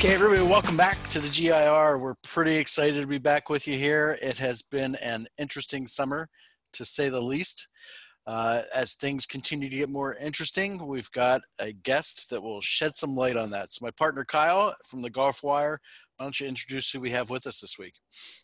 Okay, 0.00 0.14
everybody, 0.14 0.40
welcome 0.40 0.78
back 0.78 0.96
to 1.10 1.20
the 1.20 1.28
GIR. 1.28 1.98
We're 1.98 2.14
pretty 2.24 2.56
excited 2.56 3.02
to 3.02 3.06
be 3.06 3.18
back 3.18 3.50
with 3.50 3.68
you 3.68 3.76
here. 3.76 4.18
It 4.22 4.38
has 4.38 4.62
been 4.62 4.94
an 4.94 5.26
interesting 5.36 5.86
summer, 5.86 6.30
to 6.72 6.86
say 6.86 7.10
the 7.10 7.20
least. 7.20 7.68
Uh, 8.26 8.62
as 8.74 8.94
things 8.94 9.26
continue 9.26 9.68
to 9.68 9.76
get 9.76 9.90
more 9.90 10.14
interesting, 10.14 10.86
we've 10.86 11.10
got 11.10 11.42
a 11.58 11.72
guest 11.72 12.30
that 12.30 12.42
will 12.42 12.62
shed 12.62 12.96
some 12.96 13.14
light 13.14 13.36
on 13.36 13.50
that. 13.50 13.72
So, 13.72 13.84
my 13.84 13.90
partner 13.90 14.24
Kyle 14.24 14.74
from 14.86 15.02
the 15.02 15.10
Golf 15.10 15.42
Wire, 15.42 15.78
why 16.16 16.24
don't 16.24 16.40
you 16.40 16.48
introduce 16.48 16.90
who 16.90 16.98
we 16.98 17.10
have 17.10 17.28
with 17.28 17.46
us 17.46 17.60
this 17.60 17.78
week? 17.78 17.92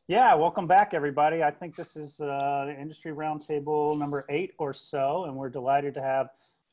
Yeah, 0.09 0.35
welcome 0.35 0.67
back, 0.67 0.93
everybody. 0.93 1.43
I 1.43 1.53
think 1.53 1.75
this 1.75 1.97
is 1.97 2.21
uh, 2.21 2.67
the 2.67 2.77
industry 2.79 3.13
roundtable 3.13 3.99
number 3.99 4.27
eight 4.29 4.53
or 4.59 4.75
so, 4.75 5.25
and 5.25 5.35
we're 5.35 5.49
delighted 5.49 5.95
to 5.95 6.03
have 6.03 6.29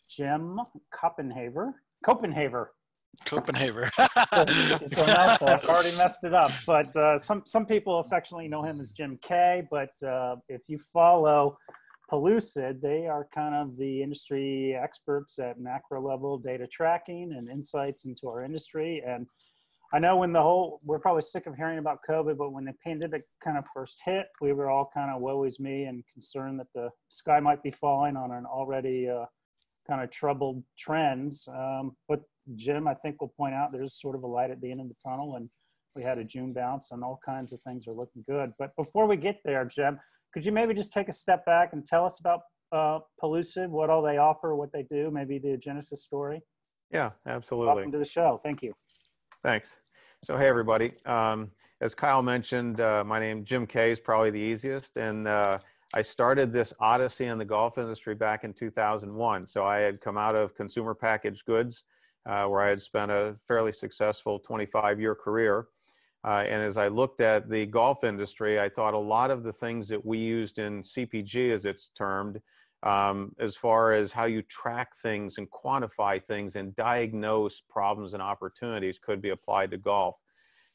Jim 0.10 0.60
Koppenhaver. 0.94 1.72
Koppenhaver 2.06 2.66
Copenhagen. 3.26 3.90
I've 3.98 5.66
already 5.66 5.96
messed 5.98 6.24
it 6.24 6.34
up. 6.34 6.52
But 6.66 6.96
uh, 6.96 7.18
some 7.18 7.44
some 7.46 7.66
people 7.66 8.00
affectionately 8.00 8.48
know 8.48 8.64
him 8.64 8.80
as 8.80 8.92
Jim 8.92 9.20
K. 9.22 9.64
But 9.70 9.92
uh, 10.06 10.38
if 10.50 10.62
you 10.68 10.80
follow 10.80 11.58
Pellucid, 12.12 12.82
they 12.82 13.08
are 13.08 13.28
kind 13.34 13.56
of 13.56 13.78
the 13.78 14.02
industry 14.02 14.76
experts 14.76 15.40
at 15.40 15.60
macro 15.60 16.02
level 16.02 16.38
data 16.38 16.68
tracking 16.68 17.34
and 17.38 17.50
insights 17.50 18.06
into 18.06 18.28
our 18.28 18.44
industry. 18.44 19.02
And 19.06 19.28
I 19.94 20.00
know 20.00 20.18
when 20.18 20.34
the 20.34 20.42
whole 20.42 20.82
we're 20.84 21.00
probably 21.00 21.22
sick 21.22 21.46
of 21.46 21.56
hearing 21.56 21.78
about 21.78 22.00
COVID, 22.10 22.38
but 22.38 22.52
when 22.52 22.66
the 22.66 22.74
pandemic 22.84 23.24
kind 23.44 23.58
of 23.58 23.66
first 23.74 24.00
hit, 24.04 24.26
we 24.42 24.52
were 24.54 24.70
all 24.70 24.90
kind 24.94 25.12
of 25.12 25.22
woe 25.22 25.44
is 25.44 25.60
me 25.60 25.84
and 25.84 26.04
concerned 26.12 26.60
that 26.60 26.68
the 26.74 26.90
sky 27.10 27.40
might 27.40 27.62
be 27.62 27.72
falling 27.72 28.18
on 28.18 28.32
an 28.32 28.46
already 28.46 29.08
uh, 29.08 29.26
kind 29.88 30.02
of 30.02 30.10
troubled 30.10 30.64
trends. 30.78 31.48
Um, 31.48 31.96
but 32.10 32.22
Jim, 32.56 32.88
I 32.88 32.94
think, 32.94 33.22
will 33.22 33.34
point 33.38 33.54
out 33.54 33.72
there's 33.72 34.00
sort 34.00 34.16
of 34.16 34.24
a 34.24 34.28
light 34.28 34.52
at 34.52 34.62
the 34.62 34.72
end 34.72 34.82
of 34.82 34.88
the 34.88 34.96
tunnel, 35.04 35.36
and 35.36 35.50
we 35.96 36.04
had 36.04 36.18
a 36.18 36.24
June 36.24 36.54
bounce, 36.54 36.92
and 36.92 37.04
all 37.04 37.20
kinds 37.26 37.54
of 37.54 37.62
things 37.62 37.88
are 37.88 37.94
looking 37.94 38.24
good. 38.28 38.52
But 38.58 38.76
before 38.76 39.08
we 39.08 39.16
get 39.16 39.40
there, 39.46 39.66
Jim, 39.66 40.00
could 40.34 40.46
you 40.46 40.52
maybe 40.52 40.74
just 40.74 40.92
take 40.92 41.10
a 41.10 41.14
step 41.14 41.46
back 41.46 41.74
and 41.74 41.86
tell 41.86 42.06
us 42.06 42.20
about 42.20 42.42
uh, 42.72 43.00
Pellucid, 43.22 43.70
what 43.70 43.90
all 43.90 44.02
they 44.02 44.18
offer, 44.18 44.56
what 44.56 44.72
they 44.74 44.84
do, 44.84 45.12
maybe 45.12 45.38
the 45.38 45.58
genesis 45.58 46.04
story? 46.04 46.42
Yeah, 46.92 47.12
absolutely. 47.28 47.76
Welcome 47.76 47.92
to 47.92 47.98
the 47.98 48.06
show. 48.06 48.40
Thank 48.42 48.64
you. 48.64 48.74
Thanks. 49.44 49.78
So, 50.24 50.38
hey, 50.38 50.48
everybody. 50.48 50.94
Um, 51.06 51.52
as 51.82 51.94
Kyle 51.94 52.22
mentioned, 52.22 52.82
uh, 52.82 53.04
my 53.06 53.20
name 53.20 53.44
Jim 53.44 53.68
K 53.68 53.92
is 53.92 54.00
probably 54.00 54.32
the 54.32 54.38
easiest, 54.38 54.96
and 54.98 55.28
uh, 55.28 55.60
I 55.94 56.02
started 56.02 56.52
this 56.52 56.74
odyssey 56.80 57.26
in 57.26 57.38
the 57.38 57.46
golf 57.46 57.78
industry 57.78 58.16
back 58.16 58.44
in 58.44 58.54
2001. 58.54 59.46
So 59.48 59.66
I 59.66 59.78
had 59.78 60.02
come 60.02 60.18
out 60.18 60.34
of 60.34 60.56
consumer 60.56 60.96
packaged 60.96 61.46
goods 61.46 61.84
uh, 62.26 62.46
where 62.46 62.62
I 62.62 62.70
had 62.70 62.82
spent 62.82 63.12
a 63.12 63.36
fairly 63.48 63.74
successful 63.74 64.40
25 64.40 65.00
year 65.00 65.16
career. 65.16 65.68
Uh, 66.26 66.46
and 66.48 66.62
as 66.62 66.78
I 66.78 66.88
looked 66.88 67.20
at 67.20 67.50
the 67.50 67.66
golf 67.66 68.04
industry, 68.04 68.60
I 68.60 68.70
thought 68.70 68.94
a 68.94 68.98
lot 68.98 69.30
of 69.30 69.44
the 69.44 69.52
things 69.52 69.90
that 69.90 70.06
we 70.06 70.18
used 70.18 70.58
in 70.58 70.84
CPG, 70.84 71.54
as 71.54 71.66
it's 71.66 71.90
termed, 71.98 72.40
um, 72.84 73.34
as 73.40 73.58
far 73.58 73.94
as 73.94 74.12
how 74.12 74.26
you 74.26 74.42
track 74.44 74.92
things 75.02 75.38
and 75.38 75.50
quantify 75.52 76.24
things 76.24 76.56
and 76.56 76.76
diagnose 76.78 77.62
problems 77.70 78.14
and 78.14 78.22
opportunities, 78.22 79.00
could 79.00 79.22
be 79.22 79.30
applied 79.30 79.72
to 79.72 79.78
golf. 79.78 80.16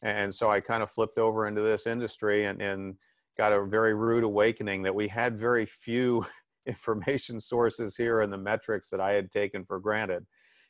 And 0.02 0.32
so 0.32 0.50
I 0.50 0.60
kind 0.60 0.82
of 0.82 0.90
flipped 0.90 1.18
over 1.18 1.48
into 1.48 1.62
this 1.62 1.86
industry 1.86 2.44
and, 2.44 2.60
and 2.60 2.94
got 3.38 3.52
a 3.52 3.64
very 3.64 3.94
rude 3.94 4.24
awakening 4.24 4.82
that 4.82 4.94
we 4.94 5.08
had 5.08 5.38
very 5.38 5.64
few 5.64 6.26
information 6.66 7.40
sources 7.40 7.96
here 7.96 8.20
and 8.20 8.32
the 8.32 8.38
metrics 8.38 8.90
that 8.90 9.00
I 9.00 9.12
had 9.12 9.30
taken 9.30 9.64
for 9.64 9.80
granted. 9.80 10.26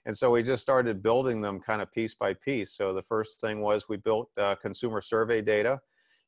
And 0.07 0.17
so 0.17 0.31
we 0.31 0.43
just 0.43 0.63
started 0.63 1.03
building 1.03 1.41
them 1.41 1.61
kind 1.61 1.83
of 1.83 1.93
piece 1.93 2.15
by 2.15 2.35
piece. 2.35 2.73
So 2.73 2.95
the 2.95 3.03
first 3.03 3.41
thing 3.41 3.61
was 3.61 3.89
we 3.89 3.99
built 3.99 4.31
uh, 4.39 4.55
consumer 4.55 5.01
survey 5.01 5.43
data 5.43 5.81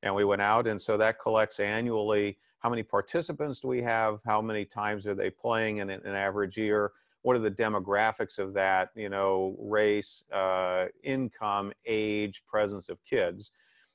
and 0.02 0.14
we 0.14 0.24
went 0.24 0.42
out. 0.42 0.66
And 0.66 0.80
so 0.80 0.96
that 0.98 1.20
collects 1.20 1.60
annually 1.60 2.36
how 2.58 2.68
many 2.68 2.82
participants 2.82 3.60
do 3.60 3.68
we 3.68 3.80
have? 3.82 4.20
How 4.26 4.42
many 4.42 4.66
times 4.66 5.06
are 5.06 5.14
they 5.14 5.30
playing 5.30 5.78
in 5.78 5.88
an 5.88 6.06
average 6.06 6.58
year? 6.58 6.92
What 7.22 7.36
are 7.36 7.40
the 7.40 7.50
demographics 7.50 8.38
of 8.38 8.52
that? 8.54 8.90
You 8.94 9.08
know, 9.08 9.56
race, 9.58 10.24
uh, 10.32 10.86
income, 11.02 11.72
age, 11.86 12.42
presence 12.46 12.90
of 12.90 12.98
kids. 13.02 13.50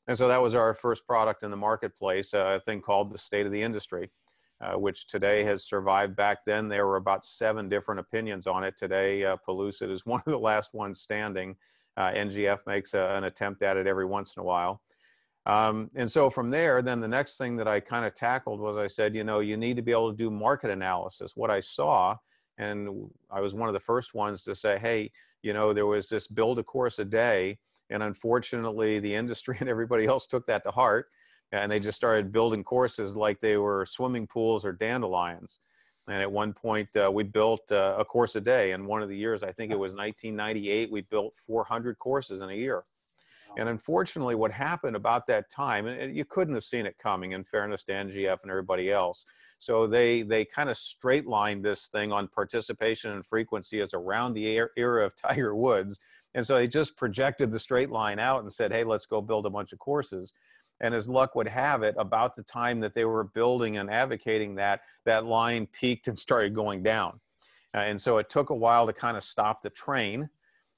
And 0.07 0.17
so 0.17 0.27
that 0.27 0.41
was 0.41 0.55
our 0.55 0.73
first 0.73 1.05
product 1.05 1.43
in 1.43 1.51
the 1.51 1.57
marketplace, 1.57 2.33
uh, 2.33 2.57
a 2.57 2.59
thing 2.59 2.81
called 2.81 3.11
the 3.11 3.17
State 3.17 3.45
of 3.45 3.51
the 3.51 3.61
Industry 3.61 4.09
uh, 4.61 4.73
which 4.73 5.07
today 5.07 5.43
has 5.43 5.65
survived. 5.65 6.15
Back 6.15 6.39
then, 6.45 6.67
there 6.67 6.87
were 6.87 6.97
about 6.97 7.25
seven 7.25 7.67
different 7.69 7.99
opinions 7.99 8.47
on 8.47 8.63
it. 8.63 8.77
Today, 8.77 9.25
uh, 9.25 9.37
Pellucid 9.45 9.91
is 9.91 10.05
one 10.05 10.21
of 10.25 10.31
the 10.31 10.39
last 10.39 10.73
ones 10.73 11.01
standing. 11.01 11.55
Uh, 11.97 12.11
NGF 12.11 12.59
makes 12.67 12.93
a, 12.93 13.15
an 13.15 13.25
attempt 13.25 13.61
at 13.63 13.77
it 13.77 13.87
every 13.87 14.05
once 14.05 14.33
in 14.35 14.41
a 14.41 14.45
while. 14.45 14.81
Um, 15.45 15.91
and 15.95 16.11
so 16.11 16.29
from 16.29 16.49
there, 16.49 16.81
then 16.81 16.99
the 16.99 17.07
next 17.07 17.37
thing 17.37 17.55
that 17.57 17.67
I 17.67 17.79
kind 17.79 18.05
of 18.05 18.15
tackled 18.15 18.59
was 18.59 18.77
I 18.77 18.87
said, 18.87 19.13
you 19.13 19.23
know, 19.23 19.39
you 19.39 19.57
need 19.57 19.75
to 19.75 19.83
be 19.83 19.91
able 19.91 20.11
to 20.11 20.17
do 20.17 20.31
market 20.31 20.71
analysis. 20.71 21.33
What 21.35 21.51
I 21.51 21.59
saw, 21.59 22.17
and 22.57 23.09
I 23.29 23.41
was 23.41 23.53
one 23.53 23.69
of 23.69 23.73
the 23.73 23.79
first 23.79 24.15
ones 24.15 24.43
to 24.43 24.55
say, 24.55 24.79
hey, 24.79 25.11
you 25.43 25.53
know, 25.53 25.71
there 25.71 25.85
was 25.85 26.09
this 26.09 26.27
build 26.27 26.57
a 26.57 26.63
course 26.63 26.97
a 26.97 27.05
day. 27.05 27.59
And 27.91 28.01
unfortunately, 28.01 28.99
the 28.99 29.13
industry 29.13 29.57
and 29.59 29.69
everybody 29.69 30.05
else 30.05 30.25
took 30.25 30.47
that 30.47 30.63
to 30.63 30.71
heart 30.71 31.07
and 31.59 31.71
they 31.71 31.79
just 31.79 31.97
started 31.97 32.31
building 32.31 32.63
courses 32.63 33.15
like 33.15 33.39
they 33.41 33.57
were 33.57 33.85
swimming 33.85 34.27
pools 34.27 34.65
or 34.65 34.71
dandelions. 34.71 35.59
And 36.07 36.21
at 36.21 36.31
one 36.31 36.53
point, 36.53 36.89
uh, 36.95 37.11
we 37.11 37.23
built 37.23 37.71
uh, 37.71 37.95
a 37.97 38.05
course 38.05 38.35
a 38.35 38.41
day. 38.41 38.71
And 38.71 38.85
one 38.85 39.01
of 39.01 39.09
the 39.09 39.17
years, 39.17 39.41
I 39.41 39.51
think 39.51 39.71
it 39.71 39.79
was 39.79 39.93
1998, 39.93 40.91
we 40.91 41.01
built 41.01 41.33
400 41.47 41.97
courses 41.97 42.41
in 42.41 42.49
a 42.49 42.53
year. 42.53 42.83
And 43.57 43.69
unfortunately, 43.69 44.35
what 44.35 44.51
happened 44.51 44.95
about 44.95 45.27
that 45.27 45.49
time, 45.49 45.87
and 45.87 46.15
you 46.15 46.25
couldn't 46.25 46.55
have 46.55 46.65
seen 46.65 46.85
it 46.85 46.97
coming, 47.01 47.31
in 47.31 47.43
fairness 47.43 47.83
to 47.85 47.93
NGF 47.93 48.41
and 48.41 48.51
everybody 48.51 48.91
else. 48.91 49.25
So 49.59 49.87
they 49.87 50.23
they 50.23 50.43
kind 50.43 50.69
of 50.69 50.77
straight 50.77 51.25
lined 51.25 51.63
this 51.63 51.87
thing 51.87 52.11
on 52.11 52.27
participation 52.27 53.11
and 53.11 53.25
frequency 53.25 53.79
as 53.79 53.93
around 53.93 54.33
the 54.33 54.67
era 54.75 55.05
of 55.05 55.15
Tiger 55.21 55.55
Woods. 55.55 55.99
And 56.33 56.45
so 56.45 56.55
they 56.55 56.67
just 56.67 56.97
projected 56.97 57.51
the 57.51 57.59
straight 57.59 57.89
line 57.89 58.19
out 58.19 58.43
and 58.43 58.51
said, 58.51 58.73
hey, 58.73 58.83
let's 58.83 59.05
go 59.05 59.21
build 59.21 59.45
a 59.45 59.49
bunch 59.49 59.71
of 59.71 59.79
courses. 59.79 60.33
And 60.81 60.93
as 60.93 61.07
luck 61.07 61.35
would 61.35 61.47
have 61.47 61.83
it, 61.83 61.95
about 61.97 62.35
the 62.35 62.43
time 62.43 62.79
that 62.81 62.93
they 62.93 63.05
were 63.05 63.23
building 63.23 63.77
and 63.77 63.89
advocating 63.89 64.55
that, 64.55 64.81
that 65.05 65.25
line 65.25 65.67
peaked 65.67 66.07
and 66.07 66.19
started 66.25 66.53
going 66.53 66.83
down. 66.83 67.19
Uh, 67.73 67.79
and 67.79 67.99
so 67.99 68.17
it 68.17 68.29
took 68.29 68.49
a 68.49 68.55
while 68.55 68.85
to 68.85 68.93
kind 68.93 69.17
of 69.17 69.23
stop 69.23 69.61
the 69.61 69.69
train. 69.69 70.29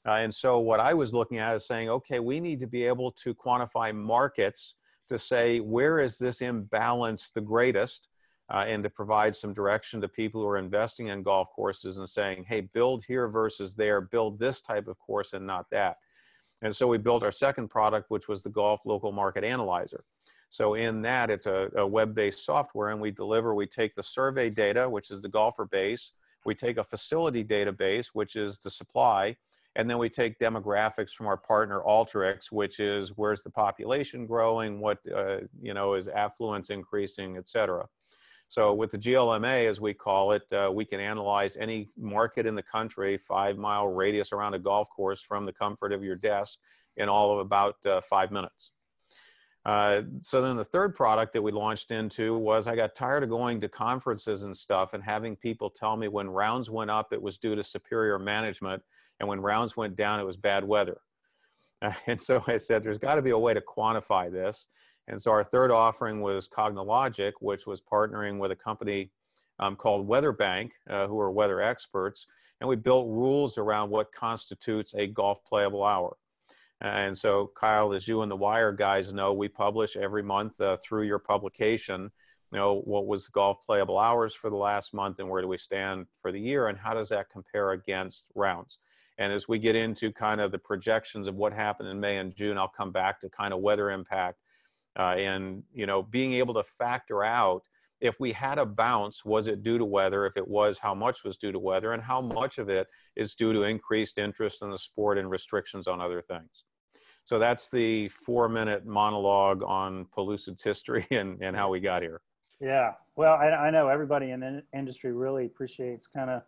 Uh, 0.07 0.13
and 0.13 0.33
so 0.33 0.59
what 0.59 0.79
I 0.79 0.93
was 0.93 1.13
looking 1.13 1.37
at 1.37 1.55
is 1.55 1.67
saying, 1.67 1.89
okay, 1.89 2.19
we 2.19 2.39
need 2.39 2.59
to 2.61 2.67
be 2.67 2.83
able 2.85 3.11
to 3.23 3.35
quantify 3.35 3.93
markets 3.93 4.75
to 5.09 5.17
say, 5.17 5.59
where 5.59 5.99
is 5.99 6.17
this 6.17 6.41
imbalance 6.41 7.29
the 7.29 7.41
greatest? 7.41 8.07
Uh, 8.49 8.63
and 8.65 8.81
to 8.81 8.89
provide 8.89 9.35
some 9.35 9.53
direction 9.53 9.99
to 9.99 10.07
people 10.07 10.39
who 10.41 10.47
are 10.47 10.57
investing 10.57 11.07
in 11.07 11.21
golf 11.21 11.49
courses 11.53 11.97
and 11.97 12.07
saying, 12.07 12.45
hey, 12.47 12.61
build 12.61 13.03
here 13.03 13.27
versus 13.27 13.75
there, 13.75 13.99
build 13.99 14.39
this 14.39 14.61
type 14.61 14.87
of 14.87 14.97
course 14.99 15.33
and 15.33 15.45
not 15.45 15.65
that. 15.69 15.97
And 16.61 16.75
so 16.75 16.87
we 16.87 16.97
built 16.97 17.23
our 17.23 17.31
second 17.31 17.69
product, 17.69 18.09
which 18.09 18.27
was 18.27 18.41
the 18.41 18.49
Golf 18.49 18.81
Local 18.85 19.11
Market 19.11 19.43
Analyzer. 19.43 20.03
So 20.49 20.75
in 20.75 21.01
that, 21.01 21.29
it's 21.29 21.45
a, 21.45 21.69
a 21.75 21.85
web-based 21.85 22.45
software, 22.45 22.89
and 22.89 23.01
we 23.01 23.11
deliver. 23.11 23.53
We 23.53 23.67
take 23.67 23.95
the 23.95 24.03
survey 24.03 24.49
data, 24.49 24.89
which 24.89 25.11
is 25.11 25.21
the 25.21 25.29
golfer 25.29 25.65
base. 25.65 26.13
We 26.45 26.55
take 26.55 26.77
a 26.77 26.83
facility 26.83 27.43
database, 27.43 28.07
which 28.13 28.35
is 28.35 28.59
the 28.59 28.69
supply, 28.69 29.35
and 29.75 29.89
then 29.89 29.97
we 29.97 30.09
take 30.09 30.39
demographics 30.39 31.11
from 31.11 31.27
our 31.27 31.37
partner 31.37 31.81
Alteryx, 31.85 32.51
which 32.51 32.79
is 32.79 33.11
where's 33.17 33.43
the 33.43 33.49
population 33.49 34.25
growing, 34.25 34.79
what 34.79 34.99
uh, 35.13 35.39
you 35.61 35.73
know 35.73 35.93
is 35.95 36.07
affluence 36.07 36.69
increasing, 36.69 37.37
et 37.37 37.49
cetera. 37.49 37.85
So 38.49 38.73
with 38.73 38.91
the 38.91 38.97
GLMA, 38.97 39.67
as 39.67 39.81
we 39.81 39.93
call 39.93 40.31
it, 40.31 40.51
uh, 40.53 40.71
we 40.73 40.85
can 40.85 40.99
analyze 40.99 41.57
any 41.57 41.89
market 41.97 42.45
in 42.45 42.55
the 42.55 42.63
country, 42.63 43.17
five 43.17 43.57
mile 43.57 43.87
radius 43.89 44.31
around 44.31 44.53
a 44.53 44.59
golf 44.59 44.87
course 44.89 45.21
from 45.21 45.45
the 45.45 45.51
comfort 45.51 45.91
of 45.91 46.03
your 46.03 46.15
desk 46.15 46.57
in 46.95 47.09
all 47.09 47.33
of 47.33 47.39
about 47.39 47.75
uh, 47.85 48.01
five 48.01 48.31
minutes. 48.31 48.71
Uh, 49.65 50.03
so 50.21 50.41
then 50.41 50.55
the 50.55 50.63
third 50.63 50.95
product 50.95 51.33
that 51.33 51.41
we 51.41 51.51
launched 51.51 51.91
into 51.91 52.37
was 52.37 52.67
I 52.67 52.75
got 52.77 52.95
tired 52.95 53.23
of 53.23 53.29
going 53.29 53.59
to 53.59 53.67
conferences 53.67 54.43
and 54.43 54.55
stuff 54.55 54.93
and 54.93 55.03
having 55.03 55.35
people 55.35 55.69
tell 55.69 55.97
me 55.97 56.07
when 56.07 56.29
rounds 56.29 56.69
went 56.69 56.89
up, 56.89 57.11
it 57.11 57.21
was 57.21 57.37
due 57.37 57.53
to 57.53 57.61
superior 57.61 58.17
management. 58.17 58.81
And 59.19 59.27
when 59.27 59.41
rounds 59.41 59.75
went 59.75 59.97
down, 59.97 60.21
it 60.21 60.25
was 60.25 60.37
bad 60.37 60.63
weather. 60.63 61.01
and 62.07 62.21
so 62.21 62.41
I 62.47 62.55
said, 62.57 62.81
there's 62.81 62.97
got 62.97 63.15
to 63.15 63.21
be 63.21 63.31
a 63.31 63.37
way 63.37 63.53
to 63.53 63.61
quantify 63.61 64.31
this. 64.31 64.67
And 65.07 65.21
so 65.21 65.31
our 65.31 65.43
third 65.43 65.71
offering 65.71 66.21
was 66.21 66.47
Cognologic, 66.47 67.33
which 67.39 67.65
was 67.65 67.81
partnering 67.81 68.39
with 68.39 68.51
a 68.51 68.55
company 68.55 69.11
um, 69.59 69.75
called 69.75 70.07
WeatherBank, 70.07 70.71
uh, 70.89 71.07
who 71.07 71.19
are 71.19 71.31
weather 71.31 71.61
experts. 71.61 72.27
And 72.59 72.67
we 72.67 72.75
built 72.75 73.07
rules 73.07 73.57
around 73.57 73.89
what 73.89 74.11
constitutes 74.11 74.93
a 74.95 75.07
golf 75.07 75.43
playable 75.45 75.83
hour. 75.83 76.17
And 76.81 77.17
so, 77.17 77.51
Kyle, 77.59 77.93
as 77.93 78.07
you 78.07 78.21
and 78.21 78.29
the 78.29 78.35
Wire 78.35 78.71
guys 78.71 79.11
know, 79.11 79.33
we 79.33 79.47
publish 79.47 79.95
every 79.95 80.21
month 80.21 80.59
uh, 80.61 80.77
through 80.77 81.03
your 81.03 81.19
publication, 81.19 82.11
you 82.51 82.57
know, 82.57 82.81
what 82.81 83.07
was 83.07 83.27
golf 83.29 83.65
playable 83.65 83.97
hours 83.97 84.33
for 84.33 84.49
the 84.49 84.55
last 84.55 84.93
month 84.93 85.19
and 85.19 85.27
where 85.27 85.41
do 85.41 85.47
we 85.47 85.57
stand 85.57 86.05
for 86.21 86.31
the 86.31 86.39
year 86.39 86.67
and 86.67 86.77
how 86.77 86.93
does 86.93 87.09
that 87.09 87.29
compare 87.31 87.71
against 87.71 88.25
rounds? 88.35 88.77
And 89.17 89.33
as 89.33 89.47
we 89.47 89.57
get 89.57 89.75
into 89.75 90.11
kind 90.11 90.39
of 90.39 90.51
the 90.51 90.59
projections 90.59 91.27
of 91.27 91.35
what 91.35 91.51
happened 91.51 91.89
in 91.89 91.99
May 91.99 92.17
and 92.17 92.35
June, 92.35 92.57
I'll 92.57 92.67
come 92.67 92.91
back 92.91 93.19
to 93.21 93.29
kind 93.29 93.53
of 93.53 93.61
weather 93.61 93.89
impact 93.89 94.37
uh, 94.97 95.15
and 95.17 95.63
you 95.73 95.85
know 95.85 96.03
being 96.03 96.33
able 96.33 96.53
to 96.53 96.63
factor 96.63 97.23
out 97.23 97.63
if 97.99 98.19
we 98.19 98.31
had 98.31 98.59
a 98.59 98.65
bounce, 98.65 99.25
was 99.25 99.47
it 99.47 99.63
due 99.63 99.77
to 99.77 99.85
weather? 99.85 100.25
If 100.25 100.37
it 100.37 100.47
was, 100.47 100.77
how 100.77 100.93
much 100.93 101.23
was 101.23 101.37
due 101.37 101.51
to 101.51 101.59
weather? 101.59 101.93
And 101.93 102.03
how 102.03 102.21
much 102.21 102.57
of 102.57 102.69
it 102.69 102.87
is 103.15 103.35
due 103.35 103.53
to 103.53 103.63
increased 103.63 104.17
interest 104.17 104.61
in 104.61 104.69
the 104.69 104.77
sport 104.77 105.17
and 105.17 105.29
restrictions 105.29 105.87
on 105.87 105.99
other 105.99 106.21
things? 106.21 106.63
So 107.25 107.39
that's 107.39 107.69
the 107.69 108.07
four 108.09 108.47
minute 108.47 108.85
monologue 108.85 109.63
on 109.63 110.05
Pellucid's 110.15 110.63
history 110.63 111.07
and, 111.11 111.41
and 111.41 111.55
how 111.55 111.69
we 111.69 111.79
got 111.79 112.01
here. 112.01 112.21
Yeah. 112.61 112.93
Well, 113.15 113.33
I, 113.33 113.49
I 113.49 113.69
know 113.69 113.87
everybody 113.87 114.31
in 114.31 114.39
the 114.39 114.63
industry 114.73 115.11
really 115.11 115.45
appreciates 115.45 116.07
kind 116.07 116.29
of 116.29 116.43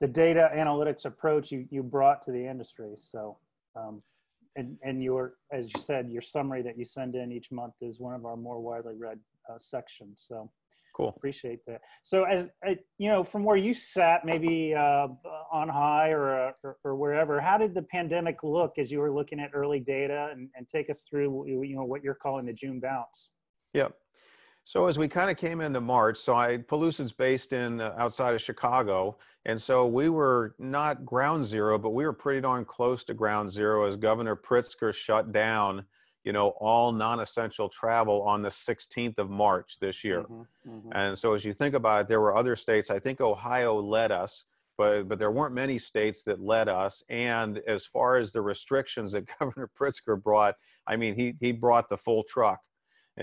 the 0.00 0.08
data 0.08 0.50
analytics 0.54 1.04
approach 1.04 1.52
you, 1.52 1.66
you 1.70 1.82
brought 1.82 2.22
to 2.22 2.32
the 2.32 2.44
industry. 2.44 2.94
So, 2.98 3.36
um, 3.76 4.02
and, 4.56 4.76
and 4.82 5.02
your, 5.02 5.34
as 5.52 5.66
you 5.66 5.80
said, 5.80 6.10
your 6.10 6.22
summary 6.22 6.62
that 6.62 6.78
you 6.78 6.84
send 6.84 7.14
in 7.14 7.32
each 7.32 7.50
month 7.50 7.74
is 7.80 8.00
one 8.00 8.14
of 8.14 8.24
our 8.24 8.36
more 8.36 8.60
widely 8.60 8.94
read 8.96 9.18
uh, 9.48 9.58
sections. 9.58 10.24
So 10.28 10.50
cool. 10.96 11.14
Appreciate 11.16 11.60
that. 11.66 11.80
So 12.02 12.24
as 12.24 12.50
uh, 12.66 12.74
you 12.98 13.08
know, 13.08 13.22
from 13.24 13.44
where 13.44 13.56
you 13.56 13.74
sat, 13.74 14.24
maybe 14.24 14.74
uh, 14.74 15.08
on 15.52 15.68
high 15.68 16.10
or, 16.10 16.48
uh, 16.48 16.52
or, 16.62 16.76
or 16.84 16.96
wherever, 16.96 17.40
how 17.40 17.58
did 17.58 17.74
the 17.74 17.82
pandemic 17.82 18.42
look 18.42 18.78
as 18.78 18.90
you 18.90 18.98
were 18.98 19.12
looking 19.12 19.40
at 19.40 19.50
early 19.54 19.80
data 19.80 20.28
and, 20.32 20.48
and 20.56 20.68
take 20.68 20.90
us 20.90 21.04
through 21.08 21.46
you 21.46 21.76
know 21.76 21.84
what 21.84 22.02
you're 22.02 22.14
calling 22.14 22.46
the 22.46 22.52
June 22.52 22.80
bounce? 22.80 23.30
Yep. 23.74 23.94
So 24.70 24.86
as 24.86 24.96
we 24.96 25.08
kind 25.08 25.32
of 25.32 25.36
came 25.36 25.60
into 25.60 25.80
March, 25.80 26.16
so 26.16 26.36
I 26.36 26.58
Pellucid's 26.58 27.10
based 27.10 27.52
in 27.52 27.80
uh, 27.80 27.92
outside 27.98 28.36
of 28.36 28.40
Chicago, 28.40 29.18
and 29.44 29.60
so 29.60 29.84
we 29.84 30.08
were 30.10 30.54
not 30.60 31.04
ground 31.04 31.44
zero, 31.44 31.76
but 31.76 31.90
we 31.90 32.04
were 32.04 32.12
pretty 32.12 32.40
darn 32.40 32.64
close 32.64 33.02
to 33.06 33.12
ground 33.12 33.50
zero 33.50 33.84
as 33.84 33.96
Governor 33.96 34.36
Pritzker 34.36 34.94
shut 34.94 35.32
down, 35.32 35.84
you 36.22 36.32
know, 36.32 36.50
all 36.60 36.92
non-essential 36.92 37.68
travel 37.68 38.22
on 38.22 38.42
the 38.42 38.48
16th 38.48 39.18
of 39.18 39.28
March 39.28 39.78
this 39.80 40.04
year. 40.04 40.20
Mm-hmm, 40.20 40.70
mm-hmm. 40.70 40.92
And 40.92 41.18
so 41.18 41.34
as 41.34 41.44
you 41.44 41.52
think 41.52 41.74
about 41.74 42.02
it, 42.02 42.08
there 42.08 42.20
were 42.20 42.36
other 42.36 42.54
states. 42.54 42.90
I 42.90 43.00
think 43.00 43.20
Ohio 43.20 43.74
led 43.80 44.12
us, 44.12 44.44
but 44.78 45.08
but 45.08 45.18
there 45.18 45.32
weren't 45.32 45.52
many 45.52 45.78
states 45.78 46.22
that 46.22 46.40
led 46.40 46.68
us. 46.68 47.02
And 47.08 47.58
as 47.66 47.86
far 47.86 48.18
as 48.18 48.30
the 48.30 48.40
restrictions 48.40 49.14
that 49.14 49.26
Governor 49.40 49.68
Pritzker 49.76 50.22
brought, 50.22 50.54
I 50.86 50.94
mean, 50.94 51.16
he 51.16 51.34
he 51.40 51.50
brought 51.50 51.88
the 51.88 51.98
full 51.98 52.22
truck 52.22 52.60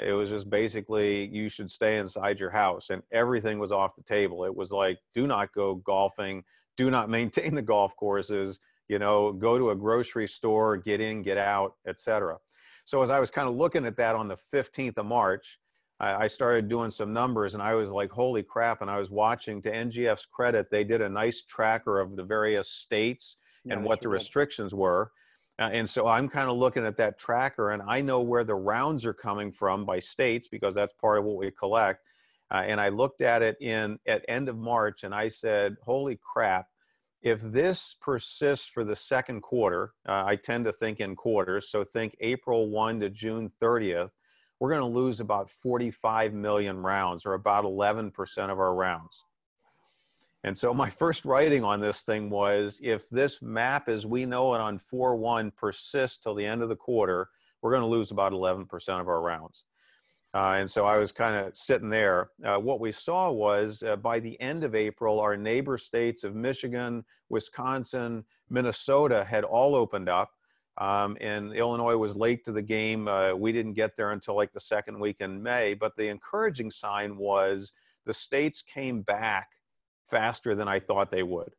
it 0.04 0.14
was 0.14 0.30
just 0.30 0.50
basically 0.50 1.28
you 1.28 1.50
should 1.50 1.72
stay 1.72 1.98
inside 1.98 2.40
your 2.40 2.50
house, 2.50 2.90
and 2.90 3.02
everything 3.12 3.60
was 3.60 3.72
off 3.72 3.96
the 3.96 4.04
table. 4.04 4.46
It 4.46 4.56
was 4.56 4.72
like, 4.72 5.00
do 5.14 5.28
not 5.28 5.54
go 5.54 5.76
golfing, 5.76 6.44
do 6.76 6.90
not 6.90 7.10
maintain 7.18 7.56
the 7.56 7.62
golf 7.62 7.96
courses, 7.96 8.60
you 8.88 9.00
know, 9.00 9.32
go 9.34 9.58
to 9.58 9.72
a 9.72 9.76
grocery 9.76 10.28
store, 10.28 10.78
get 10.78 11.02
in, 11.02 11.22
get 11.22 11.38
out, 11.38 11.74
etc. 11.88 12.38
So 12.86 13.02
as 13.02 13.10
I 13.10 13.20
was 13.20 13.30
kind 13.30 13.50
of 13.50 13.56
looking 13.56 13.86
at 13.86 13.98
that 13.98 14.16
on 14.16 14.28
the 14.28 14.38
15th 14.54 14.98
of 14.98 15.06
March, 15.06 15.60
I 16.00 16.28
started 16.28 16.70
doing 16.70 16.92
some 16.92 17.12
numbers 17.12 17.56
and 17.56 17.64
I 17.64 17.74
was 17.74 17.90
like, 17.90 18.12
holy 18.12 18.44
crap. 18.44 18.82
And 18.82 18.92
I 18.92 19.00
was 19.00 19.10
watching 19.10 19.64
to 19.64 19.72
NGF's 19.72 20.28
credit, 20.28 20.70
they 20.70 20.84
did 20.84 21.02
a 21.02 21.10
nice 21.10 21.42
tracker 21.42 22.00
of 22.00 22.16
the 22.16 22.24
various 22.24 22.70
states 22.70 23.38
yeah, 23.66 23.74
and 23.74 23.84
what 23.84 24.02
the 24.02 24.08
restrictions 24.08 24.76
were. 24.76 25.12
Uh, 25.60 25.70
and 25.74 25.90
so 25.90 26.08
I'm 26.08 26.30
kind 26.30 26.50
of 26.50 26.58
looking 26.58 26.86
at 26.86 26.98
that 26.98 27.18
tracker 27.18 27.72
and 27.72 27.82
I 27.82 28.02
know 28.02 28.22
where 28.22 28.44
the 28.44 28.56
rounds 28.56 29.06
are 29.06 29.14
coming 29.14 29.52
from 29.52 29.86
by 29.86 30.00
states 30.00 30.48
because 30.48 30.76
that's 30.76 30.94
part 30.94 31.18
of 31.18 31.26
what 31.26 31.38
we 31.38 31.52
collect. 31.52 32.04
Uh, 32.52 32.64
and 32.66 32.80
I 32.80 32.90
looked 32.90 33.22
at 33.22 33.42
it 33.42 33.58
in 33.60 34.00
at 34.08 34.24
end 34.28 34.50
of 34.50 34.58
March 34.58 35.04
and 35.04 35.14
I 35.14 35.30
said, 35.30 35.76
holy 35.84 36.20
crap, 36.22 36.68
if 37.22 37.42
this 37.42 37.96
persists 38.00 38.68
for 38.68 38.84
the 38.84 38.96
second 38.96 39.42
quarter, 39.42 39.94
uh, 40.08 40.24
I 40.26 40.36
tend 40.36 40.66
to 40.66 40.72
think 40.72 41.00
in 41.00 41.16
quarters, 41.16 41.70
so 41.70 41.84
think 41.84 42.16
April 42.22 42.70
1 42.70 43.00
to 43.00 43.10
June 43.10 43.52
30th, 43.62 44.12
we're 44.60 44.70
going 44.70 44.82
to 44.82 45.00
lose 45.00 45.20
about 45.20 45.50
45 45.62 46.34
million 46.34 46.78
rounds 46.82 47.26
or 47.26 47.34
about 47.34 47.64
11% 47.64 48.12
of 48.50 48.60
our 48.60 48.74
rounds. 48.74 49.24
And 50.48 50.58
so 50.58 50.74
my 50.74 50.90
first 51.04 51.26
writing 51.26 51.64
on 51.64 51.80
this 51.80 52.02
thing 52.02 52.30
was 52.30 52.80
if 52.82 53.10
this 53.10 53.42
map 53.42 53.90
as 53.90 54.06
we 54.06 54.26
know 54.26 54.54
it 54.56 54.62
on 54.62 54.80
4-1 54.92 55.56
persists 55.56 56.18
till 56.18 56.34
the 56.34 56.46
end 56.46 56.64
of 56.64 56.70
the 56.70 56.76
quarter, 56.76 57.30
we're 57.62 57.72
going 57.72 57.84
to 57.84 57.88
lose 57.88 58.12
about 58.12 58.32
11% 58.32 58.66
of 59.00 59.08
our 59.08 59.22
rounds. 59.22 59.66
Uh, 60.34 60.56
and 60.58 60.70
so 60.70 60.86
I 60.86 60.98
was 60.98 61.12
kind 61.12 61.36
of 61.36 61.56
sitting 61.56 61.90
there. 61.90 62.30
Uh, 62.44 62.58
what 62.58 62.80
we 62.80 62.92
saw 62.92 63.32
was 63.32 63.82
uh, 63.84 63.96
by 63.96 64.20
the 64.20 64.40
end 64.40 64.64
of 64.64 64.76
April, 64.76 65.20
our 65.20 65.36
neighbor 65.36 65.78
states 65.78 66.24
of 66.24 66.36
Michigan, 66.36 67.04
Wisconsin, 67.30 68.24
Minnesota 68.50 69.26
had 69.28 69.44
all 69.44 69.76
opened 69.76 70.10
up. 70.10 70.32
Um, 70.80 71.18
and 71.22 71.54
Illinois 71.54 71.98
was 71.98 72.16
late 72.16 72.46
to 72.46 72.52
the 72.52 72.62
game. 72.62 73.08
Uh, 73.08 73.34
we 73.34 73.52
didn't 73.52 73.74
get 73.74 73.98
there 73.98 74.12
until 74.12 74.36
like 74.36 74.54
the 74.54 74.60
second 74.60 75.00
week 75.00 75.22
in 75.22 75.42
May. 75.42 75.74
But 75.74 75.98
the 75.98 76.08
encouraging 76.08 76.70
sign 76.70 77.18
was 77.18 77.74
the 78.06 78.14
states 78.14 78.62
came 78.62 79.02
back 79.02 79.57
faster 80.10 80.56
than 80.56 80.68
I 80.68 80.80
thought 80.80 81.12
they 81.12 81.24
would. 81.24 81.52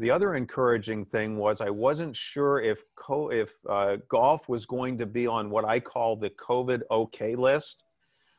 The 0.00 0.10
other 0.10 0.34
encouraging 0.34 1.04
thing 1.04 1.38
was 1.38 1.60
I 1.60 1.70
wasn't 1.70 2.16
sure 2.16 2.60
if 2.60 2.82
co- 2.96 3.30
if 3.30 3.54
uh, 3.68 3.98
golf 4.08 4.48
was 4.48 4.66
going 4.66 4.98
to 4.98 5.06
be 5.06 5.26
on 5.26 5.50
what 5.50 5.64
I 5.64 5.78
call 5.78 6.16
the 6.16 6.30
COVID 6.30 6.82
okay 6.90 7.36
list. 7.36 7.84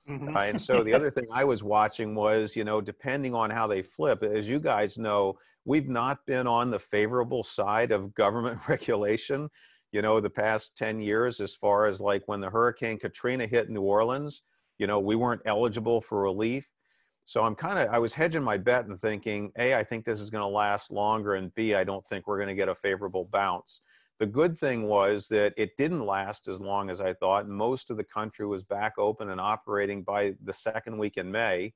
Mm-hmm. 0.09 0.35
Uh, 0.35 0.39
and 0.41 0.61
so 0.61 0.83
the 0.83 0.93
other 0.93 1.09
thing 1.09 1.25
I 1.31 1.45
was 1.45 1.63
watching 1.63 2.13
was, 2.13 2.55
you 2.55 2.63
know, 2.63 2.81
depending 2.81 3.33
on 3.33 3.49
how 3.49 3.67
they 3.67 3.81
flip, 3.81 4.21
as 4.21 4.49
you 4.49 4.59
guys 4.59 4.97
know, 4.97 5.37
we've 5.63 5.87
not 5.87 6.25
been 6.27 6.45
on 6.45 6.69
the 6.69 6.79
favorable 6.79 7.41
side 7.41 7.91
of 7.91 8.13
government 8.13 8.59
regulation, 8.67 9.49
you 9.91 10.01
know, 10.01 10.19
the 10.19 10.29
past 10.29 10.77
10 10.77 10.99
years, 10.99 11.39
as 11.39 11.55
far 11.55 11.85
as 11.85 12.01
like 12.01 12.23
when 12.27 12.41
the 12.41 12.49
Hurricane 12.49 12.99
Katrina 12.99 13.47
hit 13.47 13.69
New 13.69 13.81
Orleans, 13.81 14.41
you 14.77 14.87
know, 14.87 14.99
we 14.99 15.15
weren't 15.15 15.41
eligible 15.45 16.01
for 16.01 16.21
relief. 16.21 16.69
So 17.25 17.41
I'm 17.41 17.55
kind 17.55 17.79
of 17.79 17.93
I 17.93 17.97
was 17.97 18.13
hedging 18.13 18.43
my 18.43 18.57
bet 18.57 18.85
and 18.85 19.01
thinking, 19.01 19.51
A, 19.57 19.75
I 19.75 19.83
think 19.83 20.05
this 20.05 20.19
is 20.19 20.29
going 20.29 20.43
to 20.43 20.47
last 20.47 20.91
longer, 20.91 21.35
and 21.35 21.53
B, 21.55 21.73
I 21.73 21.83
don't 21.83 22.05
think 22.05 22.27
we're 22.27 22.37
going 22.37 22.49
to 22.49 22.55
get 22.55 22.69
a 22.69 22.75
favorable 22.75 23.25
bounce. 23.25 23.81
The 24.19 24.27
good 24.27 24.57
thing 24.57 24.83
was 24.83 25.27
that 25.27 25.53
it 25.57 25.75
didn't 25.77 26.05
last 26.05 26.47
as 26.47 26.61
long 26.61 26.89
as 26.89 27.01
I 27.01 27.13
thought. 27.13 27.49
Most 27.49 27.89
of 27.89 27.97
the 27.97 28.03
country 28.03 28.45
was 28.45 28.63
back 28.63 28.93
open 28.97 29.31
and 29.31 29.41
operating 29.41 30.03
by 30.03 30.35
the 30.43 30.53
second 30.53 30.97
week 30.97 31.17
in 31.17 31.29
May. 31.29 31.73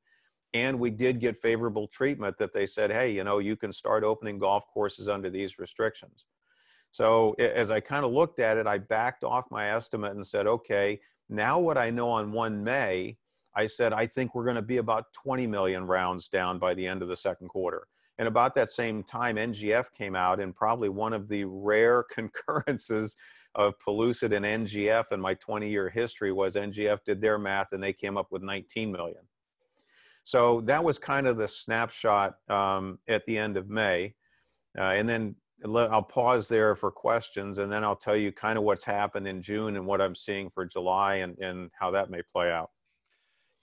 And 0.54 0.80
we 0.80 0.90
did 0.90 1.20
get 1.20 1.42
favorable 1.42 1.88
treatment 1.88 2.38
that 2.38 2.54
they 2.54 2.66
said, 2.66 2.92
hey, 2.92 3.12
you 3.12 3.24
know, 3.24 3.40
you 3.40 3.56
can 3.56 3.74
start 3.74 4.04
opening 4.04 4.40
golf 4.40 4.64
courses 4.74 5.10
under 5.10 5.30
these 5.30 5.60
restrictions. 5.60 6.26
So 6.92 7.34
as 7.34 7.72
I 7.72 7.82
kind 7.82 8.06
of 8.06 8.12
looked 8.12 8.40
at 8.40 8.58
it, 8.58 8.66
I 8.66 8.78
backed 8.78 9.24
off 9.24 9.52
my 9.52 9.70
estimate 9.76 10.14
and 10.14 10.26
said, 10.26 10.48
okay, 10.48 11.00
now 11.28 11.60
what 11.60 11.78
I 11.78 11.90
know 11.90 12.10
on 12.10 12.32
1 12.32 12.64
May 12.64 13.18
I 13.60 13.68
said, 13.68 13.92
I 13.92 14.08
think 14.08 14.34
we're 14.34 14.46
going 14.46 14.56
to 14.56 14.62
be 14.62 14.78
about 14.78 15.06
20 15.22 15.46
million 15.46 15.86
rounds 15.86 16.30
down 16.30 16.60
by 16.60 16.74
the 16.74 16.88
end 16.88 17.02
of 17.02 17.10
the 17.10 17.18
second 17.18 17.50
quarter. 17.50 17.88
And 18.18 18.26
about 18.26 18.56
that 18.56 18.70
same 18.70 19.04
time, 19.04 19.36
NGF 19.36 19.88
came 19.98 20.16
out, 20.16 20.40
and 20.40 20.56
probably 20.56 20.88
one 20.88 21.12
of 21.12 21.28
the 21.28 21.44
rare 21.44 22.04
concurrences 22.10 23.18
of 23.56 23.74
Pellucid 23.86 24.32
and 24.32 24.46
NGF 24.46 25.12
in 25.12 25.20
my 25.20 25.34
20 25.34 25.70
year 25.70 25.90
history 25.90 26.32
was 26.32 26.56
NGF 26.56 27.00
did 27.06 27.20
their 27.20 27.38
math 27.38 27.74
and 27.74 27.84
they 27.84 27.92
came 27.92 28.16
up 28.16 28.28
with 28.32 28.44
19 28.44 28.92
million. 28.92 29.24
So 30.24 30.62
that 30.62 30.84
was 30.84 31.00
kind 31.00 31.28
of 31.28 31.38
the 31.38 31.48
snapshot 31.48 32.36
um, 32.48 33.00
at 33.10 33.26
the 33.26 33.38
end 33.38 33.58
of 33.58 33.68
May. 33.68 34.14
Uh, 34.78 34.94
and 34.94 35.10
then 35.10 35.36
I'll 35.66 36.04
pause 36.04 36.48
there 36.48 36.76
for 36.76 36.92
questions 36.92 37.58
and 37.58 37.72
then 37.72 37.84
I'll 37.84 37.96
tell 37.96 38.16
you 38.16 38.32
kind 38.32 38.58
of 38.58 38.64
what's 38.64 38.86
happened 38.86 39.28
in 39.28 39.42
June 39.42 39.76
and 39.76 39.86
what 39.86 40.00
I'm 40.00 40.16
seeing 40.16 40.50
for 40.52 40.66
July 40.66 41.16
and, 41.16 41.38
and 41.40 41.72
how 41.78 41.92
that 41.92 42.10
may 42.10 42.22
play 42.32 42.52
out. 42.52 42.70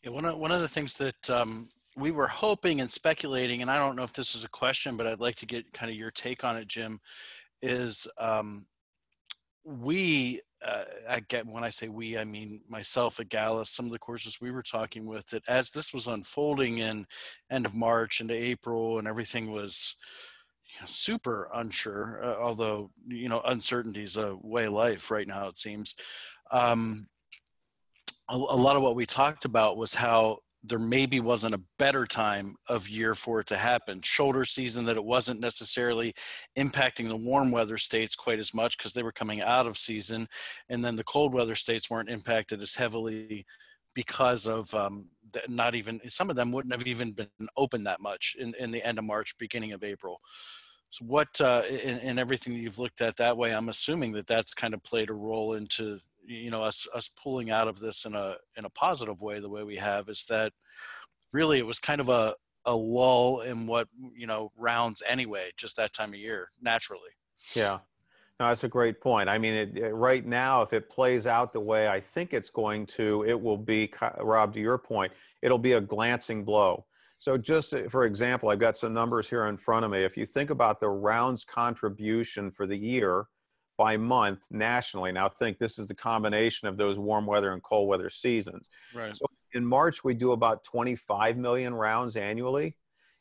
Yeah, 0.06 0.12
one 0.12 0.25
of 0.25 0.38
one 0.38 0.52
of 0.52 0.60
the 0.60 0.68
things 0.68 0.94
that 0.98 1.30
um, 1.30 1.68
we 1.96 2.12
were 2.12 2.28
hoping 2.28 2.80
and 2.80 2.88
speculating, 2.88 3.60
and 3.60 3.68
I 3.68 3.76
don't 3.76 3.96
know 3.96 4.04
if 4.04 4.12
this 4.12 4.36
is 4.36 4.44
a 4.44 4.48
question, 4.48 4.96
but 4.96 5.04
I'd 5.04 5.18
like 5.18 5.34
to 5.36 5.46
get 5.46 5.72
kind 5.72 5.90
of 5.90 5.96
your 5.96 6.12
take 6.12 6.44
on 6.44 6.56
it, 6.56 6.68
Jim. 6.68 7.00
Is 7.60 8.06
um, 8.16 8.66
we 9.64 10.42
uh, 10.64 10.84
I 11.10 11.20
get 11.28 11.44
when 11.44 11.64
I 11.64 11.70
say 11.70 11.88
we, 11.88 12.16
I 12.16 12.22
mean 12.22 12.60
myself 12.68 13.18
at 13.18 13.30
Gallus, 13.30 13.70
some 13.70 13.86
of 13.86 13.90
the 13.90 13.98
courses 13.98 14.40
we 14.40 14.52
were 14.52 14.62
talking 14.62 15.06
with 15.06 15.26
that 15.30 15.42
as 15.48 15.70
this 15.70 15.92
was 15.92 16.06
unfolding 16.06 16.78
in 16.78 17.04
end 17.50 17.66
of 17.66 17.75
March 17.75 18.20
into 18.20 18.34
April 18.34 19.00
and 19.00 19.08
everything 19.08 19.50
was 19.50 19.96
you 20.72 20.82
know, 20.82 20.86
super 20.86 21.50
unsure, 21.52 22.20
uh, 22.22 22.40
although, 22.40 22.92
you 23.08 23.28
know, 23.28 23.40
uncertainty 23.44 24.04
is 24.04 24.16
a 24.16 24.36
way 24.40 24.66
of 24.66 24.72
life 24.72 25.10
right 25.10 25.26
now, 25.26 25.48
it 25.48 25.58
seems. 25.58 25.96
Um, 26.52 27.06
a, 28.28 28.37
lot 28.37 28.76
of 28.76 28.83
what 28.83 28.97
we 28.97 29.06
talked 29.06 29.45
about 29.45 29.76
was 29.76 29.95
how 29.95 30.38
there 30.62 30.78
maybe 30.78 31.21
wasn't 31.21 31.54
a 31.54 31.61
better 31.78 32.06
time 32.06 32.56
of 32.68 32.88
year 32.88 33.14
for 33.14 33.40
it 33.40 33.47
to 33.47 33.56
happen. 33.56 34.00
Shoulder 34.02 34.45
season 34.45 34.85
that 34.87 34.97
it 34.97 35.04
wasn't 35.04 35.40
necessarily 35.40 36.12
impacting 36.59 37.09
the 37.09 37.16
warm 37.16 37.52
weather 37.52 37.78
states 37.78 38.16
quite 38.16 38.40
as 38.40 38.52
much 38.52 38.76
because 38.76 38.92
they 38.92 39.04
were 39.04 39.12
coming 39.12 39.42
out 39.42 39.66
of 39.66 39.78
season, 39.78 40.26
and 40.68 40.85
then 40.85 40.97
the 40.97 41.04
cold 41.04 41.33
weather 41.33 41.54
states 41.54 41.88
weren't 41.88 42.11
impacted 42.11 42.61
as 42.62 42.75
heavily 42.75 43.47
because 43.95 44.47
of 44.47 44.73
um, 44.75 45.06
not 45.49 45.75
even 45.75 46.00
some 46.11 46.30
of 46.30 46.37
them 46.37 46.52
wouldn't 46.52 46.75
have 46.75 46.87
even 46.87 47.12
been 47.12 47.28
open 47.56 47.85
that 47.85 48.00
much 48.00 48.37
in, 48.38 48.52
in 48.59 48.71
the 48.71 48.85
end 48.85 48.99
of 48.99 49.04
March, 49.04 49.38
beginning 49.38 49.73
of 49.73 49.85
April. 49.85 50.21
So 50.90 51.04
what 51.04 51.40
uh, 51.40 51.62
in, 51.68 51.99
in 51.99 52.18
everything 52.18 52.52
that 52.54 52.61
you've 52.61 52.78
looked 52.78 53.00
at 53.00 53.16
that 53.16 53.37
way, 53.37 53.52
I'm 53.52 53.68
assuming 53.68 54.12
that 54.12 54.26
that's 54.26 54.54
kind 54.54 54.75
of 54.75 54.83
played 54.83 55.11
a 55.11 55.14
role 55.14 55.54
into 55.54 55.99
you 56.26 56.50
know 56.50 56.62
us 56.62 56.87
us 56.95 57.09
pulling 57.23 57.50
out 57.50 57.68
of 57.68 57.80
this 57.80 58.04
in 58.04 58.14
a 58.14 58.37
in 58.56 58.64
a 58.64 58.71
positive 58.71 59.21
way. 59.21 59.40
The 59.40 59.49
way 59.49 59.62
we 59.62 59.76
have 59.76 60.09
is 60.09 60.25
that 60.28 60.52
really 61.33 61.59
it 61.59 61.66
was 61.66 61.78
kind 61.78 62.00
of 62.00 62.09
a 62.09 62.35
a 62.64 62.75
lull 62.75 63.40
in 63.40 63.66
what 63.66 63.88
you 64.14 64.26
know 64.26 64.50
rounds 64.56 65.02
anyway, 65.06 65.50
just 65.56 65.76
that 65.76 65.92
time 65.95 66.11
of 66.11 66.18
year 66.18 66.50
naturally. 66.61 67.11
Yeah, 67.54 67.78
no, 68.38 68.49
that's 68.49 68.64
a 68.64 68.68
great 68.68 69.00
point. 69.00 69.28
I 69.28 69.38
mean, 69.38 69.54
it, 69.54 69.78
it, 69.78 69.95
right 69.95 70.26
now, 70.26 70.61
if 70.61 70.73
it 70.75 70.90
plays 70.90 71.26
out 71.26 71.52
the 71.52 71.61
way 71.61 71.88
I 71.88 72.00
think 72.00 72.35
it's 72.35 72.50
going 72.50 72.87
to, 72.88 73.25
it 73.26 73.40
will 73.40 73.56
be, 73.56 73.90
Rob, 74.21 74.52
to 74.54 74.61
your 74.61 74.76
point, 74.76 75.12
it'll 75.42 75.59
be 75.59 75.73
a 75.73 75.80
glancing 75.80 76.45
blow. 76.45 76.85
So, 77.18 77.38
just 77.38 77.73
uh, 77.73 77.88
for 77.88 78.04
example, 78.04 78.50
I've 78.50 78.59
got 78.59 78.76
some 78.76 78.92
numbers 78.92 79.28
here 79.28 79.47
in 79.47 79.56
front 79.56 79.87
of 79.87 79.90
me. 79.90 80.04
If 80.04 80.18
you 80.18 80.26
think 80.26 80.50
about 80.50 80.80
the 80.80 80.88
rounds 80.88 81.45
contribution 81.45 82.50
for 82.50 82.66
the 82.66 82.76
year 82.76 83.26
by 83.76 83.97
month 83.97 84.40
nationally, 84.50 85.12
now 85.12 85.28
think 85.28 85.59
this 85.59 85.78
is 85.78 85.87
the 85.87 85.95
combination 85.95 86.68
of 86.68 86.76
those 86.76 86.99
warm 86.99 87.26
weather 87.26 87.52
and 87.52 87.62
cold 87.62 87.88
weather 87.88 88.11
seasons. 88.11 88.68
Right. 88.95 89.14
So, 89.14 89.26
in 89.52 89.64
March, 89.64 90.04
we 90.04 90.14
do 90.14 90.33
about 90.33 90.64
25 90.64 91.37
million 91.37 91.75
rounds 91.75 92.16
annually. 92.16 92.76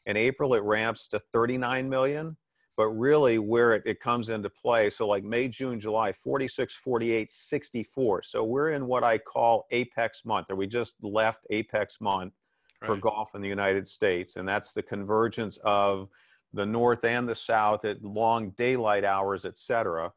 In 0.06 0.18
April, 0.18 0.54
it 0.54 0.64
ramps 0.64 1.08
to 1.10 1.20
39 1.20 1.90
million 1.90 2.38
but 2.78 2.90
really 2.90 3.40
where 3.40 3.74
it, 3.74 3.84
it 3.86 4.00
comes 4.00 4.30
into 4.30 4.50
play 4.50 4.90
so 4.90 5.08
like 5.08 5.24
may 5.24 5.48
june 5.48 5.80
july 5.80 6.12
46 6.12 6.76
48 6.76 7.32
64 7.32 8.24
so 8.24 8.44
we're 8.44 8.72
in 8.72 8.86
what 8.88 9.04
i 9.04 9.18
call 9.18 9.66
apex 9.72 10.26
month 10.26 10.48
or 10.50 10.56
we 10.56 10.68
just 10.68 10.96
left 11.02 11.46
apex 11.50 12.00
month 12.02 12.34
right. 12.82 12.88
for 12.88 12.98
golf 12.98 13.36
in 13.36 13.42
the 13.42 13.48
united 13.48 13.88
states 13.88 14.36
and 14.36 14.48
that's 14.48 14.74
the 14.74 14.84
convergence 14.84 15.58
of 15.64 16.10
the 16.54 16.66
north 16.66 17.04
and 17.06 17.28
the 17.28 17.36
south 17.36 17.86
at 17.86 18.04
long 18.04 18.52
daylight 18.52 19.04
hours 19.04 19.46
etc 19.46 20.12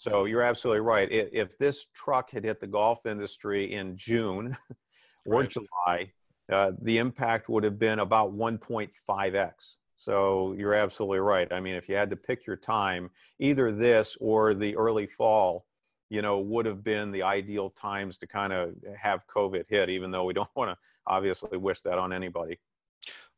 so 0.00 0.24
you're 0.24 0.42
absolutely 0.42 0.80
right 0.80 1.08
if 1.10 1.56
this 1.58 1.86
truck 1.94 2.30
had 2.30 2.44
hit 2.44 2.60
the 2.60 2.66
golf 2.66 3.04
industry 3.06 3.72
in 3.72 3.96
june 3.96 4.56
or 5.26 5.40
right. 5.40 5.50
july 5.50 6.10
uh, 6.50 6.72
the 6.82 6.98
impact 6.98 7.48
would 7.48 7.62
have 7.62 7.78
been 7.78 8.00
about 8.00 8.34
1.5x 8.34 9.52
so 10.00 10.54
you're 10.56 10.74
absolutely 10.74 11.18
right. 11.18 11.52
I 11.52 11.60
mean, 11.60 11.74
if 11.74 11.88
you 11.88 11.94
had 11.94 12.08
to 12.10 12.16
pick 12.16 12.46
your 12.46 12.56
time, 12.56 13.10
either 13.38 13.70
this 13.70 14.16
or 14.18 14.54
the 14.54 14.74
early 14.76 15.06
fall, 15.06 15.66
you 16.08 16.22
know, 16.22 16.38
would 16.38 16.64
have 16.64 16.82
been 16.82 17.12
the 17.12 17.22
ideal 17.22 17.70
times 17.70 18.16
to 18.18 18.26
kind 18.26 18.52
of 18.52 18.74
have 18.98 19.26
COVID 19.26 19.64
hit, 19.68 19.90
even 19.90 20.10
though 20.10 20.24
we 20.24 20.32
don't 20.32 20.48
want 20.56 20.70
to 20.70 20.76
obviously 21.06 21.58
wish 21.58 21.82
that 21.82 21.98
on 21.98 22.14
anybody. 22.14 22.58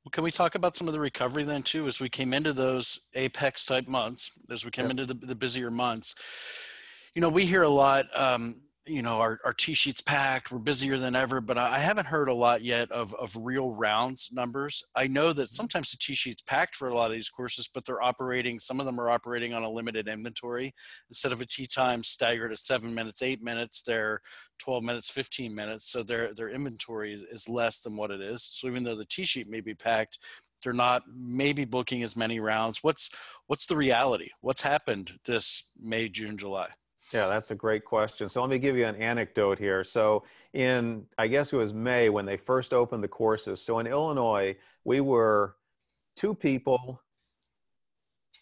Well, 0.04 0.10
can 0.10 0.24
we 0.24 0.32
talk 0.32 0.56
about 0.56 0.74
some 0.74 0.88
of 0.88 0.94
the 0.94 1.00
recovery 1.00 1.44
then 1.44 1.62
too, 1.62 1.86
as 1.86 2.00
we 2.00 2.08
came 2.08 2.34
into 2.34 2.52
those 2.52 3.00
apex 3.14 3.64
type 3.64 3.86
months, 3.86 4.32
as 4.50 4.64
we 4.64 4.70
came 4.70 4.86
yeah. 4.86 4.90
into 4.90 5.06
the, 5.06 5.14
the 5.14 5.34
busier 5.34 5.70
months? 5.70 6.14
You 7.14 7.22
know, 7.22 7.28
we 7.28 7.46
hear 7.46 7.62
a 7.62 7.68
lot. 7.68 8.06
Um, 8.18 8.62
you 8.86 9.02
know 9.02 9.18
our, 9.18 9.38
our 9.44 9.52
tee 9.52 9.74
sheets 9.74 10.00
packed 10.00 10.50
we're 10.50 10.58
busier 10.58 10.98
than 10.98 11.14
ever 11.14 11.40
but 11.40 11.56
i 11.56 11.78
haven't 11.78 12.06
heard 12.06 12.28
a 12.28 12.34
lot 12.34 12.62
yet 12.62 12.90
of, 12.90 13.14
of 13.14 13.36
real 13.36 13.70
rounds 13.70 14.30
numbers. 14.32 14.82
I 14.94 15.06
know 15.06 15.32
that 15.32 15.42
mm-hmm. 15.42 15.54
sometimes 15.54 15.90
the 15.90 15.98
tee 15.98 16.14
sheets 16.14 16.42
packed 16.42 16.76
for 16.76 16.88
a 16.88 16.94
lot 16.94 17.06
of 17.06 17.12
these 17.12 17.28
courses 17.28 17.68
but 17.72 17.84
they're 17.84 18.02
operating 18.02 18.58
some 18.58 18.80
of 18.80 18.86
them 18.86 19.00
are 19.00 19.10
operating 19.10 19.54
on 19.54 19.62
a 19.62 19.70
limited 19.70 20.08
inventory. 20.08 20.74
Instead 21.08 21.32
of 21.32 21.40
a 21.40 21.46
tee 21.46 21.66
time 21.66 22.02
staggered 22.02 22.52
at 22.52 22.58
seven 22.58 22.94
minutes 22.94 23.22
eight 23.22 23.42
minutes 23.42 23.82
they're 23.82 24.20
12 24.58 24.84
minutes 24.84 25.10
15 25.10 25.54
minutes. 25.54 25.90
So 25.90 26.02
their 26.02 26.34
their 26.34 26.50
inventory 26.50 27.14
is 27.30 27.48
less 27.48 27.80
than 27.80 27.96
what 27.96 28.10
it 28.10 28.20
is. 28.20 28.48
So 28.50 28.68
even 28.68 28.84
though 28.84 28.96
the 28.96 29.06
tee 29.06 29.24
sheet 29.24 29.48
may 29.48 29.60
be 29.60 29.74
packed 29.74 30.18
they're 30.62 30.72
not 30.72 31.02
maybe 31.12 31.64
booking 31.64 32.04
as 32.04 32.16
many 32.16 32.38
rounds. 32.38 32.78
What's 32.82 33.10
what's 33.46 33.66
the 33.66 33.76
reality? 33.76 34.30
What's 34.40 34.62
happened 34.62 35.12
this 35.24 35.70
may 35.80 36.08
june 36.08 36.36
july 36.36 36.68
yeah, 37.12 37.28
that's 37.28 37.50
a 37.50 37.54
great 37.54 37.84
question. 37.84 38.28
So 38.28 38.40
let 38.40 38.50
me 38.50 38.58
give 38.58 38.76
you 38.76 38.86
an 38.86 38.96
anecdote 38.96 39.58
here. 39.58 39.84
So 39.84 40.24
in, 40.52 41.04
I 41.18 41.26
guess 41.26 41.52
it 41.52 41.56
was 41.56 41.72
May 41.72 42.08
when 42.08 42.26
they 42.26 42.36
first 42.36 42.72
opened 42.72 43.02
the 43.02 43.08
courses. 43.08 43.60
So 43.60 43.78
in 43.78 43.86
Illinois, 43.86 44.56
we 44.84 45.00
were 45.00 45.56
two 46.16 46.34
people, 46.34 47.00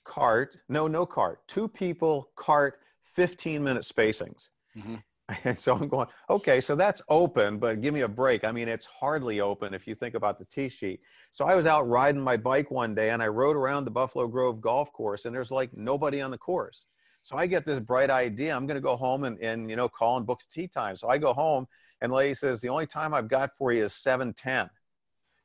cart, 0.05 0.57
no, 0.69 0.87
no 0.87 1.07
cart, 1.07 1.41
two 1.49 1.69
people, 1.69 2.31
cart, 2.37 2.81
15 3.15 3.63
minute 3.63 3.83
spacings. 3.83 4.49
Mm-hmm. 4.77 4.97
And 5.45 5.57
so 5.57 5.77
I'm 5.77 5.87
going, 5.87 6.09
okay, 6.29 6.61
so 6.61 6.75
that's 6.75 7.01
open, 7.09 7.59
but 7.59 7.81
give 7.81 7.95
me 7.95 8.01
a 8.01 8.09
break. 8.09 8.43
I 8.43 8.51
mean, 8.51 8.67
it's 8.67 8.87
hardly 8.87 9.41
open 9.41 9.75
if 9.75 9.87
you 9.87 9.95
think 9.95 10.17
about 10.17 10.41
the 10.41 10.45
tee 10.45 10.69
sheet. 10.69 11.01
So 11.31 11.45
I 11.45 11.55
was 11.55 11.67
out 11.67 11.89
riding 11.89 12.21
my 12.21 12.37
bike 12.37 12.73
one 12.73 12.97
day 12.97 13.11
and 13.11 13.23
I 13.23 13.29
rode 13.29 13.55
around 13.55 13.85
the 13.85 13.93
Buffalo 13.93 14.27
Grove 14.27 14.61
golf 14.61 14.93
course 14.93 15.27
and 15.27 15.35
there's 15.35 15.53
like 15.53 15.71
nobody 15.77 16.21
on 16.21 16.33
the 16.33 16.39
course. 16.39 16.87
So 17.23 17.37
I 17.37 17.47
get 17.47 17.67
this 17.67 17.79
bright 17.79 18.11
idea. 18.11 18.55
I'm 18.55 18.67
going 18.67 18.77
to 18.77 18.81
go 18.81 18.97
home 18.97 19.25
and, 19.25 19.39
and, 19.41 19.69
you 19.69 19.77
know, 19.77 19.89
call 19.89 20.17
and 20.17 20.27
book 20.27 20.41
tee 20.51 20.69
time. 20.69 20.97
So 20.97 21.09
I 21.09 21.19
go 21.19 21.33
home 21.33 21.67
and 22.01 22.13
lady 22.13 22.35
says, 22.35 22.61
the 22.61 22.69
only 22.69 22.87
time 22.87 23.13
I've 23.13 23.29
got 23.29 23.51
for 23.57 23.73
you 23.73 23.85
is 23.85 23.93
710. 23.95 24.71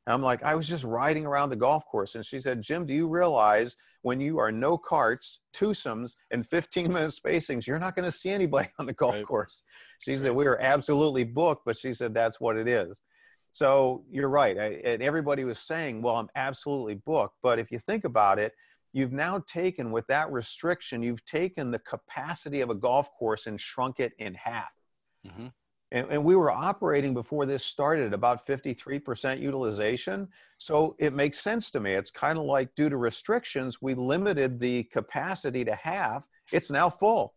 And 0.06 0.14
I'm 0.14 0.22
like, 0.22 0.42
I 0.42 0.54
was 0.54 0.68
just 0.68 0.84
riding 0.84 1.26
around 1.26 1.50
the 1.50 1.56
golf 1.56 1.84
course. 1.86 2.14
And 2.14 2.24
she 2.24 2.38
said, 2.38 2.62
Jim, 2.62 2.86
do 2.86 2.94
you 2.94 3.08
realize 3.08 3.76
when 4.02 4.20
you 4.20 4.38
are 4.38 4.52
no 4.52 4.78
carts, 4.78 5.40
twosomes, 5.52 6.14
and 6.30 6.46
15 6.46 6.92
minute 6.92 7.10
spacings, 7.10 7.66
you're 7.66 7.78
not 7.78 7.96
going 7.96 8.04
to 8.04 8.16
see 8.16 8.30
anybody 8.30 8.68
on 8.78 8.86
the 8.86 8.92
golf 8.92 9.16
right. 9.16 9.26
course. 9.26 9.62
She 9.98 10.12
right. 10.12 10.20
said, 10.20 10.32
we 10.32 10.46
are 10.46 10.58
absolutely 10.60 11.24
booked, 11.24 11.64
but 11.66 11.76
she 11.76 11.92
said, 11.92 12.14
that's 12.14 12.40
what 12.40 12.56
it 12.56 12.68
is. 12.68 12.96
So 13.50 14.04
you're 14.10 14.28
right. 14.28 14.56
I, 14.58 14.64
and 14.84 15.02
everybody 15.02 15.44
was 15.44 15.58
saying, 15.58 16.02
well, 16.02 16.16
I'm 16.16 16.28
absolutely 16.36 16.94
booked. 16.94 17.36
But 17.42 17.58
if 17.58 17.72
you 17.72 17.78
think 17.78 18.04
about 18.04 18.38
it, 18.38 18.52
you've 18.96 19.12
now 19.12 19.44
taken 19.46 19.90
with 19.90 20.06
that 20.06 20.32
restriction 20.32 21.02
you've 21.02 21.24
taken 21.26 21.70
the 21.70 21.78
capacity 21.80 22.62
of 22.62 22.70
a 22.70 22.74
golf 22.74 23.10
course 23.12 23.46
and 23.46 23.60
shrunk 23.60 24.00
it 24.00 24.14
in 24.18 24.32
half. 24.32 24.72
Mm-hmm. 25.26 25.48
and, 25.92 26.06
and, 26.08 26.24
we 26.24 26.34
were 26.34 26.50
operating 26.50 27.12
before 27.12 27.44
this 27.44 27.64
started 27.64 28.14
about 28.14 28.46
53% 28.46 29.40
utilization. 29.40 30.28
So 30.58 30.96
it 30.98 31.12
makes 31.12 31.40
sense 31.40 31.70
to 31.72 31.80
me. 31.80 31.92
It's 31.92 32.10
kind 32.10 32.38
of 32.38 32.44
like 32.44 32.74
due 32.74 32.88
to 32.88 32.96
restrictions 32.96 33.82
we 33.82 33.94
limited 33.94 34.60
the 34.60 34.84
capacity 34.84 35.64
to 35.64 35.74
half. 35.74 36.26
It's 36.52 36.70
now 36.70 36.88
full 36.88 37.34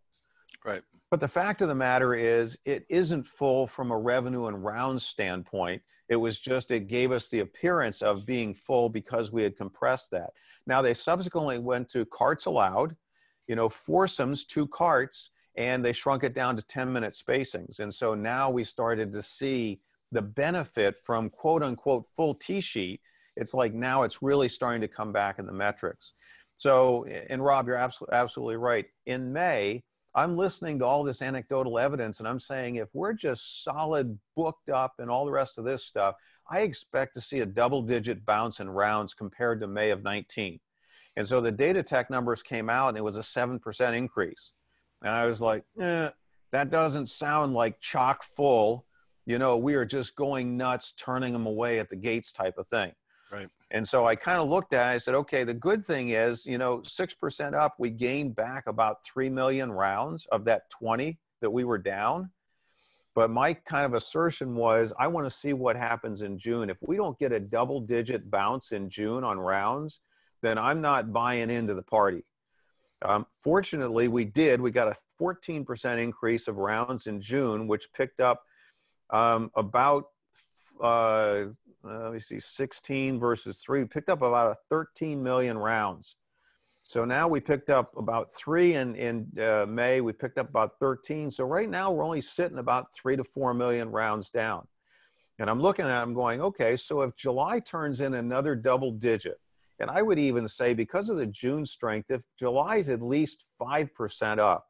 right 0.66 0.82
but 1.10 1.20
the 1.20 1.28
fact 1.28 1.62
of 1.62 1.68
the 1.68 1.75
matter 1.75 2.13
is 2.13 2.58
it 2.66 2.86
isn't 2.89 3.25
full 3.25 3.66
from 3.66 3.92
a 3.92 3.98
revenue 3.98 4.48
and 4.48 4.63
rounds 4.63 5.06
standpoint 5.06 5.82
it 6.10 6.16
was 6.16 6.39
just 6.39 6.72
it 6.72 6.88
gave 6.88 7.12
us 7.12 7.30
the 7.30 7.39
appearance 7.39 8.01
of 8.01 8.25
being 8.25 8.54
full 8.54 8.89
because 8.89 9.32
we 9.32 9.44
had 9.44 9.56
compressed 9.56 10.12
that 10.12 10.32
now 10.70 10.84
they 10.84 10.94
subsequently 10.94 11.58
went 11.58 11.89
to 11.89 12.06
carts 12.06 12.46
allowed, 12.46 12.96
you 13.48 13.56
know, 13.56 13.68
foursomes, 13.68 14.46
two 14.46 14.68
carts, 14.68 15.32
and 15.58 15.84
they 15.84 15.92
shrunk 15.92 16.24
it 16.24 16.36
down 16.36 16.56
to 16.56 16.62
10 16.62 16.94
minute 16.94 17.13
spacings. 17.13 17.80
And 17.80 17.92
so 17.92 18.13
now 18.13 18.51
we 18.51 18.63
started 18.63 19.12
to 19.12 19.24
see 19.24 19.82
the 20.12 20.22
benefit 20.22 20.96
from 21.04 21.32
quote 21.32 21.63
unquote 21.63 22.06
full 22.16 22.36
tee 22.36 22.62
sheet. 22.62 23.01
It's 23.36 23.56
like 23.56 23.74
now 23.74 24.04
it's 24.04 24.22
really 24.22 24.48
starting 24.48 24.82
to 24.82 24.88
come 24.88 25.12
back 25.12 25.39
in 25.39 25.48
the 25.48 25.54
metrics. 25.54 26.13
So, 26.56 27.06
and 27.06 27.44
Rob, 27.44 27.68
you're 27.68 27.75
absolutely, 27.75 28.16
absolutely 28.16 28.58
right. 28.58 28.86
In 29.08 29.34
May, 29.34 29.84
I'm 30.16 30.38
listening 30.38 30.80
to 30.80 30.86
all 30.86 31.04
this 31.04 31.22
anecdotal 31.22 31.78
evidence 31.78 32.20
and 32.20 32.28
I'm 32.28 32.39
saying 32.39 32.75
if 32.75 32.89
we're 32.94 33.13
just 33.13 33.63
solid 33.63 34.18
booked 34.36 34.70
up 34.70 34.94
and 35.00 35.10
all 35.10 35.25
the 35.25 35.32
rest 35.32 35.58
of 35.58 35.66
this 35.66 35.86
stuff, 35.86 36.16
I 36.50 36.62
expect 36.62 37.13
to 37.13 37.22
see 37.22 37.42
a 37.42 37.46
double 37.46 37.82
digit 37.82 38.25
bounce 38.25 38.60
in 38.60 38.70
rounds 38.70 39.13
compared 39.13 39.62
to 39.62 39.68
May 39.68 39.92
of 39.92 40.04
19. 40.04 40.60
And 41.16 41.28
so 41.28 41.42
the 41.42 41.51
Datatech 41.51 42.10
numbers 42.10 42.42
came 42.42 42.70
out 42.70 42.89
and 42.89 42.98
it 42.98 43.04
was 43.04 43.18
a 43.18 43.22
7% 43.22 43.96
increase. 43.96 44.51
And 45.04 45.12
I 45.13 45.28
was 45.28 45.42
like, 45.42 45.63
eh, 45.80 46.10
that 46.51 46.70
doesn't 46.72 47.08
sound 47.08 47.54
like 47.54 47.80
chock 47.80 48.24
full. 48.24 48.86
You 49.25 49.38
know, 49.38 49.58
we 49.58 49.75
are 49.75 49.86
just 49.86 50.16
going 50.16 50.58
nuts, 50.58 50.94
turning 50.94 51.34
them 51.34 51.46
away 51.46 51.80
at 51.80 51.89
the 51.89 51.96
gates 51.96 52.34
type 52.34 52.58
of 52.58 52.68
thing. 52.68 52.92
Right. 53.32 53.50
And 53.72 53.88
so 53.88 54.08
I 54.08 54.16
kind 54.16 54.40
of 54.40 54.50
looked 54.50 54.74
at 54.74 54.92
it, 54.92 54.96
I 54.96 54.98
said, 54.98 55.14
okay, 55.16 55.44
the 55.44 55.54
good 55.54 55.86
thing 55.86 56.10
is, 56.10 56.46
you 56.46 56.58
know, 56.58 56.80
6% 56.80 57.54
up, 57.54 57.76
we 57.78 57.92
gained 57.92 58.36
back 58.36 58.66
about 58.68 59.06
3 59.06 59.30
million 59.30 59.72
rounds 59.72 60.26
of 60.32 60.46
that 60.46 60.70
20 60.72 61.18
that 61.42 61.50
we 61.50 61.64
were 61.64 61.78
down. 61.78 62.32
But 63.16 63.30
my 63.30 63.54
kind 63.54 63.86
of 63.86 63.94
assertion 63.94 64.56
was 64.56 64.94
I 64.98 65.08
want 65.08 65.26
to 65.28 65.32
see 65.32 65.54
what 65.54 65.76
happens 65.76 66.22
in 66.22 66.40
June. 66.40 66.70
If 66.70 66.78
we 66.82 66.96
don't 66.96 67.18
get 67.20 67.32
a 67.32 67.40
double 67.40 67.82
digit 67.82 68.32
bounce 68.32 68.72
in 68.72 68.90
June 68.90 69.24
on 69.24 69.40
rounds, 69.40 70.00
then 70.42 70.58
I'm 70.58 70.82
not 70.82 71.12
buying 71.12 71.50
into 71.50 71.74
the 71.74 71.84
party. 71.84 72.24
Um, 73.02 73.26
fortunately, 73.44 74.08
we 74.08 74.26
did. 74.26 74.62
We 74.62 74.72
got 74.72 74.88
a 74.88 74.96
14% 75.22 76.02
increase 76.02 76.48
of 76.48 76.58
rounds 76.58 77.08
in 77.08 77.22
June, 77.22 77.68
which 77.68 77.92
picked 77.94 78.20
up 78.20 78.44
um, 79.10 79.52
about, 79.56 80.06
uh, 80.82 81.46
let 81.84 82.14
me 82.14 82.20
see, 82.20 82.40
16 82.40 83.20
versus 83.20 83.60
3, 83.66 83.86
picked 83.86 84.10
up 84.10 84.22
about 84.22 84.52
a 84.52 84.58
13 84.70 85.22
million 85.22 85.58
rounds. 85.58 86.16
So 86.84 87.06
now 87.06 87.28
we 87.28 87.40
picked 87.40 87.70
up 87.70 87.96
about 87.98 88.34
three 88.34 88.74
in, 88.74 88.96
in 88.96 89.28
uh, 89.40 89.68
May. 89.70 90.02
We 90.02 90.12
picked 90.12 90.40
up 90.40 90.50
about 90.50 90.80
13. 90.80 91.30
So 91.30 91.44
right 91.44 91.70
now 91.70 91.92
we're 91.92 92.04
only 92.04 92.20
sitting 92.20 92.58
about 92.58 92.88
three 92.96 93.16
to 93.16 93.24
four 93.24 93.54
million 93.54 93.92
rounds 93.92 94.30
down. 94.30 94.68
And 95.38 95.50
I'm 95.50 95.62
looking 95.62 95.86
at 95.86 96.00
it, 96.00 96.02
I'm 96.02 96.16
going, 96.16 96.42
okay, 96.42 96.76
so 96.76 97.02
if 97.02 97.16
July 97.16 97.60
turns 97.60 98.02
in 98.02 98.16
another 98.16 98.56
double 98.56 98.92
digit, 98.92 99.40
And 99.80 99.90
I 99.90 100.02
would 100.02 100.20
even 100.20 100.48
say 100.48 100.74
because 100.74 101.10
of 101.10 101.18
the 101.18 101.28
June 101.28 101.66
strength, 101.66 102.10
if 102.10 102.22
July 102.38 102.78
is 102.78 102.90
at 102.90 103.02
least 103.02 103.46
5% 103.62 104.40
up, 104.40 104.66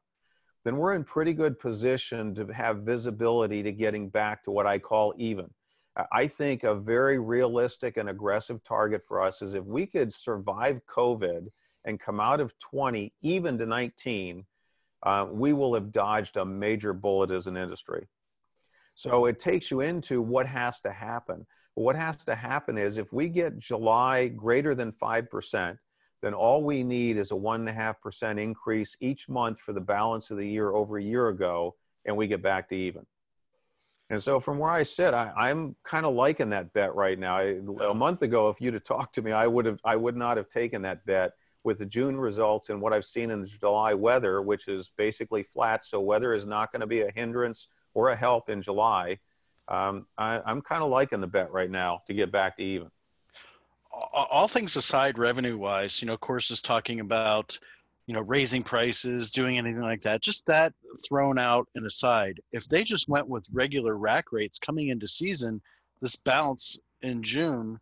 then 0.65 0.77
we're 0.77 0.93
in 0.93 1.03
pretty 1.03 1.33
good 1.33 1.57
position 1.57 2.35
to 2.35 2.45
have 2.47 2.79
visibility 2.79 3.63
to 3.63 3.71
getting 3.71 4.09
back 4.09 4.43
to 4.43 4.51
what 4.51 4.67
I 4.67 4.77
call 4.77 5.13
even. 5.17 5.49
I 6.11 6.27
think 6.27 6.63
a 6.63 6.75
very 6.75 7.19
realistic 7.19 7.97
and 7.97 8.09
aggressive 8.09 8.63
target 8.63 9.01
for 9.07 9.21
us 9.21 9.41
is 9.41 9.53
if 9.53 9.65
we 9.65 9.85
could 9.85 10.13
survive 10.13 10.81
COVID 10.87 11.47
and 11.85 11.99
come 11.99 12.19
out 12.19 12.39
of 12.39 12.57
20 12.59 13.13
even 13.21 13.57
to 13.57 13.65
19, 13.65 14.45
uh, 15.03 15.27
we 15.31 15.53
will 15.53 15.73
have 15.73 15.91
dodged 15.91 16.37
a 16.37 16.45
major 16.45 16.93
bullet 16.93 17.31
as 17.31 17.47
an 17.47 17.57
industry. 17.57 18.07
So 18.95 19.25
it 19.25 19.39
takes 19.39 19.71
you 19.71 19.79
into 19.81 20.21
what 20.21 20.45
has 20.45 20.81
to 20.81 20.91
happen. 20.91 21.45
what 21.75 21.95
has 21.95 22.17
to 22.25 22.35
happen 22.35 22.77
is 22.77 22.97
if 22.97 23.13
we 23.13 23.29
get 23.29 23.57
July 23.57 24.27
greater 24.27 24.75
than 24.75 24.91
5%, 24.91 25.77
then 26.21 26.33
all 26.33 26.61
we 26.61 26.83
need 26.83 27.15
is 27.15 27.31
a 27.31 27.35
1.5% 27.35 28.37
increase 28.37 28.97
each 28.99 29.29
month 29.29 29.61
for 29.61 29.71
the 29.71 29.79
balance 29.79 30.29
of 30.29 30.37
the 30.37 30.47
year 30.47 30.71
over 30.71 30.97
a 30.97 31.03
year 31.03 31.29
ago, 31.29 31.75
and 32.05 32.17
we 32.17 32.27
get 32.27 32.41
back 32.41 32.67
to 32.69 32.75
even. 32.75 33.05
And 34.09 34.21
so 34.21 34.39
from 34.39 34.57
where 34.57 34.71
I 34.71 34.83
sit, 34.83 35.13
I, 35.13 35.51
am 35.51 35.75
kind 35.83 36.05
of 36.05 36.15
liking 36.15 36.49
that 36.49 36.73
bet 36.73 36.95
right 36.95 37.19
now. 37.19 37.37
I, 37.37 37.57
a 37.83 37.93
month 37.93 38.23
ago, 38.23 38.49
if 38.49 38.59
you'd 38.59 38.73
have 38.73 38.83
talked 38.83 39.13
to 39.15 39.21
me, 39.21 39.31
I 39.31 39.45
would 39.45 39.65
have 39.65 39.79
I 39.85 39.95
would 39.95 40.17
not 40.17 40.37
have 40.37 40.49
taken 40.49 40.81
that 40.81 41.05
bet 41.05 41.33
with 41.63 41.77
the 41.77 41.85
June 41.85 42.17
results 42.17 42.69
and 42.69 42.81
what 42.81 42.93
I've 42.93 43.05
seen 43.05 43.29
in 43.29 43.41
the 43.41 43.47
July 43.47 43.93
weather, 43.93 44.41
which 44.41 44.67
is 44.67 44.89
basically 44.97 45.43
flat. 45.43 45.85
So 45.85 45.99
weather 45.99 46.33
is 46.33 46.45
not 46.45 46.71
going 46.71 46.79
to 46.79 46.87
be 46.87 47.01
a 47.01 47.11
hindrance 47.11 47.67
or 47.93 48.09
a 48.09 48.15
help 48.15 48.49
in 48.49 48.61
July. 48.61 49.19
Um, 49.67 50.07
I, 50.17 50.41
I'm 50.45 50.61
kind 50.61 50.81
of 50.81 50.89
liking 50.89 51.21
the 51.21 51.27
bet 51.27 51.51
right 51.51 51.69
now 51.69 52.01
to 52.07 52.13
get 52.13 52.31
back 52.31 52.57
to 52.57 52.63
even. 52.63 52.89
All 53.91 54.47
things 54.47 54.75
aside, 54.75 55.19
revenue 55.19 55.57
wise, 55.57 56.01
you 56.01 56.07
know, 56.07 56.17
course 56.17 56.51
is 56.51 56.61
talking 56.61 56.99
about 56.99 57.59
you 58.09 58.15
know, 58.15 58.21
raising 58.21 58.63
prices, 58.63 59.29
doing 59.29 59.59
anything 59.59 59.83
like 59.83 60.01
that. 60.01 60.19
Just 60.19 60.47
that 60.47 60.73
thrown 61.07 61.37
out 61.37 61.67
and 61.75 61.85
aside. 61.85 62.41
If 62.51 62.67
they 62.67 62.83
just 62.83 63.07
went 63.07 63.27
with 63.27 63.45
regular 63.53 63.97
rack 63.97 64.31
rates 64.31 64.57
coming 64.57 64.87
into 64.87 65.07
season, 65.07 65.61
this 66.01 66.15
bounce 66.15 66.79
in 67.03 67.21
June 67.21 67.79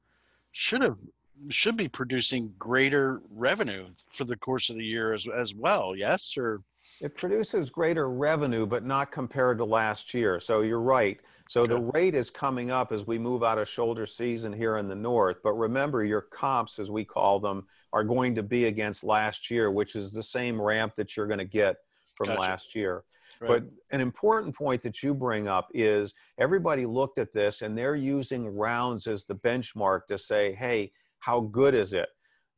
should 0.51 0.81
have 0.81 0.99
should 1.47 1.77
be 1.77 1.87
producing 1.87 2.53
greater 2.59 3.21
revenue 3.31 3.85
for 4.11 4.25
the 4.25 4.35
course 4.35 4.69
of 4.69 4.75
the 4.75 4.83
year 4.83 5.13
as 5.13 5.29
as 5.29 5.55
well. 5.55 5.95
Yes, 5.95 6.37
or 6.37 6.61
it 6.99 7.15
produces 7.15 7.69
greater 7.69 8.09
revenue, 8.09 8.65
but 8.65 8.83
not 8.83 9.13
compared 9.13 9.57
to 9.59 9.65
last 9.65 10.13
year. 10.13 10.41
So 10.41 10.59
you're 10.59 10.81
right. 10.81 11.21
So 11.47 11.61
okay. 11.61 11.73
the 11.73 11.79
rate 11.79 12.15
is 12.15 12.29
coming 12.29 12.69
up 12.69 12.91
as 12.91 13.07
we 13.07 13.17
move 13.17 13.45
out 13.45 13.59
of 13.59 13.69
shoulder 13.69 14.05
season 14.05 14.51
here 14.51 14.75
in 14.75 14.89
the 14.89 14.95
north. 14.95 15.37
But 15.41 15.53
remember, 15.53 16.03
your 16.03 16.21
comps, 16.21 16.79
as 16.79 16.91
we 16.91 17.05
call 17.05 17.39
them, 17.39 17.65
are 17.97 18.03
going 18.03 18.35
to 18.35 18.43
be 18.43 18.65
against 18.65 19.03
last 19.03 19.49
year, 19.49 19.71
which 19.71 19.95
is 19.95 20.11
the 20.11 20.21
same 20.21 20.61
ramp 20.61 20.93
that 20.97 21.17
you're 21.17 21.25
going 21.25 21.39
to 21.39 21.45
get 21.45 21.77
from 22.15 22.27
gotcha. 22.27 22.41
last 22.41 22.75
year. 22.75 23.03
Right. 23.41 23.47
But 23.47 23.63
an 23.91 24.01
important 24.01 24.55
point 24.55 24.83
that 24.83 25.01
you 25.01 25.15
bring 25.15 25.47
up 25.47 25.67
is 25.73 26.13
everybody 26.37 26.85
looked 26.85 27.17
at 27.17 27.33
this 27.33 27.63
and 27.63 27.75
they're 27.75 27.95
using 27.95 28.47
rounds 28.47 29.07
as 29.07 29.25
the 29.25 29.33
benchmark 29.33 30.01
to 30.09 30.17
say, 30.19 30.53
hey, 30.53 30.91
how 31.19 31.39
good 31.39 31.73
is 31.73 31.91
it? 31.91 32.09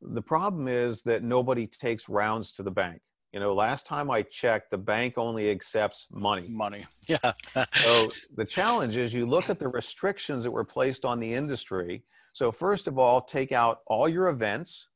The 0.02 0.20
problem 0.20 0.68
is 0.68 1.02
that 1.04 1.22
nobody 1.22 1.66
takes 1.66 2.06
rounds 2.06 2.52
to 2.52 2.62
the 2.62 2.70
bank. 2.70 3.00
You 3.32 3.40
know, 3.40 3.54
last 3.54 3.86
time 3.86 4.10
I 4.10 4.20
checked, 4.20 4.70
the 4.70 4.78
bank 4.78 5.14
only 5.16 5.50
accepts 5.50 6.06
money. 6.10 6.48
Money. 6.50 6.84
Yeah. 7.08 7.32
so 7.74 8.10
the 8.36 8.44
challenge 8.44 8.98
is 8.98 9.14
you 9.14 9.24
look 9.24 9.48
at 9.48 9.58
the 9.58 9.68
restrictions 9.68 10.44
that 10.44 10.50
were 10.50 10.64
placed 10.64 11.06
on 11.06 11.18
the 11.18 11.32
industry. 11.32 12.04
So, 12.32 12.52
first 12.52 12.86
of 12.86 12.98
all, 12.98 13.20
take 13.20 13.50
out 13.50 13.78
all 13.86 14.08
your 14.08 14.28
events, 14.28 14.86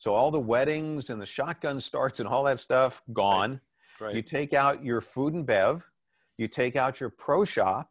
so 0.00 0.14
all 0.14 0.30
the 0.30 0.40
weddings 0.40 1.10
and 1.10 1.20
the 1.20 1.26
shotgun 1.26 1.78
starts 1.80 2.18
and 2.20 2.28
all 2.28 2.42
that 2.44 2.58
stuff 2.58 3.02
gone. 3.12 3.52
Right. 4.00 4.06
Right. 4.06 4.14
You 4.16 4.22
take 4.22 4.54
out 4.54 4.82
your 4.82 5.02
food 5.02 5.34
and 5.34 5.44
bev, 5.44 5.84
you 6.38 6.48
take 6.48 6.74
out 6.74 7.00
your 7.00 7.10
pro 7.10 7.44
shop, 7.44 7.90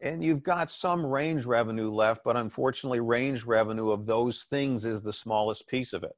and 0.00 0.24
you've 0.24 0.44
got 0.44 0.70
some 0.70 1.04
range 1.04 1.44
revenue 1.44 1.90
left, 1.90 2.22
but 2.24 2.36
unfortunately, 2.36 3.00
range 3.00 3.44
revenue 3.44 3.90
of 3.90 4.06
those 4.06 4.44
things 4.44 4.84
is 4.84 5.02
the 5.02 5.12
smallest 5.12 5.66
piece 5.66 5.92
of 5.92 6.04
it. 6.04 6.12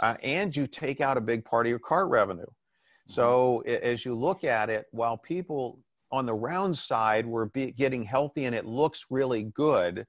Uh, 0.00 0.16
and 0.22 0.56
you 0.56 0.66
take 0.66 1.02
out 1.02 1.18
a 1.18 1.20
big 1.20 1.44
part 1.44 1.66
of 1.66 1.70
your 1.70 1.78
cart 1.78 2.08
revenue. 2.08 2.42
Mm-hmm. 2.42 3.12
So 3.12 3.60
as 3.60 4.06
you 4.06 4.14
look 4.14 4.42
at 4.42 4.70
it, 4.70 4.86
while 4.90 5.18
people 5.18 5.78
on 6.10 6.24
the 6.24 6.34
round 6.34 6.76
side 6.76 7.26
were 7.26 7.46
be, 7.46 7.72
getting 7.72 8.04
healthy 8.04 8.46
and 8.46 8.54
it 8.54 8.64
looks 8.64 9.04
really 9.10 9.44
good, 9.54 10.06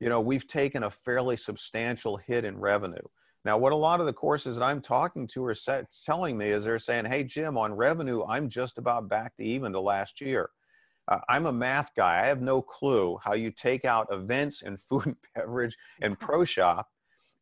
you 0.00 0.08
know, 0.08 0.22
we've 0.22 0.46
taken 0.46 0.84
a 0.84 0.90
fairly 0.90 1.36
substantial 1.36 2.16
hit 2.16 2.46
in 2.46 2.58
revenue. 2.58 2.96
Now, 3.46 3.56
what 3.56 3.72
a 3.72 3.76
lot 3.76 4.00
of 4.00 4.06
the 4.06 4.12
courses 4.12 4.56
that 4.56 4.64
I'm 4.64 4.80
talking 4.80 5.28
to 5.28 5.44
are 5.44 5.54
set, 5.54 5.96
telling 6.04 6.36
me 6.36 6.48
is 6.48 6.64
they're 6.64 6.80
saying, 6.80 7.04
hey, 7.04 7.22
Jim, 7.22 7.56
on 7.56 7.72
revenue, 7.72 8.24
I'm 8.24 8.48
just 8.48 8.76
about 8.76 9.08
back 9.08 9.36
to 9.36 9.44
even 9.44 9.72
to 9.74 9.78
last 9.78 10.20
year. 10.20 10.50
Uh, 11.06 11.20
I'm 11.28 11.46
a 11.46 11.52
math 11.52 11.94
guy. 11.94 12.20
I 12.20 12.26
have 12.26 12.42
no 12.42 12.60
clue 12.60 13.16
how 13.22 13.34
you 13.34 13.52
take 13.52 13.84
out 13.84 14.08
events 14.10 14.62
and 14.62 14.82
food 14.88 15.06
and 15.06 15.16
beverage 15.36 15.76
and 16.02 16.18
pro 16.20 16.44
shop 16.44 16.88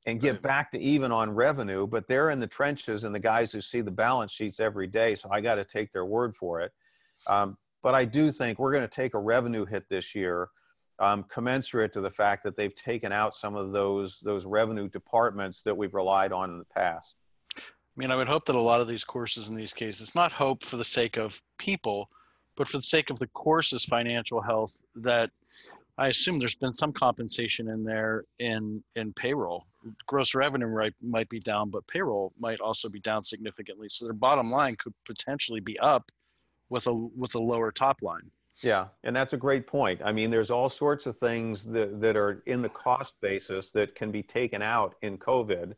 and 0.04 0.20
get 0.20 0.32
right. 0.32 0.42
back 0.42 0.70
to 0.72 0.78
even 0.78 1.10
on 1.10 1.30
revenue, 1.30 1.86
but 1.86 2.06
they're 2.06 2.28
in 2.28 2.38
the 2.38 2.46
trenches 2.46 3.04
and 3.04 3.14
the 3.14 3.18
guys 3.18 3.50
who 3.50 3.62
see 3.62 3.80
the 3.80 3.90
balance 3.90 4.30
sheets 4.30 4.60
every 4.60 4.86
day. 4.86 5.14
So 5.14 5.30
I 5.32 5.40
got 5.40 5.54
to 5.54 5.64
take 5.64 5.90
their 5.90 6.04
word 6.04 6.36
for 6.36 6.60
it. 6.60 6.72
Um, 7.26 7.56
but 7.82 7.94
I 7.94 8.04
do 8.04 8.30
think 8.30 8.58
we're 8.58 8.72
going 8.72 8.86
to 8.86 8.94
take 8.94 9.14
a 9.14 9.18
revenue 9.18 9.64
hit 9.64 9.88
this 9.88 10.14
year 10.14 10.50
um, 10.98 11.24
commensurate 11.24 11.92
to 11.92 12.00
the 12.00 12.10
fact 12.10 12.44
that 12.44 12.56
they've 12.56 12.74
taken 12.74 13.12
out 13.12 13.34
some 13.34 13.56
of 13.56 13.72
those 13.72 14.20
those 14.22 14.46
revenue 14.46 14.88
departments 14.88 15.62
that 15.62 15.76
we've 15.76 15.94
relied 15.94 16.32
on 16.32 16.50
in 16.50 16.58
the 16.58 16.64
past. 16.66 17.14
I 17.56 17.60
mean, 17.96 18.10
I 18.10 18.16
would 18.16 18.28
hope 18.28 18.44
that 18.46 18.56
a 18.56 18.60
lot 18.60 18.80
of 18.80 18.88
these 18.88 19.04
courses 19.04 19.48
in 19.48 19.54
these 19.54 19.72
cases, 19.72 20.14
not 20.14 20.32
hope 20.32 20.64
for 20.64 20.76
the 20.76 20.84
sake 20.84 21.16
of 21.16 21.40
people, 21.58 22.08
but 22.56 22.66
for 22.66 22.78
the 22.78 22.82
sake 22.82 23.10
of 23.10 23.18
the 23.18 23.28
course's 23.28 23.84
financial 23.84 24.40
health, 24.40 24.82
that 24.96 25.30
I 25.96 26.08
assume 26.08 26.38
there's 26.38 26.56
been 26.56 26.72
some 26.72 26.92
compensation 26.92 27.68
in 27.68 27.84
there 27.84 28.24
in 28.38 28.82
in 28.96 29.12
payroll. 29.12 29.66
Gross 30.06 30.34
revenue 30.34 30.68
might 30.68 30.94
might 31.00 31.28
be 31.28 31.38
down, 31.38 31.70
but 31.70 31.86
payroll 31.86 32.32
might 32.38 32.60
also 32.60 32.88
be 32.88 33.00
down 33.00 33.22
significantly. 33.22 33.88
So 33.88 34.04
their 34.04 34.14
bottom 34.14 34.50
line 34.50 34.76
could 34.76 34.94
potentially 35.04 35.60
be 35.60 35.78
up 35.78 36.10
with 36.68 36.86
a 36.86 36.92
with 36.92 37.34
a 37.36 37.40
lower 37.40 37.70
top 37.70 38.02
line. 38.02 38.30
Yeah, 38.62 38.86
and 39.02 39.14
that's 39.14 39.32
a 39.32 39.36
great 39.36 39.66
point. 39.66 40.00
I 40.04 40.12
mean, 40.12 40.30
there's 40.30 40.50
all 40.50 40.70
sorts 40.70 41.06
of 41.06 41.16
things 41.16 41.64
that, 41.66 42.00
that 42.00 42.16
are 42.16 42.42
in 42.46 42.62
the 42.62 42.68
cost 42.68 43.14
basis 43.20 43.70
that 43.70 43.94
can 43.94 44.10
be 44.10 44.22
taken 44.22 44.62
out 44.62 44.94
in 45.02 45.18
COVID. 45.18 45.74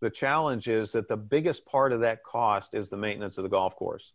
The 0.00 0.10
challenge 0.10 0.68
is 0.68 0.92
that 0.92 1.08
the 1.08 1.16
biggest 1.16 1.66
part 1.66 1.92
of 1.92 2.00
that 2.00 2.24
cost 2.24 2.74
is 2.74 2.88
the 2.88 2.96
maintenance 2.96 3.38
of 3.38 3.44
the 3.44 3.50
golf 3.50 3.76
course. 3.76 4.12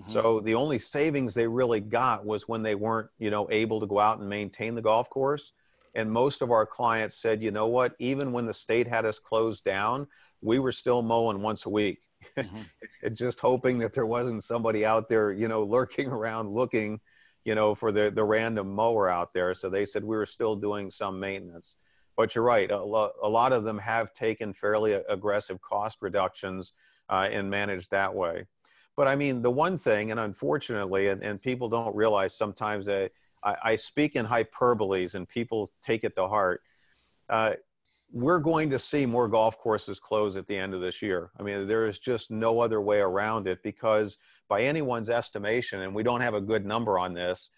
Mm-hmm. 0.00 0.12
So 0.12 0.40
the 0.40 0.54
only 0.54 0.78
savings 0.78 1.34
they 1.34 1.46
really 1.46 1.80
got 1.80 2.24
was 2.24 2.46
when 2.46 2.62
they 2.62 2.74
weren't, 2.74 3.08
you 3.18 3.30
know, 3.30 3.48
able 3.50 3.80
to 3.80 3.86
go 3.86 3.98
out 3.98 4.18
and 4.18 4.28
maintain 4.28 4.74
the 4.74 4.82
golf 4.82 5.08
course. 5.08 5.52
And 5.94 6.10
most 6.10 6.42
of 6.42 6.50
our 6.50 6.66
clients 6.66 7.16
said, 7.16 7.42
you 7.42 7.50
know 7.50 7.66
what, 7.66 7.94
even 7.98 8.32
when 8.32 8.44
the 8.44 8.52
state 8.52 8.86
had 8.86 9.06
us 9.06 9.18
closed 9.18 9.64
down, 9.64 10.06
we 10.42 10.58
were 10.58 10.72
still 10.72 11.00
mowing 11.00 11.40
once 11.40 11.64
a 11.64 11.70
week. 11.70 12.00
Mm-hmm. 12.36 13.12
just 13.14 13.40
hoping 13.40 13.78
that 13.78 13.94
there 13.94 14.06
wasn't 14.06 14.44
somebody 14.44 14.84
out 14.84 15.08
there, 15.08 15.32
you 15.32 15.48
know, 15.48 15.62
lurking 15.62 16.08
around 16.12 16.50
looking 16.50 17.00
you 17.46 17.54
know, 17.54 17.76
for 17.76 17.92
the, 17.92 18.10
the 18.10 18.24
random 18.24 18.74
mower 18.74 19.08
out 19.08 19.32
there. 19.32 19.54
So 19.54 19.70
they 19.70 19.86
said 19.86 20.02
we 20.02 20.16
were 20.16 20.26
still 20.26 20.56
doing 20.56 20.90
some 20.90 21.18
maintenance. 21.20 21.76
But 22.16 22.34
you're 22.34 22.44
right, 22.44 22.70
a, 22.70 22.82
lo- 22.82 23.12
a 23.22 23.28
lot 23.28 23.52
of 23.52 23.62
them 23.62 23.78
have 23.78 24.12
taken 24.14 24.52
fairly 24.52 24.94
aggressive 25.08 25.60
cost 25.62 25.98
reductions 26.00 26.72
uh, 27.08 27.28
and 27.30 27.48
managed 27.48 27.90
that 27.92 28.12
way. 28.12 28.46
But 28.96 29.06
I 29.06 29.14
mean, 29.14 29.42
the 29.42 29.50
one 29.50 29.76
thing, 29.76 30.10
and 30.10 30.18
unfortunately, 30.18 31.08
and, 31.08 31.22
and 31.22 31.40
people 31.40 31.68
don't 31.68 31.94
realize 31.94 32.36
sometimes 32.36 32.86
that 32.86 33.12
I, 33.44 33.56
I, 33.62 33.76
speak 33.76 34.16
in 34.16 34.26
hyperboles 34.26 35.14
and 35.14 35.28
people 35.28 35.70
take 35.82 36.02
it 36.02 36.16
to 36.16 36.26
heart. 36.26 36.62
Uh, 37.28 37.54
we're 38.10 38.38
going 38.38 38.70
to 38.70 38.78
see 38.78 39.04
more 39.04 39.28
golf 39.28 39.58
courses 39.58 40.00
close 40.00 40.34
at 40.36 40.48
the 40.48 40.56
end 40.56 40.74
of 40.74 40.80
this 40.80 41.02
year. 41.02 41.30
I 41.38 41.42
mean, 41.42 41.66
there 41.66 41.86
is 41.86 41.98
just 41.98 42.30
no 42.30 42.60
other 42.60 42.80
way 42.80 42.98
around 43.00 43.46
it 43.46 43.62
because 43.62 44.16
by 44.48 44.62
anyone's 44.62 45.10
estimation, 45.10 45.82
and 45.82 45.94
we 45.94 46.02
don't 46.02 46.20
have 46.20 46.34
a 46.34 46.40
good 46.40 46.64
number 46.64 46.98
on 46.98 47.14
this, 47.14 47.50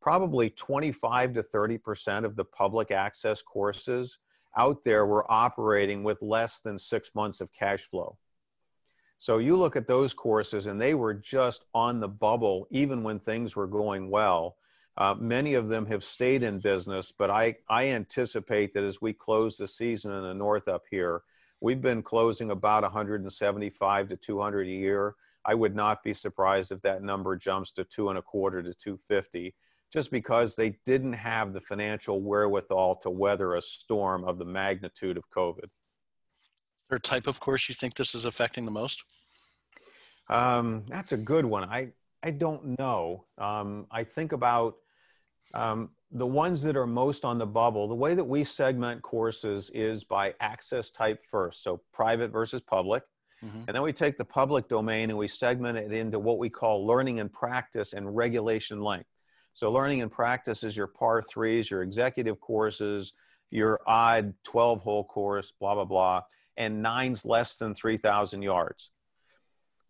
probably 0.00 0.50
25 0.50 1.34
to 1.34 1.42
30% 1.42 2.24
of 2.24 2.36
the 2.36 2.44
public 2.44 2.90
access 2.90 3.42
courses 3.42 4.18
out 4.56 4.82
there 4.82 5.06
were 5.06 5.30
operating 5.30 6.02
with 6.02 6.20
less 6.22 6.60
than 6.60 6.78
six 6.78 7.10
months 7.14 7.40
of 7.40 7.52
cash 7.52 7.88
flow. 7.90 8.16
So 9.18 9.38
you 9.38 9.56
look 9.56 9.76
at 9.76 9.86
those 9.86 10.14
courses 10.14 10.66
and 10.66 10.80
they 10.80 10.94
were 10.94 11.14
just 11.14 11.66
on 11.74 12.00
the 12.00 12.08
bubble 12.08 12.66
even 12.70 13.02
when 13.02 13.20
things 13.20 13.54
were 13.54 13.66
going 13.66 14.08
well. 14.10 14.56
Uh, 14.96 15.14
many 15.18 15.54
of 15.54 15.68
them 15.68 15.86
have 15.86 16.02
stayed 16.02 16.42
in 16.42 16.58
business, 16.58 17.12
but 17.16 17.30
I, 17.30 17.56
I 17.68 17.88
anticipate 17.88 18.74
that 18.74 18.82
as 18.82 19.00
we 19.00 19.12
close 19.12 19.56
the 19.56 19.68
season 19.68 20.12
in 20.12 20.22
the 20.22 20.34
north 20.34 20.68
up 20.68 20.84
here, 20.90 21.22
we've 21.60 21.80
been 21.80 22.02
closing 22.02 22.50
about 22.50 22.82
175 22.82 24.08
to 24.08 24.16
200 24.16 24.66
a 24.66 24.70
year. 24.70 25.14
I 25.44 25.54
would 25.54 25.74
not 25.74 26.02
be 26.02 26.14
surprised 26.14 26.72
if 26.72 26.80
that 26.82 27.02
number 27.02 27.36
jumps 27.36 27.72
to 27.72 27.84
two 27.84 28.08
and 28.10 28.18
a 28.18 28.22
quarter 28.22 28.62
to 28.62 28.74
250, 28.74 29.54
just 29.92 30.10
because 30.10 30.54
they 30.54 30.76
didn't 30.84 31.14
have 31.14 31.52
the 31.52 31.60
financial 31.60 32.20
wherewithal 32.20 32.96
to 32.96 33.10
weather 33.10 33.54
a 33.54 33.62
storm 33.62 34.24
of 34.24 34.38
the 34.38 34.44
magnitude 34.44 35.16
of 35.16 35.24
COVID. 35.30 35.68
there 36.88 36.96
a 36.96 37.00
type 37.00 37.26
of 37.26 37.40
course 37.40 37.68
you 37.68 37.74
think 37.74 37.94
this 37.94 38.14
is 38.14 38.24
affecting 38.24 38.64
the 38.64 38.70
most? 38.70 39.02
Um, 40.28 40.84
that's 40.88 41.12
a 41.12 41.16
good 41.16 41.44
one. 41.44 41.64
I, 41.64 41.92
I 42.22 42.30
don't 42.30 42.78
know. 42.78 43.24
Um, 43.38 43.86
I 43.90 44.04
think 44.04 44.32
about 44.32 44.76
um, 45.54 45.90
the 46.12 46.26
ones 46.26 46.62
that 46.62 46.76
are 46.76 46.86
most 46.86 47.24
on 47.24 47.38
the 47.38 47.46
bubble. 47.46 47.88
The 47.88 47.94
way 47.94 48.14
that 48.14 48.24
we 48.24 48.44
segment 48.44 49.02
courses 49.02 49.70
is 49.74 50.04
by 50.04 50.34
access 50.40 50.90
type 50.90 51.24
first, 51.30 51.62
so 51.62 51.80
private 51.92 52.30
versus 52.30 52.60
public. 52.60 53.02
Mm-hmm. 53.44 53.62
And 53.66 53.74
then 53.74 53.82
we 53.82 53.92
take 53.92 54.18
the 54.18 54.24
public 54.24 54.68
domain 54.68 55.10
and 55.10 55.18
we 55.18 55.28
segment 55.28 55.78
it 55.78 55.92
into 55.92 56.18
what 56.18 56.38
we 56.38 56.50
call 56.50 56.86
learning 56.86 57.20
and 57.20 57.32
practice 57.32 57.92
and 57.92 58.14
regulation 58.14 58.80
length. 58.80 59.08
So, 59.54 59.72
learning 59.72 60.02
and 60.02 60.10
practice 60.10 60.62
is 60.62 60.76
your 60.76 60.86
par 60.86 61.22
threes, 61.22 61.70
your 61.70 61.82
executive 61.82 62.40
courses, 62.40 63.14
your 63.50 63.80
odd 63.86 64.34
12 64.44 64.82
hole 64.82 65.04
course, 65.04 65.52
blah, 65.58 65.74
blah, 65.74 65.84
blah, 65.84 66.22
and 66.56 66.82
nines 66.82 67.24
less 67.24 67.56
than 67.56 67.74
3,000 67.74 68.42
yards. 68.42 68.90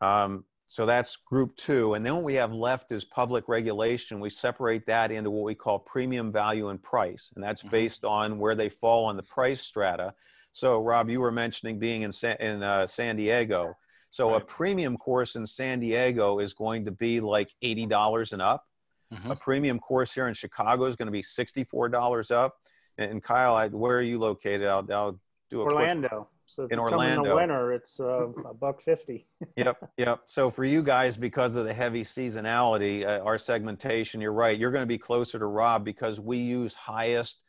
Um, 0.00 0.44
so 0.70 0.86
that's 0.86 1.16
group 1.16 1.56
two. 1.56 1.94
And 1.94 2.06
then 2.06 2.14
what 2.14 2.22
we 2.22 2.34
have 2.34 2.52
left 2.52 2.92
is 2.92 3.04
public 3.04 3.48
regulation. 3.48 4.20
We 4.20 4.30
separate 4.30 4.86
that 4.86 5.10
into 5.10 5.28
what 5.28 5.42
we 5.42 5.56
call 5.56 5.80
premium 5.80 6.30
value 6.30 6.68
and 6.68 6.80
price. 6.80 7.30
And 7.34 7.42
that's 7.42 7.62
mm-hmm. 7.62 7.72
based 7.72 8.04
on 8.04 8.38
where 8.38 8.54
they 8.54 8.68
fall 8.68 9.06
on 9.06 9.16
the 9.16 9.22
price 9.24 9.62
strata. 9.62 10.14
So, 10.52 10.80
Rob, 10.80 11.08
you 11.08 11.20
were 11.20 11.30
mentioning 11.30 11.78
being 11.78 12.02
in, 12.02 12.12
San, 12.12 12.36
in 12.40 12.62
uh, 12.62 12.86
San 12.86 13.16
Diego. 13.16 13.76
So, 14.10 14.32
right. 14.32 14.42
a 14.42 14.44
premium 14.44 14.96
course 14.96 15.36
in 15.36 15.46
San 15.46 15.80
Diego 15.80 16.38
is 16.38 16.54
going 16.54 16.84
to 16.84 16.90
be 16.90 17.20
like 17.20 17.54
$80 17.62 18.32
and 18.32 18.42
up. 18.42 18.66
Mm-hmm. 19.12 19.30
A 19.30 19.36
premium 19.36 19.78
course 19.78 20.12
here 20.12 20.28
in 20.28 20.34
Chicago 20.34 20.84
is 20.84 20.96
going 20.96 21.06
to 21.06 21.12
be 21.12 21.22
$64 21.22 22.30
up. 22.30 22.56
And, 22.98 23.10
and 23.12 23.22
Kyle, 23.22 23.54
I, 23.54 23.68
where 23.68 23.98
are 23.98 24.02
you 24.02 24.18
located? 24.18 24.66
I'll, 24.66 24.86
I'll 24.92 25.20
do 25.50 25.62
a 25.62 25.64
Orlando. 25.64 26.08
Quick, 26.08 26.26
so 26.46 26.66
in 26.68 26.80
Orlando, 26.80 27.22
in 27.22 27.28
the 27.28 27.36
winter, 27.36 27.72
it's 27.72 28.00
uh, 28.00 28.26
a 28.28 28.52
buck 28.52 28.80
fifty. 28.80 29.24
yep, 29.56 29.88
yep. 29.96 30.22
So 30.24 30.50
for 30.50 30.64
you 30.64 30.82
guys, 30.82 31.16
because 31.16 31.54
of 31.54 31.64
the 31.64 31.72
heavy 31.72 32.02
seasonality, 32.02 33.06
uh, 33.06 33.22
our 33.22 33.38
segmentation, 33.38 34.20
you're 34.20 34.32
right. 34.32 34.58
You're 34.58 34.72
going 34.72 34.82
to 34.82 34.86
be 34.86 34.98
closer 34.98 35.38
to 35.38 35.46
Rob 35.46 35.84
because 35.84 36.18
we 36.18 36.38
use 36.38 36.74
highest 36.74 37.40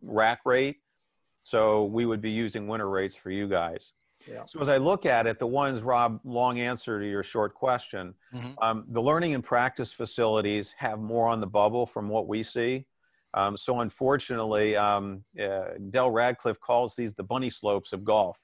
rack 0.00 0.40
rate 0.44 0.76
so 1.46 1.84
we 1.84 2.06
would 2.06 2.20
be 2.20 2.32
using 2.32 2.66
winter 2.66 2.90
rates 2.90 3.14
for 3.14 3.30
you 3.30 3.46
guys. 3.46 3.92
Yeah. 4.28 4.42
So 4.46 4.60
as 4.60 4.68
I 4.68 4.78
look 4.78 5.06
at 5.06 5.28
it, 5.28 5.38
the 5.38 5.46
ones, 5.46 5.80
Rob, 5.80 6.18
long 6.24 6.58
answer 6.58 6.98
to 6.98 7.08
your 7.08 7.22
short 7.22 7.54
question, 7.54 8.14
mm-hmm. 8.34 8.50
um, 8.60 8.84
the 8.88 9.00
learning 9.00 9.32
and 9.32 9.44
practice 9.44 9.92
facilities 9.92 10.74
have 10.76 10.98
more 10.98 11.28
on 11.28 11.38
the 11.38 11.46
bubble 11.46 11.86
from 11.86 12.08
what 12.08 12.26
we 12.26 12.42
see. 12.42 12.86
Um, 13.32 13.56
so 13.56 13.78
unfortunately, 13.78 14.74
um, 14.74 15.22
uh, 15.40 15.66
Del 15.88 16.10
Radcliffe 16.10 16.58
calls 16.58 16.96
these 16.96 17.14
the 17.14 17.22
bunny 17.22 17.50
slopes 17.50 17.92
of 17.92 18.02
golf. 18.02 18.36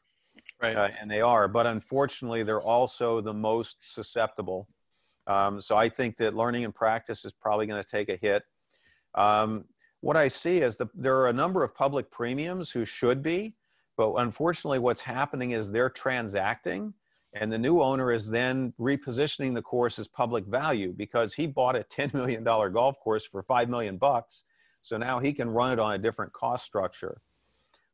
Right. 0.62 0.77
Uh, 0.77 0.91
and 1.01 1.11
they 1.11 1.23
are, 1.23 1.49
but 1.49 1.67
unfortunately, 1.67 2.45
they're 2.45 2.61
also 2.61 3.21
the 3.21 3.35
most 3.35 3.79
susceptible. 3.81 4.69
Um, 5.27 5.61
so 5.61 5.77
I 5.77 5.88
think 5.88 6.19
that 6.19 6.37
learning 6.37 6.65
and 6.65 6.73
practice 6.73 7.25
is 7.25 7.33
probably 7.33 7.67
going 7.67 7.83
to 7.83 7.88
take 7.88 8.09
a 8.11 8.17
hit. 8.17 8.45
What 10.03 10.17
I 10.17 10.27
see 10.27 10.59
is 10.59 10.75
that 10.77 10.88
there 10.95 11.17
are 11.19 11.29
a 11.29 11.33
number 11.33 11.62
of 11.62 11.77
public 11.77 12.11
premiums 12.11 12.73
who 12.73 12.85
should 12.85 13.23
be, 13.23 13.55
but 13.97 14.12
unfortunately, 14.15 14.81
what's 14.81 15.01
happening 15.01 15.53
is 15.53 15.71
they're 15.71 15.88
transacting, 15.88 16.93
and 17.35 17.53
the 17.53 17.59
new 17.59 17.81
owner 17.81 18.11
is 18.11 18.29
then 18.29 18.75
repositioning 18.81 19.55
the 19.55 19.62
course 19.62 20.01
as 20.01 20.09
public 20.09 20.45
value 20.47 20.93
because 20.93 21.35
he 21.35 21.47
bought 21.47 21.77
a 21.77 21.85
$10 21.91 22.15
million 22.15 22.43
golf 22.43 22.99
course 22.99 23.25
for 23.25 23.45
five 23.45 23.69
million 23.69 23.97
bucks. 23.97 24.43
So 24.81 24.97
now 24.97 25.21
he 25.21 25.33
can 25.33 25.49
run 25.49 25.73
it 25.73 25.79
on 25.79 25.95
a 25.95 25.99
different 25.99 26.33
cost 26.33 26.65
structure. 26.65 27.21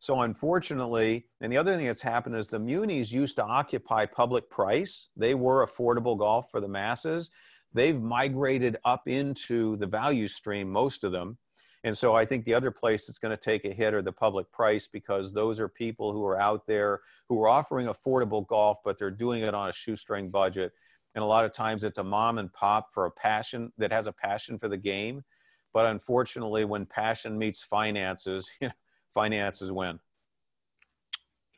So 0.00 0.22
unfortunately, 0.22 1.26
and 1.42 1.52
the 1.52 1.58
other 1.58 1.76
thing 1.76 1.86
that's 1.86 2.00
happened 2.00 2.36
is 2.36 2.46
the 2.46 2.58
munis 2.58 3.12
used 3.12 3.36
to 3.36 3.44
occupy 3.44 4.06
public 4.06 4.48
price. 4.48 5.08
They 5.14 5.34
were 5.34 5.66
affordable 5.66 6.16
golf 6.16 6.50
for 6.50 6.62
the 6.62 6.68
masses. 6.68 7.30
They've 7.74 8.00
migrated 8.00 8.78
up 8.86 9.06
into 9.06 9.76
the 9.76 9.86
value 9.86 10.26
stream, 10.26 10.70
most 10.70 11.04
of 11.04 11.12
them. 11.12 11.36
And 11.84 11.96
so 11.96 12.14
I 12.14 12.24
think 12.24 12.44
the 12.44 12.54
other 12.54 12.70
place 12.70 13.06
that's 13.06 13.18
going 13.18 13.36
to 13.36 13.42
take 13.42 13.64
a 13.64 13.72
hit 13.72 13.94
are 13.94 14.02
the 14.02 14.12
public 14.12 14.50
price 14.50 14.88
because 14.88 15.32
those 15.32 15.60
are 15.60 15.68
people 15.68 16.12
who 16.12 16.24
are 16.24 16.40
out 16.40 16.66
there 16.66 17.00
who 17.28 17.40
are 17.42 17.48
offering 17.48 17.86
affordable 17.86 18.46
golf, 18.46 18.78
but 18.84 18.98
they're 18.98 19.10
doing 19.10 19.42
it 19.42 19.54
on 19.54 19.68
a 19.68 19.72
shoestring 19.72 20.30
budget. 20.30 20.72
And 21.14 21.22
a 21.22 21.26
lot 21.26 21.44
of 21.44 21.52
times 21.52 21.84
it's 21.84 21.98
a 21.98 22.04
mom 22.04 22.38
and 22.38 22.52
pop 22.52 22.92
for 22.92 23.06
a 23.06 23.10
passion 23.10 23.72
that 23.78 23.92
has 23.92 24.06
a 24.06 24.12
passion 24.12 24.58
for 24.58 24.68
the 24.68 24.76
game. 24.76 25.24
But 25.72 25.86
unfortunately, 25.86 26.64
when 26.64 26.86
passion 26.86 27.38
meets 27.38 27.62
finances, 27.62 28.50
you 28.60 28.68
know, 28.68 28.74
finances 29.14 29.70
win. 29.70 30.00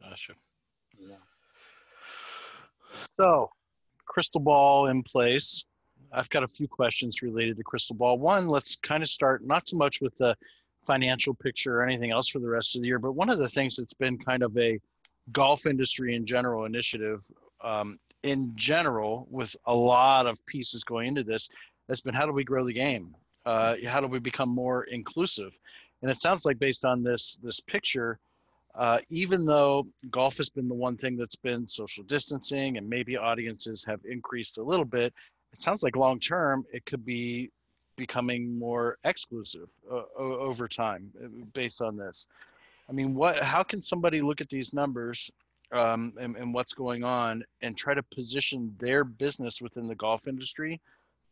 Gotcha. 0.02 0.34
Yeah. 0.98 1.16
So, 3.18 3.50
crystal 4.06 4.40
ball 4.40 4.86
in 4.86 5.02
place. 5.02 5.64
I've 6.12 6.30
got 6.30 6.42
a 6.42 6.48
few 6.48 6.68
questions 6.68 7.22
related 7.22 7.56
to 7.56 7.62
crystal 7.62 7.96
ball. 7.96 8.18
One, 8.18 8.48
let's 8.48 8.76
kind 8.76 9.02
of 9.02 9.08
start 9.08 9.44
not 9.44 9.66
so 9.66 9.76
much 9.76 10.00
with 10.00 10.16
the 10.18 10.36
financial 10.86 11.34
picture 11.34 11.76
or 11.76 11.82
anything 11.84 12.10
else 12.10 12.28
for 12.28 12.38
the 12.38 12.48
rest 12.48 12.74
of 12.74 12.82
the 12.82 12.88
year, 12.88 12.98
but 12.98 13.12
one 13.12 13.30
of 13.30 13.38
the 13.38 13.48
things 13.48 13.76
that's 13.76 13.94
been 13.94 14.18
kind 14.18 14.42
of 14.42 14.56
a 14.56 14.80
golf 15.32 15.66
industry 15.66 16.14
in 16.14 16.24
general 16.26 16.64
initiative 16.64 17.24
um, 17.62 17.98
in 18.22 18.52
general 18.54 19.26
with 19.30 19.56
a 19.66 19.74
lot 19.74 20.26
of 20.26 20.44
pieces 20.46 20.84
going 20.84 21.08
into 21.08 21.22
this 21.22 21.48
has 21.88 22.00
been 22.00 22.14
how 22.14 22.26
do 22.26 22.32
we 22.32 22.44
grow 22.44 22.64
the 22.64 22.72
game 22.72 23.14
uh, 23.46 23.76
how 23.86 24.00
do 24.00 24.06
we 24.06 24.18
become 24.18 24.48
more 24.48 24.84
inclusive 24.84 25.52
and 26.02 26.10
it 26.10 26.18
sounds 26.18 26.44
like 26.44 26.58
based 26.58 26.84
on 26.84 27.02
this 27.02 27.38
this 27.42 27.60
picture 27.60 28.18
uh, 28.74 28.98
even 29.08 29.44
though 29.44 29.84
golf 30.10 30.36
has 30.36 30.48
been 30.48 30.68
the 30.68 30.74
one 30.74 30.96
thing 30.96 31.16
that's 31.16 31.36
been 31.36 31.66
social 31.66 32.04
distancing 32.04 32.76
and 32.76 32.88
maybe 32.88 33.16
audiences 33.16 33.84
have 33.84 34.00
increased 34.04 34.58
a 34.58 34.62
little 34.62 34.84
bit 34.84 35.12
it 35.52 35.58
sounds 35.58 35.82
like 35.82 35.96
long 35.96 36.18
term 36.18 36.64
it 36.72 36.84
could 36.86 37.04
be 37.04 37.50
becoming 37.96 38.58
more 38.58 38.96
exclusive 39.04 39.68
uh, 39.90 40.02
over 40.16 40.66
time 40.66 41.10
uh, 41.22 41.28
based 41.52 41.82
on 41.82 41.96
this. 41.96 42.28
I 42.88 42.92
mean 42.92 43.14
what 43.14 43.42
how 43.42 43.62
can 43.62 43.82
somebody 43.82 44.22
look 44.22 44.40
at 44.40 44.48
these 44.48 44.72
numbers 44.72 45.30
um, 45.72 46.14
and, 46.20 46.36
and 46.36 46.52
what's 46.52 46.72
going 46.72 47.04
on 47.04 47.44
and 47.62 47.76
try 47.76 47.94
to 47.94 48.02
position 48.02 48.74
their 48.78 49.04
business 49.04 49.60
within 49.60 49.86
the 49.86 49.94
golf 49.94 50.26
industry 50.26 50.80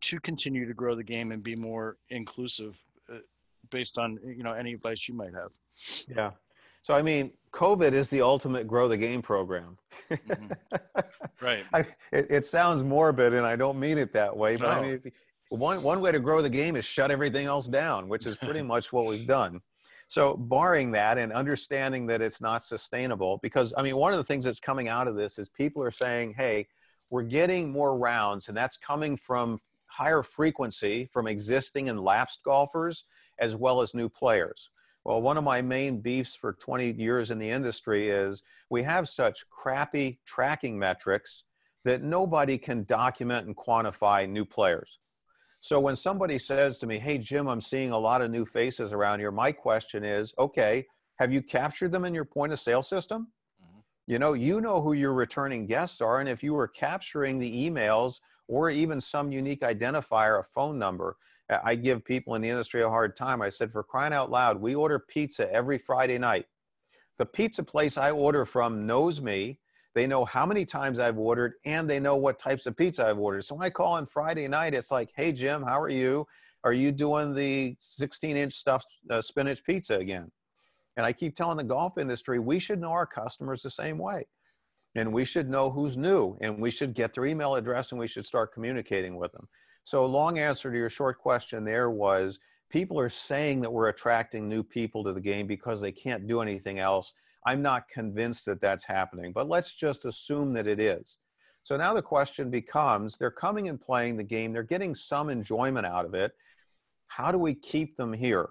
to 0.00 0.20
continue 0.20 0.64
to 0.66 0.74
grow 0.74 0.94
the 0.94 1.02
game 1.02 1.32
and 1.32 1.42
be 1.42 1.56
more 1.56 1.96
inclusive 2.10 2.80
uh, 3.12 3.16
based 3.70 3.98
on 3.98 4.18
you 4.24 4.42
know 4.42 4.52
any 4.52 4.74
advice 4.74 5.08
you 5.08 5.14
might 5.14 5.34
have? 5.34 5.52
Yeah 6.08 6.30
so 6.88 6.94
i 6.94 7.02
mean 7.02 7.30
covid 7.52 7.92
is 7.92 8.08
the 8.08 8.22
ultimate 8.22 8.66
grow 8.66 8.88
the 8.88 8.96
game 8.96 9.20
program 9.20 9.76
mm-hmm. 10.10 10.52
right 11.44 11.64
I, 11.74 11.80
it, 12.12 12.26
it, 12.30 12.46
sounds 12.46 12.82
morbid 12.82 13.34
and 13.34 13.46
i 13.46 13.56
don't 13.56 13.78
mean 13.78 13.98
it 13.98 14.10
that 14.14 14.34
way 14.34 14.56
but 14.56 14.64
no. 14.64 14.68
i 14.70 14.82
mean 14.82 15.00
if, 15.04 15.12
one, 15.50 15.82
one 15.82 16.00
way 16.00 16.12
to 16.12 16.18
grow 16.18 16.40
the 16.40 16.48
game 16.48 16.76
is 16.76 16.86
shut 16.86 17.10
everything 17.10 17.46
else 17.46 17.68
down 17.68 18.08
which 18.08 18.26
is 18.26 18.36
pretty 18.36 18.62
much 18.72 18.90
what 18.90 19.04
we've 19.04 19.26
done 19.26 19.60
so 20.08 20.34
barring 20.34 20.90
that 20.92 21.18
and 21.18 21.30
understanding 21.30 22.06
that 22.06 22.22
it's 22.22 22.40
not 22.40 22.62
sustainable 22.62 23.38
because 23.42 23.74
i 23.76 23.82
mean 23.82 23.96
one 23.96 24.12
of 24.12 24.18
the 24.18 24.24
things 24.24 24.46
that's 24.46 24.60
coming 24.60 24.88
out 24.88 25.06
of 25.06 25.14
this 25.14 25.38
is 25.38 25.50
people 25.50 25.82
are 25.82 25.90
saying 25.90 26.32
hey 26.38 26.66
we're 27.10 27.22
getting 27.22 27.70
more 27.70 27.98
rounds 27.98 28.48
and 28.48 28.56
that's 28.56 28.78
coming 28.78 29.14
from 29.14 29.60
higher 29.88 30.22
frequency 30.22 31.08
from 31.12 31.26
existing 31.26 31.88
and 31.88 32.00
lapsed 32.00 32.42
golfers 32.44 33.04
as 33.38 33.54
well 33.54 33.80
as 33.80 33.94
new 33.94 34.08
players. 34.08 34.70
Well, 35.04 35.22
one 35.22 35.38
of 35.38 35.44
my 35.44 35.62
main 35.62 36.00
beefs 36.00 36.34
for 36.34 36.52
20 36.52 36.92
years 36.92 37.30
in 37.30 37.38
the 37.38 37.50
industry 37.50 38.10
is 38.10 38.42
we 38.70 38.82
have 38.82 39.08
such 39.08 39.48
crappy 39.48 40.20
tracking 40.26 40.78
metrics 40.78 41.44
that 41.84 42.02
nobody 42.02 42.58
can 42.58 42.84
document 42.84 43.46
and 43.46 43.56
quantify 43.56 44.28
new 44.28 44.44
players. 44.44 44.98
So 45.60 45.80
when 45.80 45.96
somebody 45.96 46.38
says 46.38 46.78
to 46.78 46.86
me, 46.86 46.98
Hey, 46.98 47.18
Jim, 47.18 47.48
I'm 47.48 47.60
seeing 47.60 47.90
a 47.90 47.98
lot 47.98 48.22
of 48.22 48.30
new 48.30 48.44
faces 48.44 48.92
around 48.92 49.20
here, 49.20 49.32
my 49.32 49.52
question 49.52 50.04
is, 50.04 50.32
okay, 50.38 50.84
have 51.18 51.32
you 51.32 51.42
captured 51.42 51.90
them 51.90 52.04
in 52.04 52.14
your 52.14 52.24
point 52.24 52.52
of 52.52 52.60
sale 52.60 52.82
system? 52.82 53.28
Mm-hmm. 53.64 53.80
You 54.06 54.18
know, 54.18 54.34
you 54.34 54.60
know 54.60 54.80
who 54.80 54.92
your 54.92 55.14
returning 55.14 55.66
guests 55.66 56.00
are. 56.00 56.20
And 56.20 56.28
if 56.28 56.42
you 56.42 56.54
were 56.54 56.68
capturing 56.68 57.38
the 57.38 57.68
emails 57.70 58.20
or 58.48 58.70
even 58.70 59.00
some 59.00 59.30
unique 59.30 59.60
identifier, 59.60 60.40
a 60.40 60.42
phone 60.42 60.78
number. 60.78 61.16
I 61.64 61.74
give 61.74 62.04
people 62.04 62.34
in 62.34 62.42
the 62.42 62.48
industry 62.48 62.82
a 62.82 62.88
hard 62.88 63.16
time. 63.16 63.40
I 63.40 63.48
said, 63.48 63.72
for 63.72 63.82
crying 63.82 64.12
out 64.12 64.30
loud, 64.30 64.60
we 64.60 64.74
order 64.74 64.98
pizza 64.98 65.50
every 65.52 65.78
Friday 65.78 66.18
night. 66.18 66.46
The 67.18 67.26
pizza 67.26 67.62
place 67.62 67.96
I 67.96 68.10
order 68.10 68.44
from 68.44 68.86
knows 68.86 69.20
me. 69.20 69.58
They 69.94 70.06
know 70.06 70.24
how 70.24 70.46
many 70.46 70.64
times 70.64 70.98
I've 70.98 71.18
ordered 71.18 71.54
and 71.64 71.88
they 71.88 71.98
know 71.98 72.16
what 72.16 72.38
types 72.38 72.66
of 72.66 72.76
pizza 72.76 73.06
I've 73.06 73.18
ordered. 73.18 73.44
So 73.44 73.54
when 73.54 73.66
I 73.66 73.70
call 73.70 73.94
on 73.94 74.06
Friday 74.06 74.46
night, 74.46 74.74
it's 74.74 74.90
like, 74.90 75.10
hey, 75.16 75.32
Jim, 75.32 75.62
how 75.62 75.80
are 75.80 75.88
you? 75.88 76.26
Are 76.64 76.72
you 76.72 76.92
doing 76.92 77.34
the 77.34 77.76
16 77.80 78.36
inch 78.36 78.52
stuffed 78.52 78.86
uh, 79.10 79.22
spinach 79.22 79.64
pizza 79.64 79.96
again? 79.96 80.30
And 80.96 81.06
I 81.06 81.12
keep 81.12 81.34
telling 81.34 81.56
the 81.56 81.64
golf 81.64 81.96
industry, 81.96 82.38
we 82.38 82.58
should 82.58 82.80
know 82.80 82.90
our 82.90 83.06
customers 83.06 83.62
the 83.62 83.70
same 83.70 83.98
way 83.98 84.26
and 84.94 85.12
we 85.12 85.24
should 85.24 85.48
know 85.48 85.70
who's 85.70 85.96
new 85.96 86.36
and 86.40 86.60
we 86.60 86.70
should 86.70 86.94
get 86.94 87.14
their 87.14 87.24
email 87.24 87.54
address 87.54 87.92
and 87.92 87.98
we 87.98 88.06
should 88.06 88.26
start 88.26 88.52
communicating 88.52 89.16
with 89.16 89.32
them. 89.32 89.48
So, 89.88 90.04
long 90.04 90.38
answer 90.38 90.70
to 90.70 90.76
your 90.76 90.90
short 90.90 91.16
question 91.16 91.64
there 91.64 91.88
was 91.88 92.40
people 92.68 93.00
are 93.00 93.08
saying 93.08 93.62
that 93.62 93.72
we're 93.72 93.88
attracting 93.88 94.46
new 94.46 94.62
people 94.62 95.02
to 95.02 95.14
the 95.14 95.20
game 95.22 95.46
because 95.46 95.80
they 95.80 95.92
can't 95.92 96.26
do 96.26 96.42
anything 96.42 96.78
else. 96.78 97.14
I'm 97.46 97.62
not 97.62 97.88
convinced 97.88 98.44
that 98.44 98.60
that's 98.60 98.84
happening, 98.84 99.32
but 99.32 99.48
let's 99.48 99.72
just 99.72 100.04
assume 100.04 100.52
that 100.52 100.66
it 100.66 100.78
is. 100.78 101.16
So 101.64 101.78
now 101.78 101.94
the 101.94 102.02
question 102.02 102.50
becomes 102.50 103.16
they're 103.16 103.30
coming 103.30 103.70
and 103.70 103.80
playing 103.80 104.18
the 104.18 104.24
game, 104.24 104.52
they're 104.52 104.62
getting 104.62 104.94
some 104.94 105.30
enjoyment 105.30 105.86
out 105.86 106.04
of 106.04 106.12
it. 106.12 106.32
How 107.06 107.32
do 107.32 107.38
we 107.38 107.54
keep 107.54 107.96
them 107.96 108.12
here? 108.12 108.50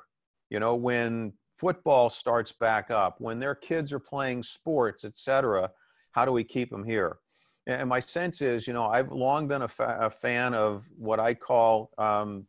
You 0.50 0.60
know, 0.60 0.74
when 0.74 1.34
football 1.60 2.10
starts 2.10 2.52
back 2.52 2.90
up, 2.90 3.22
when 3.22 3.38
their 3.38 3.54
kids 3.54 3.94
are 3.94 4.00
playing 4.00 4.42
sports, 4.42 5.06
et 5.06 5.16
cetera, 5.16 5.70
how 6.14 6.26
do 6.26 6.32
we 6.32 6.44
keep 6.44 6.72
them 6.72 6.84
here? 6.84 7.20
And 7.68 7.90
my 7.90 8.00
sense 8.00 8.42
is, 8.42 8.66
you 8.66 8.72
know, 8.72 8.86
I've 8.86 9.12
long 9.12 9.48
been 9.48 9.64
a, 9.64 9.68
fa- 9.68 9.98
a 10.00 10.10
fan 10.10 10.54
of 10.54 10.86
what 10.98 11.20
I 11.20 11.34
call 11.34 11.92
um, 11.98 12.48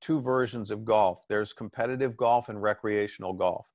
two 0.00 0.18
versions 0.20 0.70
of 0.70 0.82
golf. 0.82 1.26
There's 1.28 1.52
competitive 1.52 2.16
golf 2.16 2.48
and 2.48 2.60
recreational 2.60 3.34
golf. 3.34 3.66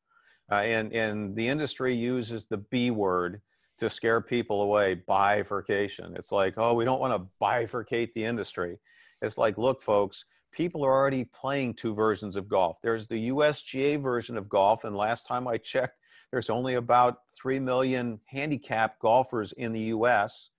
Uh, 0.52 0.56
and, 0.56 0.92
and 0.92 1.36
the 1.36 1.48
industry 1.48 1.94
uses 1.94 2.46
the 2.46 2.58
B 2.58 2.90
word 2.90 3.42
to 3.78 3.92
scare 3.92 4.22
people 4.22 4.64
away 4.64 4.96
bifurcation. 4.96 6.16
It's 6.16 6.32
like, 6.32 6.56
oh, 6.58 6.74
we 6.74 6.84
don't 6.84 7.00
want 7.00 7.14
to 7.14 7.28
bifurcate 7.40 8.14
the 8.14 8.26
industry. 8.26 8.80
It's 9.22 9.38
like, 9.38 9.60
look, 9.60 9.84
folks, 9.84 10.26
people 10.52 10.84
are 10.84 10.92
already 10.92 11.26
playing 11.26 11.76
two 11.76 11.94
versions 11.94 12.36
of 12.36 12.50
golf. 12.50 12.78
There's 12.82 13.08
the 13.08 13.30
USGA 13.30 14.02
version 14.02 14.36
of 14.36 14.50
golf, 14.50 14.84
and 14.84 14.96
last 14.96 15.28
time 15.28 15.48
I 15.48 15.58
checked, 15.58 15.98
there's 16.32 16.50
only 16.50 16.76
about 16.76 17.20
3 17.36 17.60
million 17.60 18.20
handicapped 18.26 19.00
golfers 19.00 19.54
in 19.54 19.72
the 19.74 19.92
US. 19.96 20.50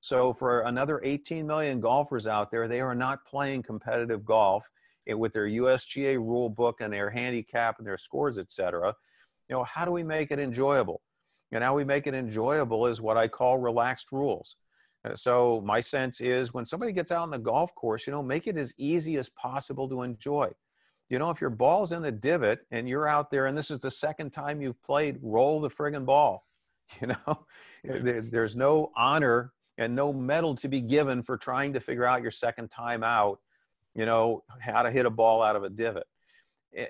So, 0.00 0.32
for 0.32 0.62
another 0.62 1.00
18 1.04 1.46
million 1.46 1.80
golfers 1.80 2.26
out 2.26 2.50
there, 2.50 2.66
they 2.66 2.80
are 2.80 2.94
not 2.94 3.24
playing 3.26 3.62
competitive 3.62 4.24
golf 4.24 4.68
eh, 5.06 5.12
with 5.12 5.32
their 5.32 5.46
USGA 5.46 6.16
rule 6.16 6.48
book 6.48 6.80
and 6.80 6.92
their 6.92 7.10
handicap 7.10 7.78
and 7.78 7.86
their 7.86 7.98
scores, 7.98 8.38
et 8.38 8.50
cetera. 8.50 8.94
You 9.48 9.56
know, 9.56 9.64
how 9.64 9.84
do 9.84 9.90
we 9.90 10.02
make 10.02 10.30
it 10.30 10.38
enjoyable? 10.38 11.02
And 11.52 11.64
how 11.64 11.74
we 11.74 11.84
make 11.84 12.06
it 12.06 12.14
enjoyable 12.14 12.86
is 12.86 13.00
what 13.00 13.16
I 13.16 13.28
call 13.28 13.58
relaxed 13.58 14.12
rules. 14.12 14.56
So 15.14 15.62
my 15.64 15.80
sense 15.80 16.20
is 16.20 16.52
when 16.52 16.66
somebody 16.66 16.92
gets 16.92 17.10
out 17.10 17.22
on 17.22 17.30
the 17.30 17.38
golf 17.38 17.74
course, 17.74 18.06
you 18.06 18.12
know, 18.12 18.22
make 18.22 18.46
it 18.46 18.58
as 18.58 18.72
easy 18.76 19.16
as 19.16 19.30
possible 19.30 19.88
to 19.88 20.02
enjoy. 20.02 20.50
You 21.08 21.18
know, 21.18 21.30
if 21.30 21.40
your 21.40 21.50
ball's 21.50 21.92
in 21.92 22.04
a 22.04 22.12
divot 22.12 22.60
and 22.70 22.88
you're 22.88 23.08
out 23.08 23.30
there 23.30 23.46
and 23.46 23.56
this 23.56 23.70
is 23.70 23.80
the 23.80 23.90
second 23.90 24.30
time 24.30 24.60
you've 24.60 24.80
played, 24.82 25.18
roll 25.22 25.60
the 25.60 25.70
friggin' 25.70 26.06
ball. 26.06 26.46
You 27.00 27.06
know, 27.06 27.46
there's 27.84 28.56
no 28.56 28.90
honor 28.96 29.52
and 29.80 29.94
no 29.96 30.12
medal 30.12 30.54
to 30.54 30.68
be 30.68 30.80
given 30.80 31.22
for 31.22 31.36
trying 31.36 31.72
to 31.72 31.80
figure 31.80 32.04
out 32.04 32.22
your 32.22 32.30
second 32.30 32.70
time 32.70 33.02
out, 33.02 33.40
you 33.94 34.06
know, 34.06 34.44
how 34.60 34.82
to 34.82 34.90
hit 34.90 35.06
a 35.06 35.10
ball 35.10 35.42
out 35.42 35.56
of 35.56 35.64
a 35.64 35.70
divot. 35.70 36.06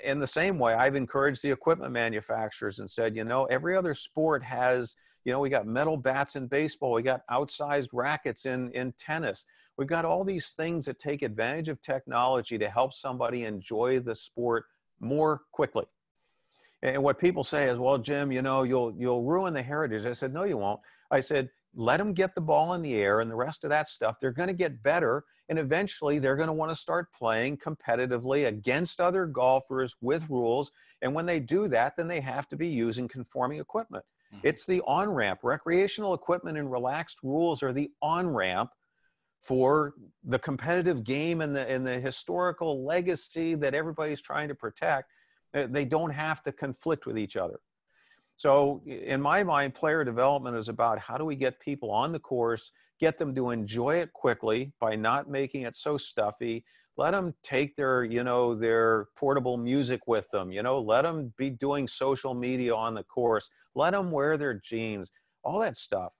In 0.04 0.18
the 0.18 0.26
same 0.26 0.58
way, 0.58 0.74
I've 0.74 0.96
encouraged 0.96 1.42
the 1.42 1.50
equipment 1.50 1.92
manufacturers 1.92 2.80
and 2.80 2.90
said, 2.90 3.16
you 3.16 3.24
know, 3.24 3.46
every 3.46 3.74
other 3.74 3.94
sport 3.94 4.44
has 4.44 4.94
you 5.24 5.32
know, 5.32 5.40
we 5.40 5.50
got 5.50 5.66
metal 5.66 5.96
bats 5.96 6.36
in 6.36 6.46
baseball. 6.46 6.92
We 6.92 7.02
got 7.02 7.26
outsized 7.30 7.88
rackets 7.92 8.46
in, 8.46 8.70
in 8.72 8.92
tennis. 8.92 9.44
We've 9.76 9.88
got 9.88 10.04
all 10.04 10.24
these 10.24 10.50
things 10.50 10.86
that 10.86 10.98
take 10.98 11.22
advantage 11.22 11.68
of 11.68 11.80
technology 11.82 12.58
to 12.58 12.68
help 12.68 12.94
somebody 12.94 13.44
enjoy 13.44 14.00
the 14.00 14.14
sport 14.14 14.64
more 14.98 15.42
quickly. 15.52 15.84
And 16.82 17.02
what 17.02 17.18
people 17.18 17.44
say 17.44 17.68
is, 17.68 17.78
well, 17.78 17.98
Jim, 17.98 18.32
you 18.32 18.40
know, 18.40 18.62
you'll, 18.62 18.94
you'll 18.96 19.22
ruin 19.22 19.52
the 19.52 19.62
heritage. 19.62 20.06
I 20.06 20.14
said, 20.14 20.32
no, 20.32 20.44
you 20.44 20.56
won't. 20.56 20.80
I 21.10 21.20
said, 21.20 21.50
let 21.74 21.98
them 21.98 22.12
get 22.12 22.34
the 22.34 22.40
ball 22.40 22.74
in 22.74 22.82
the 22.82 22.94
air 22.94 23.20
and 23.20 23.30
the 23.30 23.36
rest 23.36 23.64
of 23.64 23.70
that 23.70 23.88
stuff. 23.88 24.16
They're 24.20 24.32
going 24.32 24.48
to 24.48 24.54
get 24.54 24.82
better. 24.82 25.24
And 25.48 25.58
eventually 25.58 26.18
they're 26.18 26.36
going 26.36 26.48
to 26.48 26.52
want 26.52 26.70
to 26.70 26.76
start 26.76 27.12
playing 27.12 27.58
competitively 27.58 28.46
against 28.46 29.00
other 29.00 29.26
golfers 29.26 29.94
with 30.00 30.28
rules. 30.30 30.70
And 31.02 31.14
when 31.14 31.26
they 31.26 31.40
do 31.40 31.68
that, 31.68 31.96
then 31.96 32.08
they 32.08 32.20
have 32.20 32.48
to 32.48 32.56
be 32.56 32.68
using 32.68 33.08
conforming 33.08 33.60
equipment. 33.60 34.04
Mm-hmm. 34.32 34.46
It's 34.46 34.64
the 34.66 34.80
on 34.86 35.08
ramp. 35.08 35.40
Recreational 35.42 36.14
equipment 36.14 36.56
and 36.56 36.70
relaxed 36.70 37.18
rules 37.22 37.62
are 37.62 37.72
the 37.72 37.90
on 38.00 38.28
ramp 38.28 38.70
for 39.42 39.94
the 40.22 40.38
competitive 40.38 41.02
game 41.02 41.40
and 41.40 41.56
the, 41.56 41.68
and 41.68 41.86
the 41.86 41.98
historical 41.98 42.84
legacy 42.84 43.54
that 43.56 43.74
everybody's 43.74 44.20
trying 44.20 44.48
to 44.48 44.54
protect. 44.54 45.10
They 45.52 45.84
don't 45.84 46.10
have 46.10 46.42
to 46.44 46.52
conflict 46.52 47.06
with 47.06 47.18
each 47.18 47.36
other. 47.36 47.58
So, 48.40 48.80
in 48.86 49.20
my 49.20 49.44
mind, 49.44 49.74
player 49.74 50.02
development 50.02 50.56
is 50.56 50.70
about 50.70 50.98
how 50.98 51.18
do 51.18 51.26
we 51.26 51.36
get 51.36 51.60
people 51.60 51.90
on 51.90 52.10
the 52.10 52.18
course, 52.18 52.72
get 52.98 53.18
them 53.18 53.34
to 53.34 53.50
enjoy 53.50 53.96
it 53.96 54.14
quickly 54.14 54.72
by 54.80 54.96
not 54.96 55.28
making 55.28 55.64
it 55.64 55.76
so 55.76 55.98
stuffy, 55.98 56.64
let 56.96 57.10
them 57.10 57.34
take 57.42 57.76
their 57.76 58.02
you 58.02 58.24
know 58.24 58.54
their 58.54 59.08
portable 59.14 59.58
music 59.58 60.06
with 60.06 60.26
them 60.30 60.50
you 60.50 60.62
know? 60.62 60.80
Let 60.80 61.02
them 61.02 61.34
be 61.36 61.50
doing 61.50 61.86
social 61.86 62.32
media 62.32 62.74
on 62.74 62.94
the 62.94 63.02
course. 63.02 63.50
Let 63.74 63.90
them 63.90 64.10
wear 64.10 64.38
their 64.38 64.54
jeans 64.54 65.10
all 65.44 65.58
that 65.58 65.76
stuff. 65.76 66.14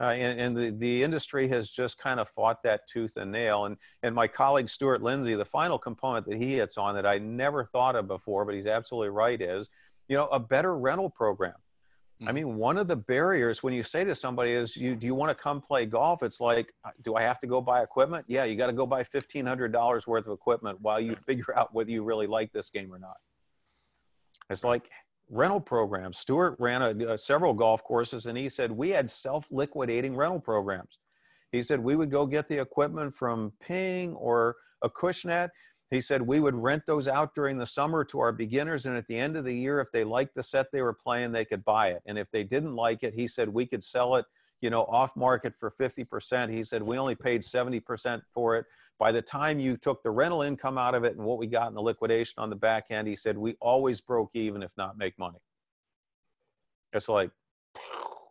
Uh, 0.00 0.12
and, 0.12 0.40
and 0.40 0.56
the, 0.56 0.70
the 0.70 1.02
industry 1.02 1.48
has 1.48 1.68
just 1.68 1.98
kind 1.98 2.18
of 2.18 2.30
fought 2.30 2.62
that 2.62 2.82
tooth 2.90 3.16
and 3.16 3.30
nail. 3.30 3.66
And 3.66 3.76
and 4.02 4.14
my 4.14 4.26
colleague 4.26 4.70
stuart 4.70 5.02
lindsay 5.02 5.34
the 5.34 5.44
final 5.44 5.78
component 5.78 6.24
that 6.28 6.38
he 6.38 6.54
hits 6.54 6.78
on 6.78 6.94
that 6.94 7.04
i 7.04 7.18
never 7.18 7.66
thought 7.66 7.94
of 7.94 8.08
before 8.08 8.46
but 8.46 8.54
he's 8.54 8.66
absolutely 8.66 9.10
right 9.10 9.42
is 9.42 9.68
you 10.08 10.16
know 10.16 10.26
a 10.28 10.40
better 10.40 10.76
rental 10.76 11.10
program 11.10 11.54
I 12.26 12.30
hmm. 12.30 12.34
mean, 12.34 12.56
one 12.56 12.78
of 12.78 12.88
the 12.88 12.96
barriers 12.96 13.62
when 13.62 13.72
you 13.72 13.82
say 13.82 14.04
to 14.04 14.14
somebody 14.14 14.50
is, 14.50 14.76
"You 14.76 14.96
do 14.96 15.06
you 15.06 15.14
want 15.14 15.30
to 15.30 15.40
come 15.40 15.60
play 15.60 15.86
golf?" 15.86 16.22
It's 16.22 16.40
like, 16.40 16.72
uh, 16.84 16.90
"Do 17.02 17.14
I 17.14 17.22
have 17.22 17.38
to 17.40 17.46
go 17.46 17.60
buy 17.60 17.82
equipment?" 17.82 18.24
Yeah, 18.28 18.44
you 18.44 18.56
got 18.56 18.66
to 18.66 18.72
go 18.72 18.86
buy 18.86 19.04
fifteen 19.04 19.46
hundred 19.46 19.72
dollars 19.72 20.06
worth 20.06 20.26
of 20.26 20.32
equipment 20.32 20.80
while 20.80 21.00
you 21.00 21.14
hmm. 21.14 21.22
figure 21.22 21.56
out 21.56 21.72
whether 21.72 21.90
you 21.90 22.02
really 22.02 22.26
like 22.26 22.52
this 22.52 22.70
game 22.70 22.92
or 22.92 22.98
not. 22.98 23.16
It's 24.50 24.64
like 24.64 24.90
rental 25.30 25.60
programs. 25.60 26.18
Stuart 26.18 26.56
ran 26.58 26.82
a, 26.82 27.12
a, 27.12 27.18
several 27.18 27.52
golf 27.52 27.84
courses, 27.84 28.26
and 28.26 28.36
he 28.36 28.48
said 28.48 28.72
we 28.72 28.88
had 28.88 29.10
self-liquidating 29.10 30.16
rental 30.16 30.40
programs. 30.40 30.98
He 31.52 31.62
said 31.62 31.78
we 31.80 31.96
would 31.96 32.10
go 32.10 32.26
get 32.26 32.48
the 32.48 32.58
equipment 32.58 33.14
from 33.14 33.52
Ping 33.60 34.14
or 34.14 34.56
Acushnet, 34.82 35.50
he 35.90 36.00
said 36.00 36.22
we 36.22 36.40
would 36.40 36.54
rent 36.54 36.82
those 36.86 37.08
out 37.08 37.34
during 37.34 37.56
the 37.56 37.66
summer 37.66 38.04
to 38.04 38.20
our 38.20 38.32
beginners, 38.32 38.84
and 38.86 38.96
at 38.96 39.06
the 39.06 39.16
end 39.16 39.36
of 39.36 39.44
the 39.44 39.54
year, 39.54 39.80
if 39.80 39.90
they 39.90 40.04
liked 40.04 40.34
the 40.34 40.42
set 40.42 40.66
they 40.70 40.82
were 40.82 40.92
playing, 40.92 41.32
they 41.32 41.44
could 41.44 41.64
buy 41.64 41.88
it. 41.88 42.02
And 42.06 42.18
if 42.18 42.30
they 42.30 42.44
didn't 42.44 42.74
like 42.74 43.02
it, 43.02 43.14
he 43.14 43.26
said 43.26 43.48
we 43.48 43.64
could 43.64 43.82
sell 43.82 44.16
it, 44.16 44.26
you 44.60 44.68
know, 44.68 44.84
off 44.84 45.16
market 45.16 45.54
for 45.58 45.70
50%. 45.70 46.50
He 46.50 46.62
said 46.62 46.82
we 46.82 46.98
only 46.98 47.14
paid 47.14 47.40
70% 47.40 48.20
for 48.34 48.56
it. 48.56 48.66
By 48.98 49.12
the 49.12 49.22
time 49.22 49.60
you 49.60 49.76
took 49.76 50.02
the 50.02 50.10
rental 50.10 50.42
income 50.42 50.76
out 50.76 50.94
of 50.94 51.04
it 51.04 51.16
and 51.16 51.24
what 51.24 51.38
we 51.38 51.46
got 51.46 51.68
in 51.68 51.74
the 51.74 51.82
liquidation 51.82 52.34
on 52.38 52.50
the 52.50 52.56
back 52.56 52.86
end, 52.90 53.08
he 53.08 53.16
said 53.16 53.38
we 53.38 53.56
always 53.60 54.00
broke 54.00 54.30
even, 54.34 54.62
if 54.62 54.72
not 54.76 54.98
make 54.98 55.18
money. 55.18 55.38
It's 56.92 57.08
like 57.08 57.30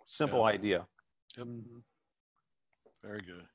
simple 0.05 0.39
yeah. 0.39 0.45
idea. 0.45 0.87
Yep. 1.37 1.47
Mm-hmm. 1.47 1.77
Very 3.03 3.21
good. 3.21 3.45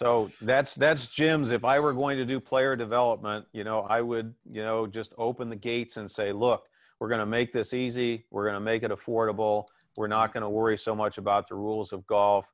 So 0.00 0.30
that's 0.40 0.76
that's 0.76 1.08
Jim's. 1.08 1.50
If 1.50 1.62
I 1.62 1.78
were 1.78 1.92
going 1.92 2.16
to 2.16 2.24
do 2.24 2.40
player 2.40 2.74
development, 2.74 3.44
you 3.52 3.64
know, 3.64 3.80
I 3.82 4.00
would, 4.00 4.34
you 4.46 4.62
know, 4.62 4.86
just 4.86 5.12
open 5.18 5.50
the 5.50 5.56
gates 5.56 5.98
and 5.98 6.10
say, 6.10 6.32
look, 6.32 6.70
we're 6.98 7.10
going 7.10 7.20
to 7.20 7.26
make 7.26 7.52
this 7.52 7.74
easy. 7.74 8.24
We're 8.30 8.44
going 8.44 8.54
to 8.54 8.60
make 8.60 8.82
it 8.82 8.92
affordable. 8.92 9.66
We're 9.98 10.06
not 10.06 10.32
going 10.32 10.40
to 10.40 10.48
worry 10.48 10.78
so 10.78 10.94
much 10.94 11.18
about 11.18 11.50
the 11.50 11.54
rules 11.54 11.92
of 11.92 12.06
golf. 12.06 12.46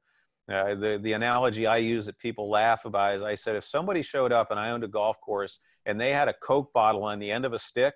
Uh, 0.50 0.74
the 0.74 0.98
the 1.00 1.12
analogy 1.12 1.68
I 1.68 1.76
use 1.76 2.06
that 2.06 2.18
people 2.18 2.50
laugh 2.50 2.84
about 2.84 3.14
is 3.14 3.22
I 3.22 3.36
said 3.36 3.54
if 3.54 3.64
somebody 3.64 4.02
showed 4.02 4.32
up 4.32 4.50
and 4.50 4.58
I 4.58 4.70
owned 4.70 4.82
a 4.82 4.88
golf 4.88 5.20
course 5.20 5.60
and 5.84 6.00
they 6.00 6.10
had 6.10 6.26
a 6.26 6.34
Coke 6.42 6.72
bottle 6.72 7.04
on 7.04 7.20
the 7.20 7.30
end 7.30 7.44
of 7.44 7.52
a 7.52 7.60
stick, 7.60 7.94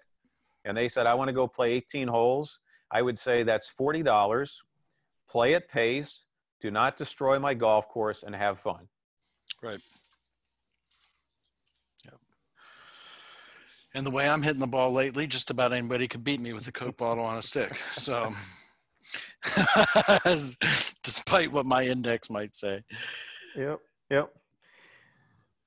and 0.65 0.77
they 0.77 0.87
said 0.87 1.09
I 1.09 1.15
want 1.15 1.27
to 1.27 1.35
go 1.35 1.49
play 1.49 1.73
18 1.73 2.07
holes, 2.07 2.61
I 2.93 3.03
would 3.03 3.19
say 3.19 3.43
that's 3.43 3.69
forty 3.69 4.05
dollars. 4.05 4.63
Play 5.29 5.55
at 5.55 5.69
pace. 5.69 6.23
Do 6.61 6.71
not 6.71 6.97
destroy 6.97 7.41
my 7.41 7.55
golf 7.55 7.89
course 7.89 8.23
and 8.23 8.33
have 8.37 8.61
fun. 8.61 8.87
Right. 9.63 9.81
Yep. 12.05 12.19
And 13.95 14.07
the 14.07 14.11
way 14.11 14.29
I'm 14.29 14.43
hitting 14.43 14.61
the 14.61 14.67
ball 14.67 14.93
lately, 14.93 15.27
just 15.27 15.51
about 15.51 15.73
anybody 15.73 16.09
could 16.09 16.25
beat 16.25 16.41
me 16.41 16.53
with 16.53 16.67
a 16.69 16.73
Coke 16.73 16.97
bottle 16.97 17.25
on 17.25 17.37
a 17.37 17.43
stick. 17.43 17.77
So, 17.93 18.33
despite 21.03 21.53
what 21.53 21.67
my 21.67 21.85
index 21.85 22.31
might 22.31 22.57
say. 22.57 22.83
Yep. 23.57 23.81
Yep. 24.11 24.33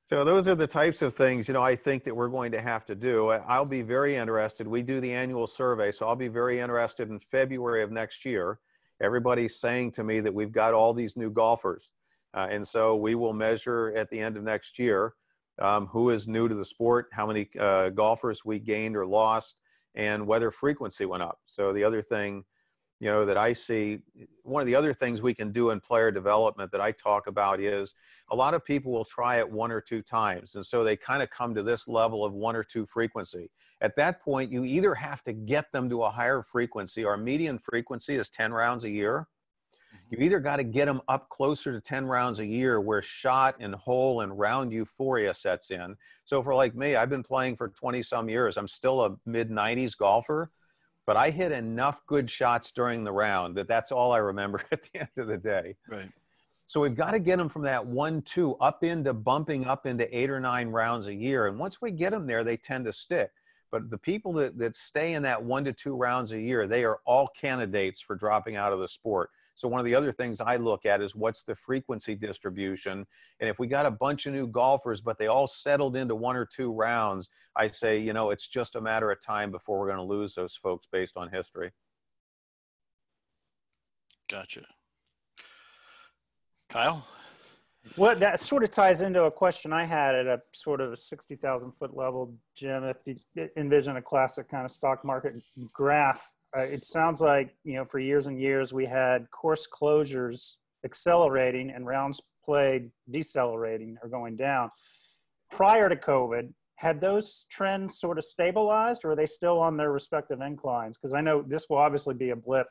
So 0.06 0.26
those 0.26 0.48
are 0.48 0.56
the 0.56 0.68
types 0.68 1.02
of 1.02 1.16
things, 1.16 1.48
you 1.48 1.54
know, 1.54 1.62
I 1.62 1.76
think 1.76 2.04
that 2.04 2.16
we're 2.16 2.28
going 2.28 2.52
to 2.52 2.62
have 2.62 2.86
to 2.86 2.96
do. 2.96 3.30
I'll 3.30 3.66
be 3.66 3.82
very 3.82 4.18
interested. 4.18 4.68
We 4.68 4.84
do 4.84 5.00
the 5.00 5.12
annual 5.12 5.48
survey, 5.48 5.92
so 5.92 6.06
I'll 6.08 6.16
be 6.16 6.28
very 6.28 6.60
interested 6.60 7.10
in 7.10 7.20
February 7.32 7.84
of 7.84 7.92
next 7.92 8.26
year. 8.26 8.60
Everybody's 9.02 9.60
saying 9.60 9.94
to 9.94 10.04
me 10.04 10.20
that 10.20 10.34
we've 10.34 10.52
got 10.52 10.74
all 10.74 10.94
these 10.94 11.16
new 11.16 11.32
golfers. 11.32 11.90
Uh, 12.34 12.48
and 12.50 12.68
so 12.68 12.96
we 12.96 13.16
will 13.16 13.34
measure 13.34 13.94
at 13.96 14.10
the 14.10 14.20
end 14.20 14.38
of 14.38 14.44
next 14.44 14.80
year 14.80 15.14
um, 15.60 15.88
who 15.88 16.10
is 16.10 16.28
new 16.28 16.48
to 16.48 16.56
the 16.56 16.66
sport, 16.66 17.08
how 17.12 17.28
many 17.28 17.50
uh, 17.60 17.90
golfers 17.90 18.44
we 18.44 18.60
gained 18.60 18.98
or 18.98 19.06
lost, 19.06 19.56
and 19.96 20.26
whether 20.26 20.50
frequency 20.50 21.06
went 21.06 21.22
up. 21.22 21.40
So 21.46 21.74
the 21.74 21.84
other 21.84 22.02
thing, 22.02 22.44
you 23.00 23.10
know, 23.10 23.26
that 23.26 23.38
I 23.38 23.52
see. 23.52 24.00
One 24.44 24.62
of 24.62 24.66
the 24.66 24.76
other 24.76 24.94
things 24.94 25.22
we 25.22 25.34
can 25.34 25.52
do 25.52 25.72
in 25.72 25.82
player 25.82 26.10
development 26.10 26.72
that 26.72 26.80
I 26.80 26.92
talk 26.92 27.28
about 27.28 27.60
is 27.60 27.94
a 28.32 28.36
lot 28.36 28.54
of 28.54 28.64
people 28.64 28.94
will 28.94 29.06
try 29.06 29.40
it 29.40 29.50
one 29.50 29.72
or 29.72 29.82
two 29.82 30.02
times. 30.02 30.56
And 30.56 30.66
so 30.66 30.84
they 30.84 30.96
kind 30.96 31.22
of 31.22 31.30
come 31.30 31.54
to 31.54 31.64
this 31.64 31.88
level 31.88 32.24
of 32.24 32.34
one 32.34 32.56
or 32.56 32.64
two 32.64 32.86
frequency. 32.86 33.52
At 33.82 33.98
that 33.98 34.22
point, 34.22 34.52
you 34.52 34.64
either 34.64 34.96
have 34.96 35.22
to 35.24 35.34
get 35.34 35.70
them 35.74 35.90
to 35.90 36.04
a 36.04 36.10
higher 36.10 36.42
frequency. 36.42 37.04
Our 37.04 37.18
median 37.18 37.60
frequency 37.60 38.16
is 38.16 38.30
10 38.30 38.54
rounds 38.54 38.86
a 38.86 38.90
year. 38.90 39.28
Mm-hmm. 39.94 40.16
You 40.16 40.26
either 40.26 40.40
got 40.40 40.58
to 40.58 40.64
get 40.64 40.86
them 40.86 41.02
up 41.08 41.30
closer 41.30 41.72
to 41.72 41.80
10 41.80 42.06
rounds 42.06 42.40
a 42.40 42.46
year 42.46 42.82
where 42.82 43.02
shot 43.02 43.56
and 43.60 43.76
hole 43.76 44.22
and 44.22 44.38
round 44.38 44.72
euphoria 44.72 45.34
sets 45.34 45.72
in. 45.72 45.96
So 46.26 46.42
for 46.42 46.56
like 46.56 46.76
me, 46.76 46.96
I've 46.96 47.10
been 47.10 47.24
playing 47.24 47.58
for 47.58 47.70
20 47.70 48.02
some 48.04 48.30
years. 48.30 48.58
I'm 48.58 48.68
still 48.68 49.06
a 49.06 49.16
mid 49.26 49.50
90s 49.50 49.98
golfer, 49.98 50.52
but 51.06 51.18
I 51.18 51.30
hit 51.30 51.52
enough 51.52 52.02
good 52.08 52.30
shots 52.30 52.72
during 52.72 53.04
the 53.04 53.12
round 53.12 53.56
that 53.58 53.68
that's 53.68 53.92
all 53.92 54.12
I 54.12 54.18
remember 54.18 54.62
at 54.72 54.84
the 54.84 55.02
end 55.02 55.10
of 55.18 55.28
the 55.28 55.38
day. 55.38 55.76
Right. 55.90 56.10
So 56.66 56.80
we've 56.80 56.96
got 56.96 57.12
to 57.12 57.20
get 57.20 57.38
them 57.38 57.50
from 57.50 57.62
that 57.64 57.86
one, 57.86 58.22
two 58.22 58.56
up 58.56 58.84
into 58.84 59.14
bumping 59.14 59.66
up 59.66 59.86
into 59.86 60.18
eight 60.18 60.30
or 60.30 60.40
nine 60.40 60.70
rounds 60.70 61.08
a 61.08 61.14
year. 61.14 61.48
And 61.48 61.60
once 61.60 61.82
we 61.82 61.92
get 61.92 62.12
them 62.12 62.26
there, 62.26 62.44
they 62.44 62.58
tend 62.58 62.86
to 62.86 62.94
stick. 62.94 63.32
But 63.70 63.90
the 63.90 63.98
people 63.98 64.34
that, 64.34 64.58
that 64.60 64.76
stay 64.76 65.14
in 65.14 65.24
that 65.24 65.44
one 65.44 65.66
to 65.66 65.74
two 65.74 65.96
rounds 65.96 66.32
a 66.32 66.40
year, 66.40 66.68
they 66.68 66.84
are 66.86 67.00
all 67.06 67.28
candidates 67.40 68.00
for 68.00 68.16
dropping 68.16 68.56
out 68.56 68.72
of 68.72 68.80
the 68.80 68.88
sport. 68.88 69.32
So 69.56 69.68
one 69.68 69.80
of 69.80 69.86
the 69.86 69.96
other 69.96 70.12
things 70.12 70.42
I 70.42 70.56
look 70.56 70.86
at 70.86 71.02
is 71.02 71.16
what's 71.16 71.44
the 71.44 71.56
frequency 71.56 72.16
distribution. 72.16 73.06
And 73.40 73.50
if 73.50 73.60
we 73.60 73.68
got 73.68 73.86
a 73.86 73.92
bunch 73.92 74.26
of 74.26 74.34
new 74.34 74.48
golfers, 74.48 75.02
but 75.02 75.18
they 75.18 75.28
all 75.28 75.48
settled 75.48 75.96
into 75.96 76.16
one 76.16 76.36
or 76.36 76.46
two 76.46 76.74
rounds, 76.74 77.30
I 77.56 77.68
say, 77.68 78.00
you 78.00 78.14
know, 78.14 78.32
it's 78.32 78.48
just 78.48 78.76
a 78.76 78.82
matter 78.82 79.12
of 79.12 79.22
time 79.22 79.52
before 79.52 79.80
we're 79.80 79.88
going 79.88 79.98
to 79.98 80.04
lose 80.04 80.34
those 80.34 80.56
folks 80.56 80.88
based 80.92 81.18
on 81.18 81.30
history. 81.30 81.72
Gotcha. 84.30 84.66
Kyle? 86.70 87.06
Well, 87.98 88.16
that 88.16 88.40
sort 88.40 88.64
of 88.64 88.72
ties 88.72 89.02
into 89.02 89.24
a 89.24 89.32
question 89.32 89.74
I 89.74 89.86
had 89.86 90.16
at 90.16 90.26
a 90.26 90.42
sort 90.54 90.80
of 90.82 90.94
a 90.94 90.98
60,000 90.98 91.72
foot 91.74 91.96
level, 91.96 92.34
Jim. 92.56 92.84
If 92.86 92.98
you 93.06 93.16
envision 93.58 93.98
a 93.98 94.02
classic 94.02 94.50
kind 94.50 94.66
of 94.66 94.72
stock 94.72 95.04
market 95.04 95.36
graph, 95.74 96.33
uh, 96.56 96.62
it 96.62 96.86
sounds 96.86 97.22
like, 97.22 97.56
you 97.64 97.76
know, 97.76 97.86
for 97.86 98.00
years 98.00 98.28
and 98.28 98.40
years 98.40 98.74
we 98.74 98.86
had 98.86 99.30
course 99.32 99.68
closures 99.68 100.56
accelerating 100.86 101.72
and 101.72 101.86
rounds 101.86 102.22
played 102.46 102.92
decelerating 103.10 103.98
or 104.04 104.10
going 104.10 104.36
down. 104.36 104.70
Prior 105.52 105.90
to 105.90 105.96
COVID, 105.96 106.50
had 106.76 107.00
those 107.00 107.46
trends 107.50 108.00
sort 108.00 108.18
of 108.18 108.26
stabilized 108.26 109.06
or 109.06 109.12
are 109.12 109.16
they 109.16 109.26
still 109.26 109.60
on 109.60 109.78
their 109.78 109.92
respective 109.92 110.42
inclines? 110.42 110.98
Because 110.98 111.14
I 111.14 111.22
know 111.22 111.42
this 111.42 111.66
will 111.70 111.78
obviously 111.78 112.14
be 112.14 112.32
a 112.32 112.36
blip 112.36 112.68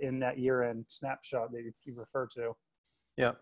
in 0.00 0.18
that 0.18 0.38
year 0.38 0.62
end 0.62 0.84
snapshot 0.88 1.52
that 1.52 1.62
you 1.62 1.94
refer 1.96 2.26
to. 2.34 2.52
Yeah. 3.16 3.32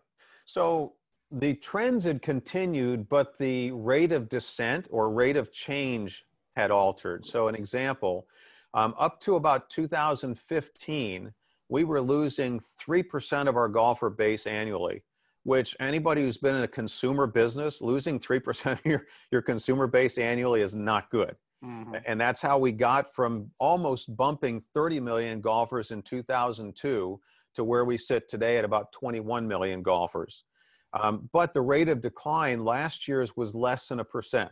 So 0.44 0.94
the 1.30 1.54
trends 1.54 2.04
had 2.04 2.22
continued, 2.22 3.08
but 3.08 3.38
the 3.38 3.72
rate 3.72 4.12
of 4.12 4.28
descent 4.28 4.88
or 4.90 5.10
rate 5.10 5.36
of 5.36 5.52
change 5.52 6.24
had 6.56 6.70
altered. 6.70 7.24
So, 7.24 7.48
an 7.48 7.54
example 7.54 8.26
um, 8.74 8.94
up 8.98 9.20
to 9.22 9.37
about 9.37 9.70
2015, 9.70 11.33
we 11.68 11.85
were 11.85 12.00
losing 12.00 12.61
3% 12.80 13.48
of 13.48 13.56
our 13.56 13.68
golfer 13.68 14.11
base 14.11 14.46
annually, 14.46 15.02
which 15.44 15.76
anybody 15.80 16.22
who's 16.22 16.38
been 16.38 16.56
in 16.56 16.62
a 16.62 16.68
consumer 16.68 17.26
business, 17.26 17.80
losing 17.80 18.18
3% 18.18 18.72
of 18.72 18.85
your, 18.85 19.06
your 19.30 19.42
consumer 19.42 19.87
base 19.87 20.18
annually 20.18 20.62
is 20.62 20.74
not 20.74 21.11
good. 21.11 21.37
Mm-hmm. 21.64 21.96
And 22.06 22.20
that's 22.20 22.40
how 22.40 22.59
we 22.59 22.72
got 22.72 23.14
from 23.14 23.50
almost 23.59 24.16
bumping 24.16 24.61
30 24.61 25.00
million 25.00 25.40
golfers 25.40 25.90
in 25.90 26.02
2002 26.02 27.20
to 27.54 27.64
where 27.64 27.85
we 27.85 27.98
sit 27.98 28.28
today 28.28 28.59
at 28.59 28.64
about 28.64 28.92
21 28.92 29.46
million 29.46 29.83
golfers. 29.83 30.44
Um, 30.92 31.28
but 31.33 31.54
the 31.54 31.61
rate 31.61 31.88
of 31.88 32.00
decline 32.00 32.64
last 32.64 33.06
year's 33.06 33.37
was 33.37 33.54
less 33.54 33.88
than 33.88 34.00
a 34.00 34.04
percent. 34.04 34.50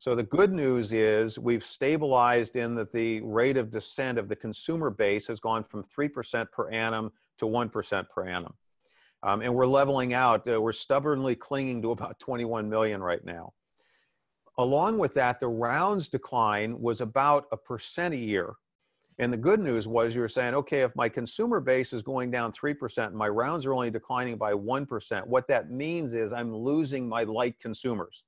So 0.00 0.14
the 0.14 0.24
good 0.24 0.52
news 0.52 0.92
is 0.92 1.38
we've 1.38 1.64
stabilized 1.64 2.56
in 2.56 2.74
that 2.74 2.92
the 2.92 3.20
rate 3.20 3.56
of 3.56 3.70
descent 3.70 4.18
of 4.18 4.28
the 4.28 4.34
consumer 4.34 4.90
base 4.90 5.28
has 5.28 5.38
gone 5.38 5.62
from 5.62 5.84
3% 5.84 6.50
per 6.50 6.70
annum 6.70 7.12
to 7.38 7.44
1% 7.44 8.08
per 8.08 8.26
annum. 8.26 8.54
Um, 9.22 9.42
and 9.42 9.54
we're 9.54 9.66
leveling 9.66 10.14
out. 10.14 10.48
Uh, 10.48 10.60
we're 10.60 10.72
stubbornly 10.72 11.36
clinging 11.36 11.82
to 11.82 11.92
about 11.92 12.18
21 12.18 12.68
million 12.68 13.02
right 13.02 13.24
now. 13.24 13.52
Along 14.58 14.98
with 14.98 15.14
that, 15.14 15.38
the 15.38 15.48
rounds 15.48 16.08
decline 16.08 16.80
was 16.80 17.00
about 17.00 17.44
a 17.52 17.56
percent 17.56 18.14
a 18.14 18.16
year 18.16 18.56
and 19.20 19.30
the 19.30 19.36
good 19.36 19.60
news 19.60 19.86
was 19.86 20.14
you 20.14 20.22
were 20.22 20.28
saying, 20.28 20.54
okay, 20.54 20.80
if 20.80 20.96
my 20.96 21.06
consumer 21.06 21.60
base 21.60 21.92
is 21.92 22.02
going 22.02 22.30
down 22.30 22.52
3% 22.52 23.06
and 23.08 23.14
my 23.14 23.28
rounds 23.28 23.66
are 23.66 23.74
only 23.74 23.90
declining 23.90 24.38
by 24.38 24.54
1%, 24.54 25.26
what 25.26 25.46
that 25.48 25.70
means 25.70 26.14
is 26.14 26.32
I'm 26.32 26.56
losing 26.56 27.06
my 27.06 27.24
light 27.24 27.60
consumers. 27.60 28.24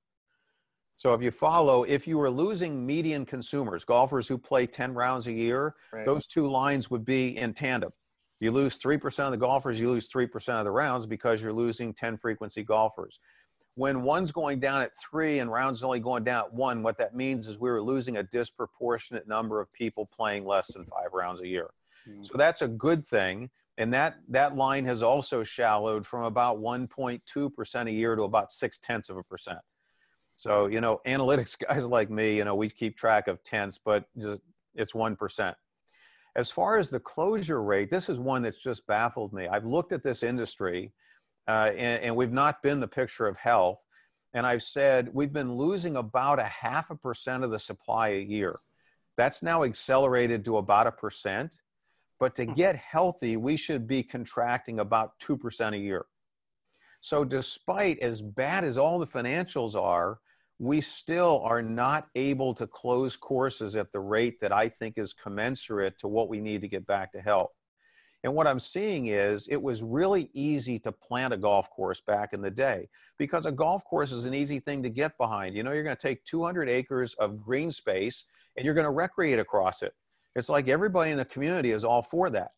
So 1.02 1.14
if 1.14 1.20
you 1.20 1.32
follow, 1.32 1.82
if 1.82 2.06
you 2.06 2.16
were 2.16 2.30
losing 2.30 2.86
median 2.86 3.26
consumers, 3.26 3.84
golfers 3.84 4.28
who 4.28 4.38
play 4.38 4.68
10 4.68 4.94
rounds 4.94 5.26
a 5.26 5.32
year, 5.32 5.74
right. 5.92 6.06
those 6.06 6.28
two 6.28 6.48
lines 6.48 6.92
would 6.92 7.04
be 7.04 7.36
in 7.36 7.54
tandem. 7.54 7.90
You 8.38 8.52
lose 8.52 8.78
3% 8.78 9.24
of 9.24 9.32
the 9.32 9.36
golfers, 9.36 9.80
you 9.80 9.90
lose 9.90 10.08
3% 10.08 10.58
of 10.60 10.64
the 10.64 10.70
rounds 10.70 11.06
because 11.06 11.42
you're 11.42 11.52
losing 11.52 11.92
10 11.92 12.18
frequency 12.18 12.62
golfers 12.62 13.18
when 13.74 14.02
one's 14.02 14.30
going 14.30 14.60
down 14.60 14.82
at 14.82 14.92
three 15.10 15.38
and 15.38 15.50
rounds 15.50 15.82
only 15.82 15.98
going 15.98 16.22
down 16.22 16.44
at 16.44 16.52
one, 16.54 16.82
what 16.82 16.98
that 16.98 17.16
means 17.16 17.48
is 17.48 17.58
we 17.58 17.70
were 17.70 17.82
losing 17.82 18.18
a 18.18 18.22
disproportionate 18.22 19.26
number 19.26 19.60
of 19.60 19.72
people 19.72 20.06
playing 20.14 20.44
less 20.44 20.66
than 20.68 20.84
five 20.84 21.08
rounds 21.14 21.40
a 21.40 21.48
year. 21.48 21.70
Mm-hmm. 22.06 22.22
So 22.22 22.36
that's 22.36 22.60
a 22.60 22.68
good 22.68 23.06
thing. 23.06 23.48
And 23.78 23.90
that, 23.94 24.16
that 24.28 24.54
line 24.54 24.84
has 24.84 25.02
also 25.02 25.42
shallowed 25.42 26.06
from 26.06 26.24
about 26.24 26.60
1.2% 26.60 27.88
a 27.88 27.90
year 27.90 28.14
to 28.14 28.22
about 28.24 28.52
six 28.52 28.78
tenths 28.78 29.08
of 29.08 29.16
a 29.16 29.22
percent. 29.22 29.58
So, 30.34 30.66
you 30.66 30.80
know, 30.80 31.00
analytics 31.06 31.58
guys 31.68 31.84
like 31.84 32.10
me, 32.10 32.36
you 32.36 32.44
know, 32.44 32.54
we 32.54 32.68
keep 32.70 32.96
track 32.96 33.28
of 33.28 33.42
tenths, 33.44 33.78
but 33.82 34.04
just, 34.18 34.42
it's 34.74 34.92
1%. 34.92 35.54
As 36.34 36.50
far 36.50 36.78
as 36.78 36.88
the 36.88 37.00
closure 37.00 37.62
rate, 37.62 37.90
this 37.90 38.08
is 38.08 38.18
one 38.18 38.42
that's 38.42 38.62
just 38.62 38.86
baffled 38.86 39.32
me. 39.32 39.48
I've 39.48 39.66
looked 39.66 39.92
at 39.92 40.02
this 40.02 40.22
industry 40.22 40.92
uh, 41.46 41.72
and, 41.76 42.02
and 42.02 42.16
we've 42.16 42.32
not 42.32 42.62
been 42.62 42.80
the 42.80 42.88
picture 42.88 43.26
of 43.26 43.36
health. 43.36 43.80
And 44.34 44.46
I've 44.46 44.62
said 44.62 45.10
we've 45.12 45.32
been 45.32 45.52
losing 45.52 45.96
about 45.96 46.38
a 46.38 46.44
half 46.44 46.90
a 46.90 46.96
percent 46.96 47.44
of 47.44 47.50
the 47.50 47.58
supply 47.58 48.08
a 48.08 48.20
year. 48.20 48.58
That's 49.18 49.42
now 49.42 49.62
accelerated 49.62 50.44
to 50.46 50.56
about 50.56 50.86
a 50.86 50.92
percent. 50.92 51.58
But 52.18 52.34
to 52.36 52.44
hmm. 52.44 52.52
get 52.54 52.76
healthy, 52.76 53.36
we 53.36 53.56
should 53.56 53.86
be 53.86 54.02
contracting 54.02 54.80
about 54.80 55.18
2% 55.20 55.74
a 55.74 55.78
year. 55.78 56.06
So, 57.02 57.24
despite 57.24 57.98
as 57.98 58.22
bad 58.22 58.62
as 58.62 58.78
all 58.78 59.00
the 59.00 59.06
financials 59.08 59.74
are, 59.74 60.20
we 60.60 60.80
still 60.80 61.42
are 61.44 61.60
not 61.60 62.06
able 62.14 62.54
to 62.54 62.64
close 62.64 63.16
courses 63.16 63.74
at 63.74 63.90
the 63.90 63.98
rate 63.98 64.40
that 64.40 64.52
I 64.52 64.68
think 64.68 64.94
is 64.96 65.12
commensurate 65.12 65.98
to 65.98 66.06
what 66.06 66.28
we 66.28 66.40
need 66.40 66.60
to 66.60 66.68
get 66.68 66.86
back 66.86 67.10
to 67.12 67.20
health. 67.20 67.50
And 68.22 68.32
what 68.36 68.46
I'm 68.46 68.60
seeing 68.60 69.08
is 69.08 69.48
it 69.48 69.60
was 69.60 69.82
really 69.82 70.30
easy 70.32 70.78
to 70.78 70.92
plant 70.92 71.34
a 71.34 71.36
golf 71.36 71.68
course 71.70 72.00
back 72.00 72.34
in 72.34 72.40
the 72.40 72.52
day 72.52 72.88
because 73.18 73.46
a 73.46 73.52
golf 73.52 73.82
course 73.84 74.12
is 74.12 74.24
an 74.24 74.32
easy 74.32 74.60
thing 74.60 74.80
to 74.84 74.88
get 74.88 75.18
behind. 75.18 75.56
You 75.56 75.64
know, 75.64 75.72
you're 75.72 75.82
going 75.82 75.96
to 75.96 76.00
take 76.08 76.24
200 76.26 76.68
acres 76.68 77.14
of 77.14 77.42
green 77.42 77.72
space 77.72 78.26
and 78.56 78.64
you're 78.64 78.74
going 78.74 78.84
to 78.84 78.92
recreate 78.92 79.40
across 79.40 79.82
it. 79.82 79.92
It's 80.36 80.48
like 80.48 80.68
everybody 80.68 81.10
in 81.10 81.16
the 81.16 81.24
community 81.24 81.72
is 81.72 81.82
all 81.82 82.02
for 82.02 82.30
that. 82.30 82.52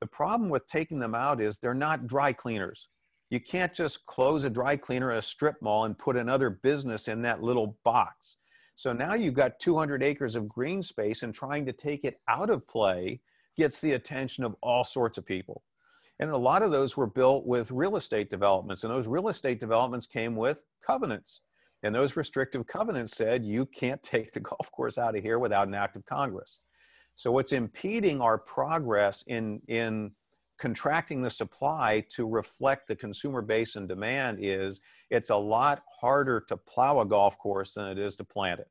The 0.00 0.08
problem 0.08 0.50
with 0.50 0.66
taking 0.66 0.98
them 0.98 1.14
out 1.14 1.40
is 1.40 1.58
they're 1.58 1.72
not 1.72 2.08
dry 2.08 2.32
cleaners. 2.32 2.88
You 3.30 3.40
can't 3.40 3.74
just 3.74 4.06
close 4.06 4.44
a 4.44 4.50
dry 4.50 4.76
cleaner 4.76 5.10
a 5.10 5.22
strip 5.22 5.60
mall 5.60 5.84
and 5.84 5.98
put 5.98 6.16
another 6.16 6.50
business 6.50 7.08
in 7.08 7.22
that 7.22 7.42
little 7.42 7.76
box. 7.84 8.36
So 8.76 8.92
now 8.92 9.14
you've 9.14 9.34
got 9.34 9.58
200 9.58 10.02
acres 10.02 10.36
of 10.36 10.48
green 10.48 10.82
space 10.82 11.22
and 11.22 11.34
trying 11.34 11.66
to 11.66 11.72
take 11.72 12.04
it 12.04 12.20
out 12.28 12.50
of 12.50 12.66
play 12.68 13.20
gets 13.56 13.80
the 13.80 13.92
attention 13.92 14.44
of 14.44 14.54
all 14.62 14.84
sorts 14.84 15.18
of 15.18 15.24
people. 15.24 15.62
And 16.20 16.30
a 16.30 16.36
lot 16.36 16.62
of 16.62 16.70
those 16.70 16.96
were 16.96 17.06
built 17.06 17.46
with 17.46 17.70
real 17.70 17.96
estate 17.96 18.30
developments, 18.30 18.84
and 18.84 18.92
those 18.92 19.06
real 19.06 19.28
estate 19.28 19.60
developments 19.60 20.06
came 20.06 20.36
with 20.36 20.62
covenants. 20.86 21.40
And 21.82 21.94
those 21.94 22.16
restrictive 22.16 22.66
covenants 22.66 23.16
said 23.16 23.44
you 23.44 23.66
can't 23.66 24.02
take 24.02 24.32
the 24.32 24.40
golf 24.40 24.70
course 24.72 24.98
out 24.98 25.16
of 25.16 25.22
here 25.22 25.38
without 25.38 25.68
an 25.68 25.74
act 25.74 25.96
of 25.96 26.04
Congress. 26.06 26.60
So 27.16 27.32
what's 27.32 27.52
impeding 27.52 28.20
our 28.20 28.36
progress 28.36 29.24
in 29.26 29.60
in 29.68 30.12
contracting 30.58 31.22
the 31.22 31.30
supply 31.30 32.04
to 32.10 32.26
reflect 32.26 32.88
the 32.88 32.96
consumer 32.96 33.42
base 33.42 33.76
and 33.76 33.88
demand 33.88 34.38
is 34.40 34.80
it's 35.10 35.30
a 35.30 35.36
lot 35.36 35.82
harder 36.00 36.40
to 36.48 36.56
plow 36.56 37.00
a 37.00 37.06
golf 37.06 37.38
course 37.38 37.74
than 37.74 37.86
it 37.86 37.98
is 37.98 38.16
to 38.16 38.24
plant 38.24 38.60
it. 38.60 38.68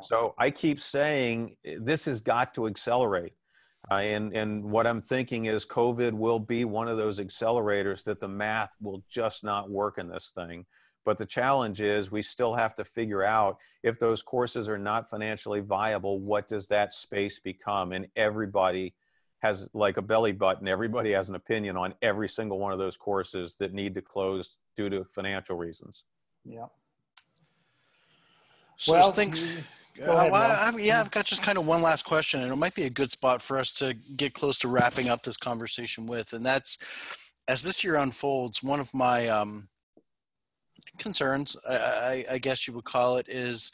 So 0.00 0.34
I 0.38 0.50
keep 0.50 0.80
saying 0.80 1.56
this 1.78 2.04
has 2.04 2.20
got 2.20 2.54
to 2.54 2.66
accelerate. 2.66 3.32
Uh, 3.90 3.94
and, 3.94 4.36
and 4.36 4.62
what 4.62 4.86
I'm 4.86 5.00
thinking 5.00 5.46
is 5.46 5.64
COVID 5.64 6.12
will 6.12 6.38
be 6.38 6.66
one 6.66 6.86
of 6.86 6.98
those 6.98 7.18
accelerators 7.18 8.04
that 8.04 8.20
the 8.20 8.28
math 8.28 8.72
will 8.80 9.02
just 9.08 9.42
not 9.42 9.70
work 9.70 9.96
in 9.96 10.08
this 10.08 10.32
thing. 10.34 10.66
But 11.06 11.16
the 11.16 11.24
challenge 11.24 11.80
is 11.80 12.10
we 12.10 12.20
still 12.20 12.54
have 12.54 12.74
to 12.74 12.84
figure 12.84 13.24
out 13.24 13.56
if 13.82 13.98
those 13.98 14.20
courses 14.20 14.68
are 14.68 14.78
not 14.78 15.08
financially 15.08 15.60
viable, 15.60 16.20
what 16.20 16.46
does 16.46 16.68
that 16.68 16.92
space 16.92 17.38
become? 17.38 17.92
And 17.92 18.06
everybody 18.16 18.94
has 19.40 19.68
like 19.72 19.96
a 19.96 20.02
belly 20.02 20.32
button. 20.32 20.68
Everybody 20.68 21.12
has 21.12 21.28
an 21.28 21.34
opinion 21.34 21.76
on 21.76 21.94
every 22.02 22.28
single 22.28 22.58
one 22.58 22.72
of 22.72 22.78
those 22.78 22.96
courses 22.96 23.56
that 23.58 23.72
need 23.72 23.94
to 23.94 24.02
close 24.02 24.56
due 24.76 24.88
to 24.90 25.04
financial 25.14 25.56
reasons. 25.56 26.04
Yeah. 26.44 26.66
So 28.76 28.92
Well, 28.92 29.12
things. 29.12 29.56
you- 29.56 29.64
Uh, 30.00 30.12
ahead, 30.12 30.32
well, 30.32 30.58
I've, 30.58 30.80
yeah, 30.80 31.00
I've 31.00 31.10
got 31.10 31.26
just 31.26 31.42
kind 31.42 31.58
of 31.58 31.66
one 31.66 31.82
last 31.82 32.04
question, 32.06 32.40
and 32.40 32.50
it 32.50 32.56
might 32.56 32.74
be 32.74 32.84
a 32.84 32.90
good 32.90 33.10
spot 33.10 33.42
for 33.42 33.58
us 33.58 33.70
to 33.74 33.92
get 34.16 34.32
close 34.32 34.58
to 34.60 34.68
wrapping 34.68 35.10
up 35.10 35.22
this 35.22 35.36
conversation 35.36 36.06
with. 36.06 36.32
And 36.32 36.46
that's 36.46 36.78
as 37.48 37.62
this 37.62 37.84
year 37.84 37.96
unfolds, 37.96 38.62
one 38.62 38.80
of 38.80 38.94
my 38.94 39.28
um, 39.28 39.68
concerns, 40.96 41.54
I, 41.68 41.76
I, 41.76 42.24
I 42.30 42.38
guess 42.38 42.66
you 42.66 42.72
would 42.74 42.84
call 42.84 43.18
it, 43.18 43.28
is 43.28 43.72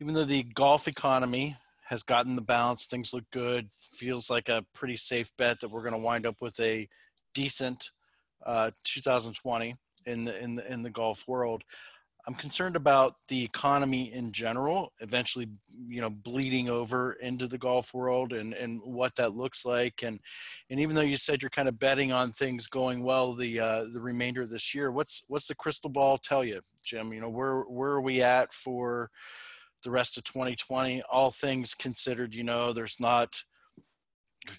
even 0.00 0.12
though 0.12 0.24
the 0.26 0.42
golf 0.54 0.88
economy 0.88 1.56
has 1.84 2.02
gotten 2.02 2.36
the 2.36 2.42
balance, 2.42 2.86
things 2.86 3.12
look 3.12 3.24
good, 3.32 3.68
feels 3.72 4.30
like 4.30 4.48
a 4.48 4.64
pretty 4.74 4.96
safe 4.96 5.30
bet 5.36 5.60
that 5.60 5.68
we're 5.70 5.82
going 5.82 5.92
to 5.92 5.98
wind 5.98 6.26
up 6.26 6.36
with 6.40 6.58
a 6.60 6.88
decent 7.34 7.90
uh, 8.44 8.70
2020 8.84 9.76
in 10.06 10.24
the 10.24 10.42
in 10.42 10.56
the 10.56 10.72
in 10.72 10.82
the 10.82 10.90
golf 10.90 11.24
world. 11.26 11.62
I'm 12.26 12.34
concerned 12.34 12.76
about 12.76 13.16
the 13.26 13.44
economy 13.44 14.12
in 14.12 14.30
general, 14.30 14.92
eventually, 15.00 15.48
you 15.88 16.00
know, 16.00 16.10
bleeding 16.10 16.68
over 16.68 17.14
into 17.14 17.48
the 17.48 17.58
golf 17.58 17.92
world 17.92 18.32
and, 18.32 18.54
and 18.54 18.80
what 18.84 19.16
that 19.16 19.34
looks 19.34 19.64
like. 19.64 20.04
And, 20.04 20.20
and 20.70 20.78
even 20.78 20.94
though 20.94 21.02
you 21.02 21.16
said 21.16 21.42
you're 21.42 21.50
kind 21.50 21.68
of 21.68 21.80
betting 21.80 22.12
on 22.12 22.30
things 22.30 22.68
going 22.68 23.02
well, 23.02 23.34
the, 23.34 23.58
uh, 23.58 23.84
the 23.92 24.00
remainder 24.00 24.42
of 24.42 24.50
this 24.50 24.72
year, 24.72 24.92
what's, 24.92 25.24
what's 25.26 25.48
the 25.48 25.56
crystal 25.56 25.90
ball 25.90 26.16
tell 26.16 26.44
you, 26.44 26.60
Jim? 26.84 27.12
You 27.12 27.22
know, 27.22 27.30
where, 27.30 27.62
where 27.62 27.90
are 27.90 28.00
we 28.00 28.22
at 28.22 28.54
for 28.54 29.10
the 29.82 29.90
rest 29.90 30.16
of 30.16 30.24
2020? 30.24 31.02
All 31.10 31.30
things 31.30 31.74
considered, 31.74 32.34
you 32.34 32.44
know, 32.44 32.72
there's 32.72 32.98
not, 33.00 33.40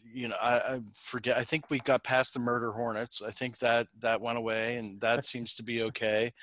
you 0.03 0.27
know, 0.27 0.35
I, 0.41 0.57
I 0.57 0.79
forget, 0.95 1.37
I 1.37 1.43
think 1.43 1.69
we 1.69 1.79
got 1.79 2.03
past 2.03 2.33
the 2.33 2.39
murder 2.39 2.71
hornets. 2.71 3.21
I 3.21 3.31
think 3.31 3.57
that 3.59 3.87
that 3.99 4.21
went 4.21 4.37
away 4.37 4.77
and 4.77 4.99
that 5.01 5.25
seems 5.25 5.55
to 5.55 5.63
be 5.63 5.83
okay. 5.83 6.33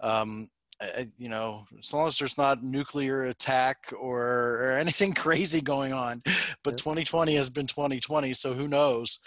Um, 0.00 0.48
I, 0.80 1.08
you 1.18 1.28
know, 1.28 1.64
as 1.78 1.92
long 1.92 2.06
as 2.06 2.18
there's 2.18 2.38
not 2.38 2.62
nuclear 2.62 3.24
attack 3.24 3.92
or, 3.98 4.22
or 4.22 4.72
anything 4.78 5.12
crazy 5.14 5.60
going 5.60 5.92
on. 5.92 6.22
But 6.62 6.78
2020 6.78 7.34
has 7.34 7.50
been 7.50 7.66
2020, 7.66 8.32
so 8.34 8.54
who 8.54 8.68
knows? 8.68 9.18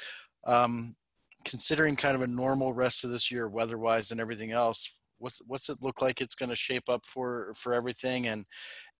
Um, 0.45 0.95
considering 1.43 1.95
kind 1.95 2.15
of 2.15 2.21
a 2.21 2.27
normal 2.27 2.73
rest 2.73 3.03
of 3.03 3.09
this 3.09 3.31
year, 3.31 3.49
weather-wise 3.49 4.11
and 4.11 4.21
everything 4.21 4.51
else, 4.51 4.89
what's 5.17 5.39
what's 5.45 5.69
it 5.69 5.77
look 5.81 6.01
like 6.01 6.19
it's 6.19 6.35
going 6.35 6.49
to 6.49 6.55
shape 6.55 6.89
up 6.89 7.05
for 7.05 7.53
for 7.55 7.73
everything, 7.73 8.27
and 8.27 8.45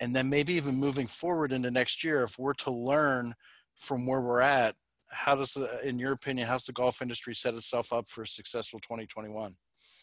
and 0.02 0.14
then 0.14 0.28
maybe 0.30 0.54
even 0.54 0.76
moving 0.76 1.08
forward 1.08 1.54
into 1.54 1.72
next 1.72 2.04
year, 2.04 2.24
if 2.24 2.38
we're 2.38 2.54
to 2.56 2.72
learn 2.72 3.34
from 3.80 4.06
where 4.06 4.20
we're 4.20 4.42
at, 4.42 4.76
how 5.10 5.36
does, 5.36 5.54
the, 5.54 5.88
in 5.88 6.00
your 6.00 6.12
opinion, 6.12 6.48
how's 6.48 6.66
the 6.66 6.74
golf 6.74 7.02
industry 7.02 7.34
set 7.34 7.54
itself 7.54 7.94
up 7.94 8.10
for 8.10 8.24
a 8.24 8.28
successful 8.28 8.80
2021? 8.80 9.56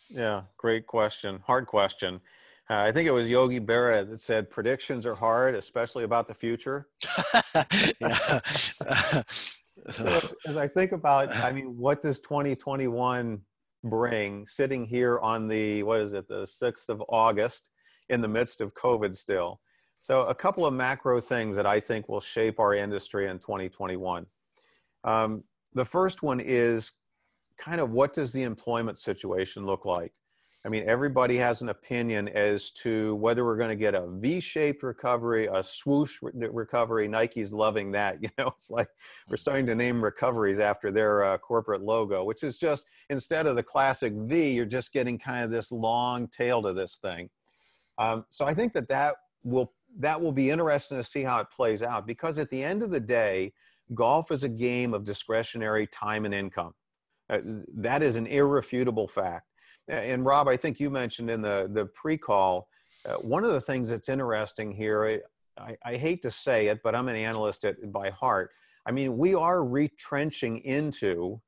Yeah, 0.09 0.43
great 0.57 0.87
question. 0.87 1.41
Hard 1.47 1.67
question. 1.67 2.21
Uh, 2.71 2.77
I 2.77 2.93
think 2.93 3.09
it 3.09 3.13
was 3.13 3.29
Yogi 3.29 3.61
Berra 3.61 4.09
that 4.09 4.21
said 4.21 4.49
predictions 4.49 5.05
are 5.05 5.15
hard, 5.15 5.55
especially 5.55 6.05
about 6.05 6.29
the 6.29 6.35
future. 6.35 6.89
So 9.91 10.05
as, 10.05 10.35
as 10.47 10.57
I 10.57 10.69
think 10.69 10.93
about, 10.93 11.35
I 11.37 11.53
mean, 11.53 11.77
what 11.77 12.03
does 12.03 12.21
2021 12.21 13.41
bring 13.85 14.47
sitting 14.47 14.85
here 14.85 15.19
on 15.21 15.49
the, 15.49 15.83
what 15.83 16.01
is 16.01 16.13
it, 16.13 16.29
the 16.29 16.47
6th 16.47 16.89
of 16.89 17.03
August 17.09 17.69
in 18.09 18.21
the 18.21 18.29
midst 18.29 18.61
of 18.61 18.75
COVID 18.75 19.17
still? 19.17 19.61
So, 20.01 20.23
a 20.23 20.35
couple 20.35 20.65
of 20.65 20.73
macro 20.75 21.21
things 21.21 21.57
that 21.57 21.67
I 21.67 21.81
think 21.81 22.09
will 22.09 22.21
shape 22.21 22.61
our 22.61 22.75
industry 22.75 23.29
in 23.29 23.39
2021. 23.39 24.27
Um, 25.05 25.45
the 25.75 25.85
first 25.85 26.23
one 26.23 26.41
is 26.41 26.93
kind 27.59 27.81
of 27.81 27.91
what 27.91 28.15
does 28.15 28.33
the 28.33 28.43
employment 28.43 28.99
situation 28.99 29.67
look 29.67 29.85
like? 29.85 30.13
I 30.65 30.71
mean, 30.71 30.85
everybody 30.87 31.37
has 31.37 31.63
an 31.63 31.69
opinion 31.69 32.29
as 32.29 32.73
to 32.73 33.15
whether 33.17 33.45
we're 33.45 33.57
going 33.57 33.71
to 33.71 33.77
get 33.77 33.95
a 33.95 34.07
V-shaped 34.07 34.83
recovery, 34.83 35.49
a 35.51 35.63
swoosh 35.63 36.19
re- 36.21 36.49
recovery. 36.53 37.07
Nike's 37.07 37.53
loving 37.53 37.93
that. 37.93 38.19
You 38.23 38.29
know, 38.37 38.49
it's 38.49 38.71
like 38.71 38.89
we're 39.31 39.37
starting 39.37 39.67
to 39.67 39.75
name 39.75 40.03
recoveries 40.03 40.59
after 40.59 40.91
their 40.91 41.25
uh, 41.25 41.39
corporate 41.39 41.83
logo, 41.83 42.25
which 42.25 42.43
is 42.43 42.59
just 42.59 42.87
instead 43.09 43.47
of 43.47 43.57
the 43.57 43.63
classic 43.63 44.13
V, 44.13 44.51
you're 44.51 44.67
just 44.67 44.93
getting 44.93 45.19
kind 45.19 45.45
of 45.45 45.51
this 45.51 45.71
long 45.71 46.27
tail 46.29 46.61
to 46.63 46.73
this 46.73 46.99
thing. 46.99 47.31
Um, 47.97 48.25
so 48.31 48.45
I 48.45 48.53
think 48.53 48.73
that 48.75 48.89
that 48.89 49.15
will 49.45 49.73
that 49.99 50.20
will 50.20 50.32
be 50.32 50.51
interesting 50.51 50.99
to 50.99 51.05
see 51.05 51.22
how 51.22 51.41
it 51.41 51.49
plays 51.55 51.82
out 51.82 52.07
because 52.07 52.39
at 52.39 52.51
the 52.51 52.62
end 52.62 52.82
of 52.82 52.91
the 52.91 53.01
day, 53.01 53.53
golf 53.95 54.30
is 54.30 54.45
a 54.45 54.49
game 54.49 54.95
of 54.95 55.05
discretionary 55.05 55.86
time 55.86 56.24
and 56.24 56.34
income. 56.34 56.74
Uh, 57.30 57.41
that 57.74 58.03
is 58.03 58.16
an 58.16 58.26
irrefutable 58.26 59.09
fact. 59.09 59.47
And 59.89 60.24
Rob, 60.24 60.49
I 60.49 60.57
think 60.57 60.80
you 60.80 60.91
mentioned 60.91 61.30
in 61.30 61.41
the 61.41 61.68
the 61.72 61.86
pre-call, 61.86 62.68
uh, 63.07 63.14
one 63.14 63.45
of 63.45 63.53
the 63.53 63.61
things 63.61 63.89
that's 63.89 64.09
interesting 64.09 64.72
here. 64.72 65.22
I, 65.59 65.76
I, 65.84 65.97
hate 65.97 66.22
to 66.22 66.30
say 66.30 66.68
it, 66.68 66.80
but 66.84 66.95
I'm 66.95 67.09
an 67.09 67.16
analyst 67.16 67.64
at, 67.64 67.91
by 67.91 68.11
heart. 68.11 68.51
I 68.86 68.93
mean, 68.93 69.18
we 69.18 69.34
are 69.34 69.64
retrenching 69.64 70.59
into, 70.59 71.41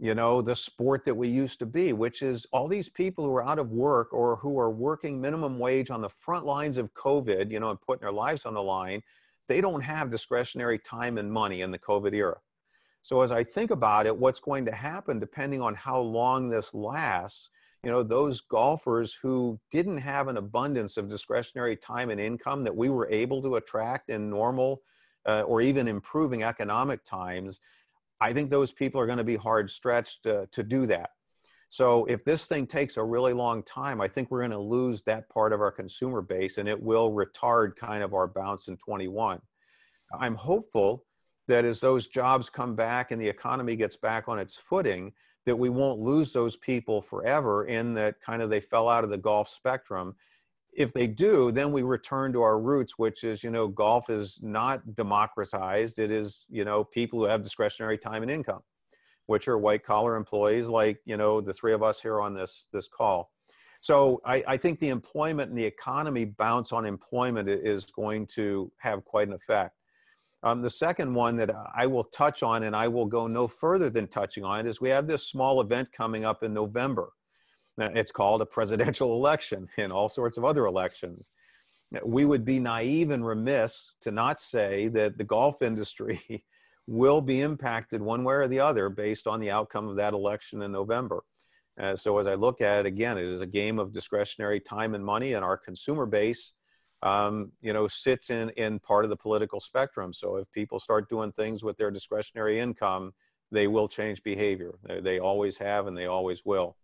you 0.00 0.14
know, 0.14 0.40
the 0.40 0.54
sport 0.54 1.04
that 1.04 1.14
we 1.14 1.28
used 1.28 1.58
to 1.58 1.66
be, 1.66 1.92
which 1.92 2.22
is 2.22 2.46
all 2.52 2.68
these 2.68 2.88
people 2.88 3.24
who 3.24 3.34
are 3.34 3.44
out 3.44 3.58
of 3.58 3.72
work 3.72 4.12
or 4.12 4.36
who 4.36 4.58
are 4.58 4.70
working 4.70 5.20
minimum 5.20 5.58
wage 5.58 5.90
on 5.90 6.00
the 6.00 6.08
front 6.08 6.46
lines 6.46 6.78
of 6.78 6.94
COVID, 6.94 7.50
you 7.50 7.58
know, 7.58 7.70
and 7.70 7.80
putting 7.80 8.02
their 8.02 8.12
lives 8.12 8.46
on 8.46 8.54
the 8.54 8.62
line. 8.62 9.02
They 9.48 9.60
don't 9.60 9.80
have 9.80 10.10
discretionary 10.10 10.78
time 10.78 11.18
and 11.18 11.32
money 11.32 11.62
in 11.62 11.70
the 11.70 11.78
COVID 11.78 12.14
era. 12.14 12.36
So 13.02 13.22
as 13.22 13.32
I 13.32 13.42
think 13.42 13.70
about 13.70 14.06
it, 14.06 14.16
what's 14.16 14.40
going 14.40 14.66
to 14.66 14.72
happen, 14.72 15.18
depending 15.18 15.62
on 15.62 15.74
how 15.74 16.00
long 16.00 16.48
this 16.48 16.74
lasts, 16.74 17.50
you 17.84 17.90
know 17.90 18.02
those 18.02 18.40
golfers 18.40 19.14
who 19.14 19.58
didn't 19.70 19.98
have 19.98 20.28
an 20.28 20.36
abundance 20.36 20.96
of 20.96 21.08
discretionary 21.08 21.76
time 21.76 22.10
and 22.10 22.20
income 22.20 22.64
that 22.64 22.76
we 22.76 22.88
were 22.88 23.08
able 23.08 23.40
to 23.42 23.56
attract 23.56 24.10
in 24.10 24.28
normal 24.28 24.82
uh, 25.26 25.42
or 25.42 25.60
even 25.60 25.86
improving 25.86 26.42
economic 26.42 27.04
times 27.04 27.60
i 28.20 28.32
think 28.32 28.50
those 28.50 28.72
people 28.72 29.00
are 29.00 29.06
going 29.06 29.18
to 29.18 29.24
be 29.24 29.36
hard 29.36 29.70
stretched 29.70 30.26
uh, 30.26 30.46
to 30.52 30.62
do 30.62 30.86
that. 30.86 31.10
So 31.70 32.06
if 32.06 32.24
this 32.24 32.46
thing 32.46 32.66
takes 32.66 32.96
a 32.96 33.04
really 33.04 33.34
long 33.34 33.62
time 33.62 34.00
i 34.00 34.08
think 34.08 34.30
we're 34.30 34.40
going 34.40 34.50
to 34.52 34.58
lose 34.58 35.02
that 35.02 35.28
part 35.28 35.52
of 35.52 35.60
our 35.60 35.70
consumer 35.70 36.22
base 36.22 36.58
and 36.58 36.68
it 36.68 36.82
will 36.82 37.12
retard 37.12 37.76
kind 37.76 38.02
of 38.02 38.14
our 38.14 38.26
bounce 38.26 38.68
in 38.68 38.76
21 38.78 39.40
i'm 40.18 40.34
hopeful 40.34 41.04
that 41.48 41.64
as 41.64 41.80
those 41.80 42.06
jobs 42.06 42.48
come 42.48 42.74
back 42.74 43.10
and 43.10 43.20
the 43.20 43.28
economy 43.28 43.76
gets 43.76 43.96
back 43.96 44.28
on 44.28 44.38
its 44.38 44.56
footing 44.56 45.12
that 45.46 45.56
we 45.56 45.70
won't 45.70 45.98
lose 45.98 46.32
those 46.32 46.56
people 46.56 47.00
forever 47.00 47.64
in 47.64 47.94
that 47.94 48.20
kind 48.20 48.42
of 48.42 48.50
they 48.50 48.60
fell 48.60 48.88
out 48.88 49.02
of 49.02 49.10
the 49.10 49.18
golf 49.18 49.48
spectrum 49.48 50.14
if 50.78 50.92
they 50.92 51.06
do 51.06 51.50
then 51.50 51.72
we 51.72 51.82
return 51.82 52.32
to 52.32 52.40
our 52.40 52.58
roots 52.60 52.96
which 52.96 53.24
is 53.24 53.42
you 53.42 53.50
know 53.50 53.68
golf 53.68 54.08
is 54.08 54.38
not 54.42 54.94
democratized. 54.94 55.98
It 55.98 56.10
is 56.10 56.46
you 56.48 56.64
know 56.64 56.84
people 56.84 57.18
who 57.18 57.26
have 57.26 57.42
discretionary 57.42 57.98
time 57.98 58.22
and 58.22 58.30
income 58.30 58.62
which 59.26 59.46
are 59.46 59.58
white 59.58 59.84
collar 59.84 60.16
employees 60.16 60.68
like 60.68 60.98
you 61.04 61.16
know 61.16 61.40
the 61.40 61.52
three 61.52 61.74
of 61.74 61.82
us 61.82 62.00
here 62.00 62.20
on 62.20 62.32
this 62.32 62.66
this 62.72 62.88
call. 62.88 63.30
So 63.80 64.20
I, 64.24 64.42
I 64.46 64.56
think 64.56 64.78
the 64.78 64.88
employment 64.88 65.50
and 65.50 65.58
the 65.58 65.64
economy 65.64 66.24
bounce 66.24 66.72
on 66.72 66.84
employment 66.84 67.48
is 67.48 67.84
going 67.84 68.26
to 68.34 68.72
have 68.78 69.04
quite 69.04 69.28
an 69.28 69.34
effect. 69.34 69.74
Um, 70.42 70.62
the 70.62 70.70
second 70.70 71.14
one 71.14 71.36
that 71.36 71.50
I 71.76 71.86
will 71.86 72.04
touch 72.04 72.42
on, 72.42 72.62
and 72.62 72.74
I 72.74 72.88
will 72.88 73.06
go 73.06 73.26
no 73.26 73.48
further 73.48 73.90
than 73.90 74.06
touching 74.06 74.44
on 74.44 74.60
it, 74.60 74.66
is 74.66 74.80
we 74.80 74.88
have 74.88 75.06
this 75.06 75.28
small 75.28 75.60
event 75.60 75.90
coming 75.92 76.24
up 76.24 76.42
in 76.42 76.54
November. 76.54 77.10
Now, 77.78 77.90
it's 77.94 78.12
called 78.12 78.42
a 78.42 78.46
presidential 78.46 79.14
election 79.16 79.68
and 79.78 79.90
all 79.90 80.10
sorts 80.10 80.36
of 80.36 80.44
other 80.44 80.66
elections. 80.66 81.30
We 82.04 82.26
would 82.26 82.44
be 82.44 82.60
naive 82.60 83.10
and 83.10 83.26
remiss 83.26 83.92
to 84.02 84.10
not 84.10 84.40
say 84.40 84.88
that 84.88 85.16
the 85.16 85.24
golf 85.24 85.62
industry 85.70 86.44
will 86.86 87.22
be 87.22 87.40
impacted 87.40 88.02
one 88.02 88.24
way 88.24 88.34
or 88.34 88.48
the 88.48 88.60
other 88.60 88.90
based 88.90 89.26
on 89.26 89.40
the 89.40 89.50
outcome 89.50 89.88
of 89.88 89.96
that 89.96 90.12
election 90.12 90.60
in 90.60 90.72
November. 90.72 91.22
Uh, 91.80 91.96
so, 91.96 92.18
as 92.18 92.26
I 92.26 92.34
look 92.34 92.60
at 92.60 92.80
it 92.80 92.86
again, 92.86 93.16
it 93.16 93.24
is 93.24 93.40
a 93.40 93.46
game 93.46 93.78
of 93.78 93.94
discretionary 93.94 94.60
time 94.60 94.94
and 94.94 95.04
money, 95.04 95.32
and 95.32 95.44
our 95.44 95.56
consumer 95.56 96.04
base 96.04 96.52
um, 97.02 97.52
you 97.60 97.72
know, 97.72 97.86
sits 97.86 98.30
in, 98.30 98.50
in 98.50 98.78
part 98.80 99.04
of 99.04 99.10
the 99.10 99.16
political 99.16 99.60
spectrum. 99.60 100.12
So 100.12 100.36
if 100.36 100.50
people 100.52 100.80
start 100.80 101.08
doing 101.08 101.32
things 101.32 101.62
with 101.62 101.76
their 101.76 101.90
discretionary 101.90 102.58
income, 102.58 103.12
they 103.50 103.66
will 103.66 103.88
change 103.88 104.22
behavior. 104.22 104.74
They, 104.82 105.00
they 105.00 105.18
always 105.18 105.56
have 105.58 105.86
and 105.86 105.96
they 105.96 106.06
always 106.06 106.44
will. 106.44 106.76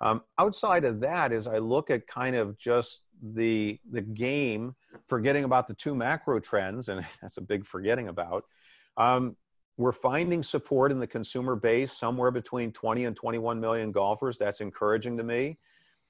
Um, 0.00 0.22
outside 0.38 0.84
of 0.84 1.00
that, 1.00 1.32
as 1.32 1.46
I 1.46 1.58
look 1.58 1.90
at 1.90 2.06
kind 2.06 2.36
of 2.36 2.56
just 2.58 3.02
the 3.22 3.78
the 3.90 4.00
game, 4.00 4.74
forgetting 5.08 5.44
about 5.44 5.66
the 5.66 5.74
two 5.74 5.94
macro 5.94 6.38
trends, 6.40 6.88
and 6.88 7.04
that's 7.20 7.36
a 7.36 7.42
big 7.42 7.66
forgetting 7.66 8.08
about. 8.08 8.44
Um, 8.96 9.36
we're 9.76 9.92
finding 9.92 10.42
support 10.42 10.90
in 10.90 10.98
the 10.98 11.06
consumer 11.06 11.54
base 11.54 11.92
somewhere 11.92 12.32
between 12.32 12.72
20 12.72 13.04
and 13.04 13.14
21 13.14 13.60
million 13.60 13.92
golfers. 13.92 14.36
That's 14.36 14.60
encouraging 14.60 15.16
to 15.18 15.24
me. 15.24 15.58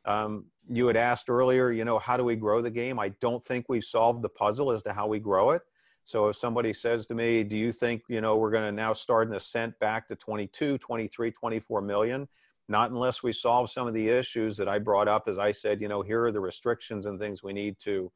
Um, 0.07 0.47
you 0.71 0.87
had 0.87 0.97
asked 0.97 1.29
earlier, 1.29 1.71
you 1.71 1.85
know, 1.85 1.99
how 1.99 2.17
do 2.17 2.25
we 2.25 2.35
grow 2.35 2.63
the 2.63 2.71
game? 2.71 2.99
I 2.99 3.11
don't 3.21 3.45
think 3.45 3.67
we've 3.69 3.85
solved 3.85 4.23
the 4.23 4.29
puzzle 4.31 4.73
as 4.73 4.83
to 4.85 4.95
how 4.95 5.07
we 5.07 5.19
grow 5.19 5.51
it. 5.51 5.63
So 6.05 6.29
if 6.29 6.37
somebody 6.37 6.73
says 6.73 7.05
to 7.07 7.15
me, 7.15 7.45
do 7.45 7.59
you 7.59 7.71
think, 7.71 8.03
you 8.09 8.23
know, 8.23 8.39
we're 8.39 8.51
going 8.51 8.65
to 8.65 8.73
now 8.73 8.95
start 8.95 9.29
an 9.29 9.35
ascent 9.35 9.79
back 9.79 10.09
to 10.09 10.17
22, 10.17 10.79
23, 10.79 11.31
24 11.31 11.83
million? 11.83 12.27
Not 12.69 12.91
unless 12.91 13.23
we 13.23 13.33
solve 13.33 13.71
some 13.71 13.87
of 13.87 13.95
the 13.95 14.09
issues 14.09 14.57
that 14.59 14.69
I 14.69 14.79
brought 14.79 15.09
up 15.09 15.29
as 15.29 15.39
I 15.39 15.53
said, 15.53 15.81
you 15.81 15.89
know, 15.89 16.03
here 16.03 16.25
are 16.25 16.33
the 16.33 16.41
restrictions 16.41 17.07
and 17.07 17.19
things 17.19 17.43
we 17.43 17.53
need 17.53 17.79
to 17.81 18.13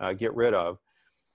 uh, 0.00 0.12
get 0.12 0.34
rid 0.34 0.54
of. 0.54 0.78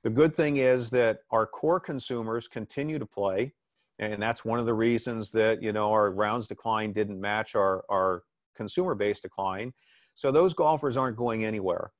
The 0.04 0.10
good 0.10 0.36
thing 0.36 0.58
is 0.58 0.90
that 0.92 1.20
our 1.32 1.46
core 1.46 1.80
consumers 1.80 2.48
continue 2.48 3.00
to 3.00 3.06
play. 3.06 3.54
And 3.98 4.22
that's 4.22 4.46
one 4.46 4.60
of 4.60 4.66
the 4.66 4.74
reasons 4.74 5.32
that, 5.34 5.62
you 5.62 5.74
know, 5.74 5.92
our 5.92 6.12
rounds 6.12 6.48
decline 6.48 6.94
didn't 6.94 7.20
match 7.20 7.56
our, 7.56 7.84
our 7.90 8.24
consumer 8.56 8.96
base 8.96 9.20
decline. 9.20 9.74
So 10.14 10.32
those 10.32 10.54
golfers 10.54 10.96
aren't 10.96 11.18
going 11.18 11.44
anywhere 11.44 11.92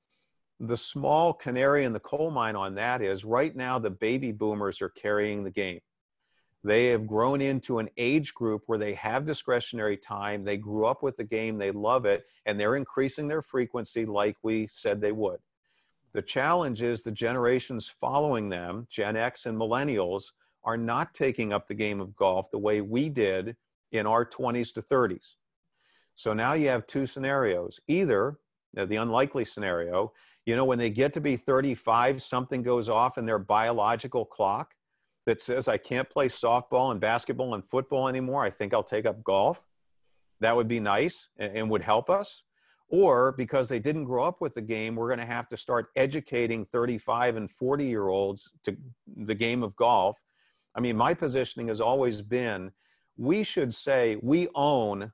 the 0.60 0.78
small 0.78 1.34
canary 1.34 1.86
in 1.86 1.94
the 1.94 2.00
coal 2.00 2.32
mine 2.32 2.56
on 2.56 2.76
that 2.76 3.02
is 3.02 3.24
right 3.24 3.56
now 3.56 3.80
the 3.80 3.90
baby 3.90 4.32
boomers 4.32 4.82
are 4.82 4.90
carrying 4.90 5.44
the 5.44 5.52
game. 5.52 5.80
They 6.64 6.88
have 6.88 7.08
grown 7.08 7.42
into 7.42 7.80
an 7.80 7.90
age 7.98 8.34
group 8.34 8.64
where 8.66 8.78
they 8.78 8.94
have 8.96 9.26
discretionary 9.26 9.96
time. 9.96 10.44
They 10.44 10.58
grew 10.58 10.86
up 10.86 11.02
with 11.02 11.16
the 11.16 11.24
game, 11.24 11.58
they 11.58 11.72
love 11.72 12.06
it, 12.06 12.26
and 12.46 12.60
they're 12.60 12.76
increasing 12.76 13.28
their 13.28 13.42
frequency 13.42 14.06
like 14.06 14.36
we 14.44 14.68
said 14.68 15.00
they 15.00 15.14
would. 15.14 15.40
The 16.12 16.22
challenge 16.22 16.82
is 16.82 17.04
the 17.04 17.12
generations 17.12 17.88
following 17.88 18.50
them, 18.50 18.88
Gen 18.90 19.16
X 19.16 19.46
and 19.46 19.58
millennials, 19.58 20.32
are 20.64 20.78
not 20.78 21.14
taking 21.14 21.54
up 21.54 21.68
the 21.68 21.76
game 21.76 22.02
of 22.02 22.16
golf 22.16 22.52
the 22.52 22.58
way 22.58 22.82
we 22.82 23.10
did 23.10 23.56
in 23.92 24.06
our 24.06 24.26
20s 24.26 24.74
to 24.74 24.82
30s. 24.82 25.36
So 26.16 26.34
now 26.34 26.54
you 26.54 26.68
have 26.68 26.86
two 26.86 27.06
scenarios. 27.06 27.80
Either 27.88 28.40
uh, 28.78 28.86
the 28.86 28.98
unlikely 28.98 29.46
scenario 29.46 30.12
you 30.50 30.56
know, 30.56 30.66
when 30.66 30.80
they 30.80 30.90
get 30.90 31.14
to 31.14 31.22
be 31.22 31.36
35, 31.38 32.24
something 32.24 32.64
goes 32.64 32.90
off 32.90 33.20
in 33.20 33.28
their 33.28 33.38
biological 33.38 34.26
clock 34.26 34.74
that 35.30 35.40
says, 35.40 35.68
I 35.68 35.78
can't 35.78 36.10
play 36.10 36.28
softball 36.28 36.90
and 36.90 37.00
basketball 37.00 37.54
and 37.54 37.64
football 37.70 38.08
anymore. 38.08 38.44
I 38.44 38.50
think 38.50 38.74
I'll 38.74 38.82
take 38.82 39.06
up 39.06 39.24
golf. 39.24 39.62
That 40.40 40.56
would 40.56 40.68
be 40.68 40.80
nice 40.80 41.30
and, 41.38 41.70
would 41.70 41.84
help 41.84 42.10
us. 42.10 42.42
Or 42.88 43.34
because 43.34 43.70
they 43.70 43.78
didn't 43.78 44.06
grow 44.06 44.24
up 44.24 44.42
with 44.42 44.56
the 44.56 44.64
game, 44.64 44.96
we're 44.96 45.08
going 45.08 45.20
to 45.20 45.32
have 45.32 45.48
to 45.50 45.58
start 45.58 45.90
educating 45.96 46.66
35 46.66 47.36
and 47.38 47.52
40 47.52 47.86
year 47.86 48.08
olds 48.08 48.50
to 48.64 48.76
the 49.18 49.36
game 49.36 49.62
of 49.62 49.76
golf. 49.76 50.18
I 50.74 50.80
mean, 50.80 50.98
my 50.98 51.14
positioning 51.14 51.68
has 51.68 51.80
always 51.80 52.24
been 52.24 52.72
we 53.16 53.44
should 53.44 53.76
say 53.76 54.18
we 54.24 54.48
own 54.56 55.12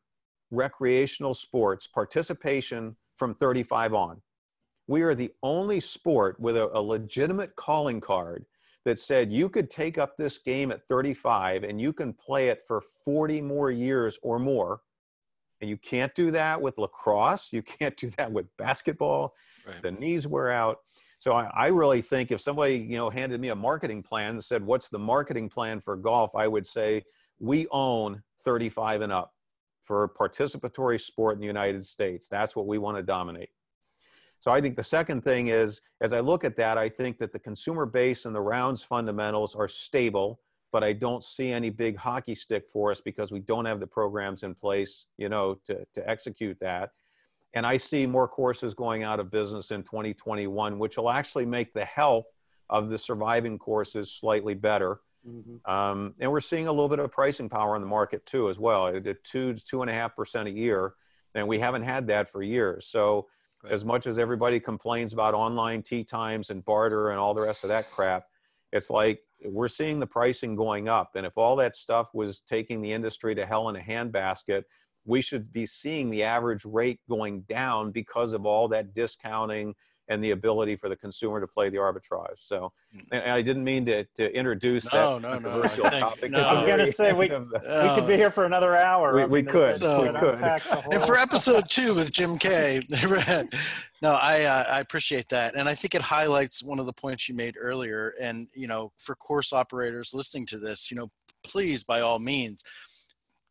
recreational 0.49 1.34
sports 1.34 1.88
participation 1.88 2.95
from 3.18 3.36
35 3.36 3.93
on 3.93 4.22
we 4.88 5.01
are 5.01 5.16
the 5.16 5.32
only 5.41 5.80
sport 5.80 6.39
with 6.39 6.55
a, 6.55 6.70
a, 6.78 6.80
legitimate 6.80 7.55
calling 7.55 7.99
card 7.99 8.45
that 8.86 8.99
said 8.99 9.31
you 9.31 9.49
could 9.49 9.69
take 9.69 9.97
up 9.97 10.15
this 10.15 10.38
game 10.38 10.71
at 10.71 10.88
35 10.88 11.63
and 11.63 11.81
you 11.81 11.91
can 11.91 12.13
play 12.13 12.49
it 12.49 12.61
for 12.67 12.81
40 13.03 13.41
more 13.41 13.71
years 13.71 14.17
or 14.21 14.39
more. 14.39 14.79
And 15.59 15.69
you 15.69 15.77
can't 15.77 16.13
do 16.15 16.31
that 16.31 16.61
with 16.61 16.77
lacrosse. 16.77 17.51
You 17.51 17.63
can't 17.63 17.97
do 17.97 18.11
that 18.17 18.31
with 18.31 18.45
basketball. 18.57 19.33
Right. 19.65 19.81
The 19.81 19.91
knees 19.91 20.27
wear 20.27 20.51
out. 20.51 20.77
So 21.17 21.33
I, 21.33 21.49
I, 21.55 21.67
really 21.67 22.01
think 22.01 22.31
if 22.31 22.39
somebody 22.39 22.75
you 22.75 22.97
know 22.97 23.09
handed 23.09 23.41
me 23.41 23.47
a 23.49 23.55
marketing 23.55 24.03
plan 24.03 24.31
and 24.31 24.43
said, 24.43 24.63
"What's 24.63 24.89
the 24.89 24.99
marketing 24.99 25.49
plan 25.49 25.81
for 25.81 25.95
golf?" 25.95 26.36
I 26.36 26.47
would 26.47 26.67
say 26.67 27.03
we 27.39 27.67
own 27.71 28.21
35 28.43 29.01
and 29.01 29.11
up 29.11 29.31
for 29.86 30.09
participatory 30.09 31.01
sport 31.01 31.36
in 31.36 31.39
the 31.39 31.47
United 31.47 31.86
States. 31.86 32.27
That's 32.29 32.55
what 32.55 32.67
we 32.67 32.77
want 32.77 32.97
to 32.97 33.03
dominate. 33.03 33.49
So 34.45 34.51
I 34.51 34.61
think 34.61 34.75
the 34.75 34.83
second 34.83 35.23
thing 35.23 35.47
is, 35.47 35.81
as 36.01 36.13
I 36.13 36.19
look 36.19 36.43
at 36.43 36.55
that, 36.57 36.77
I 36.77 36.87
think 36.87 37.17
that 37.17 37.33
the 37.33 37.39
consumer 37.39 37.87
base 37.87 38.25
and 38.25 38.35
the 38.35 38.41
rounds 38.41 38.83
fundamentals 38.83 39.55
are 39.55 39.67
stable, 39.67 40.39
but 40.71 40.83
I 40.83 40.93
don't 40.93 41.23
see 41.23 41.51
any 41.51 41.71
big 41.71 41.97
hockey 41.97 42.35
stick 42.35 42.65
for 42.71 42.91
us 42.91 43.01
because 43.01 43.31
we 43.31 43.39
don't 43.39 43.65
have 43.65 43.79
the 43.79 43.87
programs 43.87 44.43
in 44.43 44.53
place, 44.53 45.07
you 45.17 45.29
know, 45.29 45.57
to, 45.65 45.83
to 45.95 46.07
execute 46.07 46.59
that. 46.61 46.91
And 47.55 47.65
I 47.65 47.77
see 47.77 48.05
more 48.05 48.27
courses 48.27 48.75
going 48.75 49.01
out 49.01 49.19
of 49.19 49.31
business 49.31 49.71
in 49.71 49.81
2021, 49.81 50.77
which 50.77 50.97
will 50.97 51.09
actually 51.09 51.47
make 51.47 51.73
the 51.73 51.85
health 51.85 52.27
of 52.69 52.89
the 52.89 52.99
surviving 52.99 53.57
courses 53.57 54.11
slightly 54.11 54.53
better. 54.53 54.99
Mm-hmm. 55.27 55.71
Um, 55.71 56.13
and 56.19 56.31
we're 56.31 56.39
seeing 56.39 56.67
a 56.67 56.71
little 56.71 56.87
bit 56.87 56.99
of 56.99 57.11
pricing 57.11 57.49
power 57.49 57.75
in 57.75 57.81
the 57.81 57.87
market 57.87 58.23
too, 58.27 58.47
as 58.49 58.59
well. 58.59 58.85
At 58.85 59.23
two, 59.23 59.55
two 59.55 59.81
and 59.81 59.89
a 59.89 59.93
half 59.95 60.15
percent 60.15 60.47
a 60.47 60.51
year, 60.51 60.93
and 61.33 61.47
we 61.47 61.57
haven't 61.57 61.81
had 61.81 62.05
that 62.09 62.29
for 62.29 62.43
years. 62.43 62.85
So 62.85 63.25
Right. 63.66 63.74
As 63.74 63.84
much 63.84 64.07
as 64.07 64.20
everybody 64.20 64.59
complains 64.59 65.11
about 65.11 65.34
online 65.34 65.82
tee 65.82 66.03
times 66.03 66.49
and 66.51 66.63
barter 66.63 67.09
and 67.09 67.20
all 67.20 67.34
the 67.34 67.41
rest 67.41 67.63
of 67.63 67.70
that 67.70 67.86
crap, 67.89 68.26
it's 68.72 68.89
like 68.89 69.22
we're 69.43 69.68
seeing 69.68 69.99
the 69.99 70.07
pricing 70.07 70.55
going 70.55 70.88
up. 70.88 71.11
And 71.16 71.26
if 71.26 71.38
all 71.38 71.55
that 71.57 71.76
stuff 71.76 72.09
was 72.13 72.41
taking 72.47 72.82
the 72.82 72.91
industry 72.91 73.34
to 73.36 73.45
hell 73.45 73.70
in 73.70 73.76
a 73.76 73.80
handbasket, 73.80 74.63
we 75.05 75.22
should 75.22 75.51
be 75.51 75.66
seeing 75.66 76.09
the 76.09 76.24
average 76.24 76.66
rate 76.66 76.99
going 77.09 77.41
down 77.41 77.91
because 77.91 78.34
of 78.34 78.45
all 78.45 78.68
that 78.70 78.93
discounting 78.93 79.76
and 80.08 80.24
the 80.24 80.32
ability 80.32 80.76
for 80.76 80.89
the 80.89 80.95
consumer 80.95 81.39
to 81.39 81.47
play 81.47 81.70
the 81.70 81.78
arbitrage. 81.78 82.38
So, 82.43 82.72
hmm. 82.93 82.99
and 83.12 83.32
I 83.32 83.41
didn't 83.41 83.64
mean 83.64 83.86
to, 83.88 84.03
to 84.16 84.36
introduce 84.36 84.91
no, 84.91 85.20
that 85.20 85.22
no, 85.22 85.34
controversial 85.34 85.84
no, 85.86 85.99
topic. 85.99 86.32
No. 86.32 86.41
I 86.41 86.53
was 86.53 86.64
going 86.64 86.80
to 86.80 86.91
say 86.91 87.14
we, 87.14 87.30
we 87.30 87.95
could 87.95 88.08
be 88.08 88.16
here 88.16 88.32
for 88.32 88.45
another 88.45 88.76
hour. 88.78 89.16
We, 89.16 89.26
we 89.26 89.43
could. 89.43 89.76
So, 89.76 90.03
we 90.03 90.20
could. 90.20 90.39
And 90.91 91.03
for 91.03 91.18
episode 91.18 91.70
two 91.70 91.93
with 91.93 92.12
Jim 92.12 92.38
Kay, 92.38 92.82
no, 94.01 94.12
I 94.12 94.43
uh, 94.43 94.64
I 94.64 94.80
appreciate 94.80 95.30
that, 95.30 95.56
and 95.56 95.68
I 95.68 95.76
think 95.76 95.95
it 95.95 96.01
highlights 96.01 96.64
one 96.64 96.80
of 96.80 96.86
the 96.86 96.93
points 96.93 97.28
you 97.28 97.36
made 97.36 97.56
earlier. 97.60 98.14
And 98.20 98.47
you 98.56 98.68
know, 98.68 98.91
for 98.97 99.16
course 99.16 99.53
operators 99.53 100.14
listening 100.14 100.45
to 100.47 100.60
this, 100.60 100.91
you 100.91 100.97
know, 100.97 101.08
please 101.43 101.84
by 101.84 102.01
all 102.01 102.20
means 102.20 102.64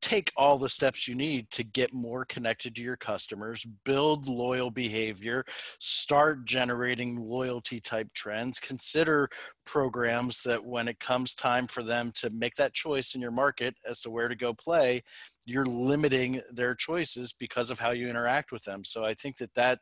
take 0.04 0.30
all 0.36 0.58
the 0.58 0.68
steps 0.68 1.08
you 1.08 1.14
need 1.14 1.50
to 1.50 1.64
get 1.64 1.94
more 1.94 2.26
connected 2.26 2.76
to 2.76 2.82
your 2.82 2.96
customers, 2.96 3.66
build 3.86 4.28
loyal 4.28 4.70
behavior, 4.70 5.42
start 5.78 6.44
generating 6.44 7.16
loyalty 7.16 7.80
type 7.80 8.12
trends, 8.12 8.58
consider 8.58 9.30
programs 9.64 10.42
that 10.42 10.62
when 10.62 10.88
it 10.88 11.00
comes 11.00 11.34
time 11.34 11.66
for 11.66 11.82
them 11.82 12.12
to 12.14 12.28
make 12.28 12.54
that 12.54 12.74
choice 12.74 13.14
in 13.14 13.22
your 13.22 13.30
market 13.30 13.74
as 13.88 14.02
to 14.02 14.10
where 14.10 14.28
to 14.28 14.36
go 14.36 14.52
play, 14.52 15.02
you're 15.46 15.64
limiting 15.64 16.42
their 16.52 16.74
choices 16.74 17.32
because 17.32 17.70
of 17.70 17.80
how 17.80 17.92
you 17.92 18.06
interact 18.06 18.52
with 18.52 18.64
them. 18.64 18.84
So 18.84 19.06
I 19.06 19.14
think 19.14 19.38
that 19.38 19.54
that 19.54 19.78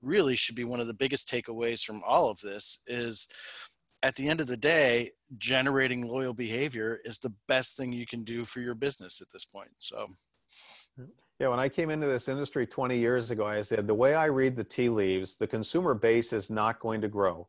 really 0.00 0.36
should 0.36 0.54
be 0.54 0.64
one 0.64 0.80
of 0.80 0.86
the 0.86 0.94
biggest 0.94 1.28
takeaways 1.28 1.82
from 1.82 2.02
all 2.02 2.30
of 2.30 2.40
this 2.40 2.78
is 2.86 3.28
at 4.02 4.14
the 4.14 4.28
end 4.28 4.40
of 4.40 4.46
the 4.46 4.56
day, 4.56 5.10
generating 5.38 6.06
loyal 6.06 6.34
behavior 6.34 7.00
is 7.04 7.18
the 7.18 7.32
best 7.48 7.76
thing 7.76 7.92
you 7.92 8.06
can 8.06 8.24
do 8.24 8.44
for 8.44 8.60
your 8.60 8.74
business 8.74 9.20
at 9.20 9.28
this 9.32 9.44
point. 9.44 9.70
So, 9.78 10.06
yeah, 11.38 11.48
when 11.48 11.58
I 11.58 11.68
came 11.68 11.90
into 11.90 12.06
this 12.06 12.28
industry 12.28 12.66
20 12.66 12.96
years 12.96 13.30
ago, 13.30 13.46
I 13.46 13.62
said, 13.62 13.86
the 13.86 13.94
way 13.94 14.14
I 14.14 14.26
read 14.26 14.56
the 14.56 14.64
tea 14.64 14.88
leaves, 14.88 15.36
the 15.36 15.46
consumer 15.46 15.94
base 15.94 16.32
is 16.32 16.50
not 16.50 16.80
going 16.80 17.00
to 17.00 17.08
grow. 17.08 17.48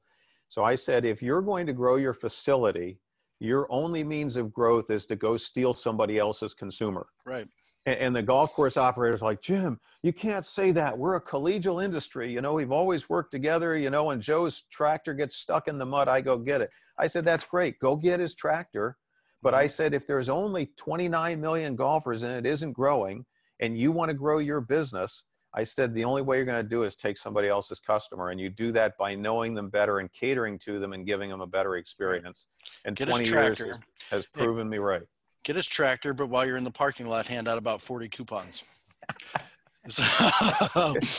So 0.49 0.63
I 0.63 0.75
said, 0.75 1.05
if 1.05 1.21
you're 1.21 1.41
going 1.41 1.65
to 1.67 1.73
grow 1.73 1.97
your 1.97 2.13
facility, 2.13 2.99
your 3.39 3.67
only 3.69 4.03
means 4.03 4.35
of 4.35 4.51
growth 4.51 4.89
is 4.89 5.05
to 5.07 5.15
go 5.15 5.37
steal 5.37 5.73
somebody 5.73 6.17
else's 6.17 6.53
consumer. 6.53 7.07
Right 7.25 7.47
and, 7.87 8.15
the 8.15 8.21
golf 8.21 8.53
course 8.53 8.77
operators 8.77 9.21
like 9.21 9.41
jim 9.41 9.79
you 10.03 10.13
can't 10.13 10.45
say 10.45 10.71
that. 10.71 10.97
We're 10.97 11.15
a 11.15 11.21
collegial 11.21 11.83
industry. 11.83 12.31
You 12.31 12.41
know 12.41 12.53
we've 12.53 12.71
always 12.71 13.09
worked 13.09 13.31
together 13.31 13.77
you 13.77 13.89
know 13.89 14.05
when 14.05 14.21
joe's 14.21 14.63
tractor 14.71 15.13
gets 15.13 15.37
stuck 15.37 15.67
in 15.67 15.77
the 15.77 15.85
mud 15.85 16.07
i 16.07 16.21
go 16.21 16.37
get 16.37 16.61
it. 16.61 16.69
I 16.97 17.07
said 17.07 17.25
that's 17.25 17.43
great. 17.45 17.79
Go 17.79 17.95
get 17.95 18.19
his 18.19 18.35
tractor. 18.35 18.97
But 19.41 19.53
i 19.53 19.63
mm-hmm. 19.63 19.69
said 19.69 19.93
if 19.93 20.07
there's 20.07 20.29
only 20.29 20.71
29 20.77 21.41
million 21.41 21.75
golfers 21.75 22.23
and 22.23 22.33
it 22.33 22.49
isn't 22.49 22.73
growing 22.73 23.25
and 23.59 23.77
you 23.77 23.91
want 23.91 24.09
to 24.09 24.15
grow 24.15 24.37
your 24.37 24.61
business 24.61 25.23
i 25.53 25.63
said 25.63 25.93
the 25.93 26.03
only 26.03 26.21
way 26.21 26.37
you're 26.37 26.45
going 26.45 26.61
to 26.61 26.67
do 26.67 26.83
is 26.83 26.95
take 26.95 27.17
somebody 27.17 27.47
else's 27.47 27.79
customer 27.79 28.29
and 28.29 28.39
you 28.39 28.49
do 28.49 28.71
that 28.71 28.97
by 28.97 29.15
knowing 29.15 29.53
them 29.53 29.69
better 29.69 29.99
and 29.99 30.11
catering 30.11 30.59
to 30.59 30.79
them 30.79 30.93
and 30.93 31.05
giving 31.05 31.29
them 31.29 31.41
a 31.41 31.47
better 31.47 31.77
experience. 31.77 32.47
And 32.85 32.95
Get 32.95 33.09
20 33.09 33.29
years 33.29 33.59
has, 33.59 33.79
has 34.11 34.25
proven 34.25 34.69
me 34.69 34.77
right 34.77 35.03
get 35.47 35.55
his 35.55 35.65
tractor, 35.65 36.13
but 36.13 36.27
while 36.27 36.45
you're 36.45 36.57
in 36.57 36.65
the 36.65 36.71
parking 36.71 37.07
lot, 37.07 37.25
hand 37.25 37.47
out 37.47 37.57
about 37.57 37.81
40 37.81 38.09
coupons. 38.09 38.65
so, 39.87 40.03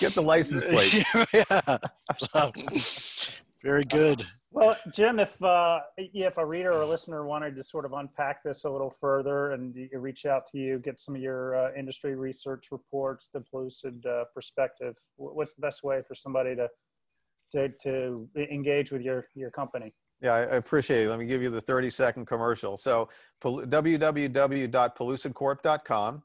get 0.00 0.12
the 0.12 0.22
license 0.22 0.64
plate. 0.66 1.02
yeah. 1.32 1.78
So, 2.14 2.52
very 3.62 3.84
good. 3.84 4.26
Well, 4.50 4.76
Jim, 4.92 5.18
if 5.18 5.42
uh, 5.42 5.80
if 5.96 6.36
a 6.36 6.44
reader 6.44 6.72
or 6.72 6.82
a 6.82 6.86
listener 6.86 7.24
wanted 7.24 7.56
to 7.56 7.64
sort 7.64 7.86
of 7.86 7.92
unpack 7.94 8.42
this 8.42 8.64
a 8.64 8.70
little 8.70 8.90
further 8.90 9.52
and 9.52 9.74
reach 9.94 10.26
out 10.26 10.42
to 10.52 10.58
you, 10.58 10.78
get 10.78 11.00
some 11.00 11.14
of 11.14 11.22
your 11.22 11.54
uh, 11.56 11.70
industry 11.74 12.14
research 12.14 12.66
reports, 12.70 13.30
the 13.32 13.40
Pellucid 13.40 14.04
uh, 14.04 14.24
perspective, 14.34 14.94
what's 15.16 15.54
the 15.54 15.62
best 15.62 15.82
way 15.82 16.02
for 16.06 16.14
somebody 16.14 16.54
to 16.54 16.68
to, 17.52 17.68
to 17.82 18.28
engage 18.50 18.90
with 18.90 19.00
your 19.00 19.26
your 19.34 19.50
company? 19.50 19.94
Yeah, 20.20 20.34
I 20.34 20.40
appreciate 20.40 21.04
it. 21.04 21.10
Let 21.10 21.20
me 21.20 21.26
give 21.26 21.42
you 21.42 21.50
the 21.50 21.60
30 21.60 21.90
second 21.90 22.26
commercial. 22.26 22.76
So 22.76 23.08
www.pellucidcorp.com 23.42 26.22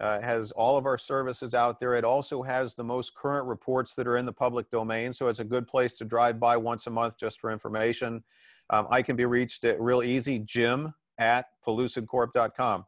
uh, 0.00 0.20
has 0.20 0.50
all 0.52 0.76
of 0.76 0.86
our 0.86 0.98
services 0.98 1.54
out 1.54 1.80
there. 1.80 1.94
It 1.94 2.04
also 2.04 2.42
has 2.42 2.74
the 2.74 2.84
most 2.84 3.14
current 3.14 3.46
reports 3.46 3.94
that 3.94 4.06
are 4.06 4.16
in 4.16 4.26
the 4.26 4.32
public 4.32 4.70
domain. 4.70 5.12
So 5.12 5.28
it's 5.28 5.40
a 5.40 5.44
good 5.44 5.66
place 5.66 5.96
to 5.98 6.04
drive 6.04 6.40
by 6.40 6.56
once 6.56 6.86
a 6.86 6.90
month 6.90 7.18
just 7.18 7.40
for 7.40 7.50
information. 7.50 8.22
Um, 8.70 8.86
I 8.90 9.02
can 9.02 9.16
be 9.16 9.26
reached 9.26 9.64
at 9.64 9.80
real 9.80 10.02
easy, 10.02 10.38
jim 10.38 10.94
at 11.18 11.46
pellucidcorp.com. 11.66 12.84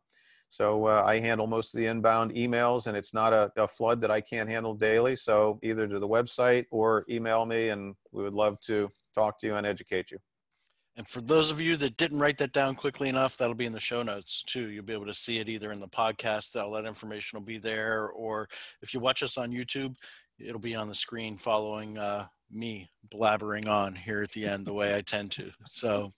So 0.49 0.87
uh, 0.87 1.03
I 1.07 1.19
handle 1.19 1.47
most 1.47 1.75
of 1.75 1.81
the 1.81 1.87
inbound 1.87 2.35
emails, 2.35 2.87
and 2.87 2.95
it's 2.95 3.15
not 3.15 3.33
a, 3.33 3.51
a, 3.57 3.67
flood 3.67 4.03
that 4.03 4.11
I 4.11 4.21
can't 4.21 4.51
handle 4.51 4.75
daily. 4.75 5.17
So 5.17 5.59
either 5.63 5.89
to 5.89 5.99
the 5.99 6.09
website 6.09 6.67
or 6.71 7.07
email 7.09 7.47
me, 7.47 7.71
and 7.71 7.95
we 8.11 8.23
would 8.23 8.35
love 8.35 8.61
to 8.67 8.91
talk 9.15 9.39
to 9.41 9.47
you 9.47 9.55
and 9.55 9.67
educate 9.67 10.11
you. 10.11 10.19
And 10.97 11.09
for 11.09 11.23
those 11.23 11.51
of 11.51 11.61
you 11.61 11.77
that 11.79 11.97
didn't 11.97 12.19
write 12.19 12.37
that 12.39 12.53
down 12.53 12.75
quickly 12.75 13.09
enough, 13.09 13.37
that'll 13.37 13.55
be 13.55 13.65
in 13.65 13.73
the 13.73 13.81
show 13.81 14.03
notes 14.03 14.43
too. 14.45 14.69
You'll 14.69 14.85
be 14.85 14.93
able 14.93 15.07
to 15.07 15.15
see 15.15 15.39
it 15.39 15.49
either 15.49 15.73
in 15.73 15.81
the 15.81 15.89
podcast, 15.89 16.61
all 16.61 16.73
that 16.73 16.85
information 16.85 17.39
will 17.39 17.47
be 17.47 17.59
there, 17.59 18.09
or 18.09 18.49
if 18.83 18.93
you 18.93 19.01
watch 19.01 19.23
us 19.23 19.39
on 19.39 19.51
YouTube, 19.51 19.97
it'll 20.39 20.61
be 20.61 20.75
on 20.75 20.89
the 20.89 20.95
screen 20.95 21.37
following 21.37 21.97
uh, 21.97 22.27
me 22.51 22.91
blabbering 23.09 23.69
on 23.69 23.95
here 23.95 24.23
at 24.23 24.33
the 24.33 24.45
end 24.45 24.67
the 24.67 24.75
way 24.75 24.95
I 24.95 25.01
tend 25.01 25.31
to. 25.33 25.51
So, 25.67 26.13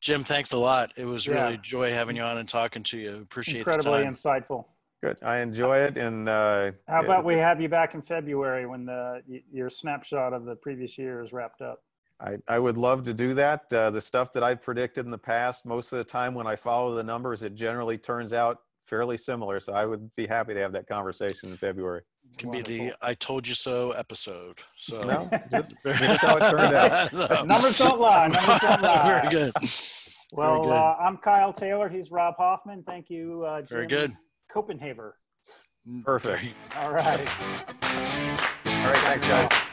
Jim, 0.00 0.24
thanks 0.24 0.52
a 0.52 0.58
lot. 0.58 0.92
It 0.96 1.04
was 1.04 1.28
really 1.28 1.54
yeah. 1.54 1.60
joy 1.62 1.92
having 1.92 2.16
you 2.16 2.22
on 2.22 2.38
and 2.38 2.48
talking 2.48 2.82
to 2.84 2.98
you. 2.98 3.16
Appreciate 3.16 3.58
incredibly 3.58 4.04
insightful. 4.04 4.64
Good. 5.02 5.18
I 5.22 5.40
enjoy 5.40 5.78
it. 5.78 5.98
And 5.98 6.28
uh, 6.28 6.72
how 6.88 7.02
about 7.02 7.24
we 7.24 7.34
have 7.34 7.60
you 7.60 7.68
back 7.68 7.94
in 7.94 8.00
February 8.00 8.66
when 8.66 8.86
the 8.86 9.20
your 9.52 9.68
snapshot 9.68 10.32
of 10.32 10.46
the 10.46 10.56
previous 10.56 10.96
year 10.96 11.22
is 11.22 11.32
wrapped 11.32 11.60
up? 11.60 11.82
I, 12.20 12.36
I 12.48 12.58
would 12.58 12.78
love 12.78 13.02
to 13.04 13.14
do 13.14 13.34
that. 13.34 13.70
Uh, 13.72 13.90
the 13.90 14.00
stuff 14.00 14.32
that 14.32 14.42
I've 14.42 14.62
predicted 14.62 15.04
in 15.04 15.10
the 15.10 15.18
past, 15.18 15.66
most 15.66 15.92
of 15.92 15.98
the 15.98 16.04
time 16.04 16.34
when 16.34 16.46
I 16.46 16.56
follow 16.56 16.94
the 16.94 17.02
numbers, 17.02 17.42
it 17.42 17.54
generally 17.54 17.98
turns 17.98 18.32
out 18.32 18.58
fairly 18.86 19.18
similar. 19.18 19.60
So 19.60 19.72
I 19.74 19.84
would 19.84 20.14
be 20.16 20.26
happy 20.26 20.54
to 20.54 20.60
have 20.60 20.72
that 20.72 20.86
conversation 20.88 21.50
in 21.50 21.56
February. 21.56 22.02
Can 22.38 22.48
Wonderful. 22.48 22.74
be 22.74 22.88
the 22.88 22.96
"I 23.02 23.14
told 23.14 23.46
you 23.46 23.54
so" 23.54 23.92
episode. 23.92 24.58
So 24.76 25.02
no, 25.02 25.30
just, 25.50 25.74
just 25.84 26.20
how 26.20 26.36
it 26.36 26.40
turned 26.40 26.74
out. 26.74 27.14
so, 27.14 27.26
numbers 27.46 27.78
don't 27.78 28.00
lie. 28.00 28.26
Numbers 28.28 28.60
don't 28.60 28.82
lie. 28.82 29.20
Very 29.20 29.30
good. 29.30 29.52
Well, 30.34 30.54
Very 30.54 30.66
good. 30.66 30.72
Uh, 30.72 30.96
I'm 30.98 31.16
Kyle 31.18 31.52
Taylor. 31.52 31.88
He's 31.88 32.10
Rob 32.10 32.34
Hoffman. 32.36 32.82
Thank 32.82 33.10
you, 33.10 33.44
uh, 33.44 33.60
Jim 33.60 33.68
Very 33.68 33.86
good. 33.86 34.12
Koppenhaver. 34.52 35.12
Perfect. 36.04 36.42
All 36.78 36.92
right. 36.92 37.28
All 37.84 38.88
right. 38.88 38.96
Thanks, 38.96 39.26
guys. 39.28 39.65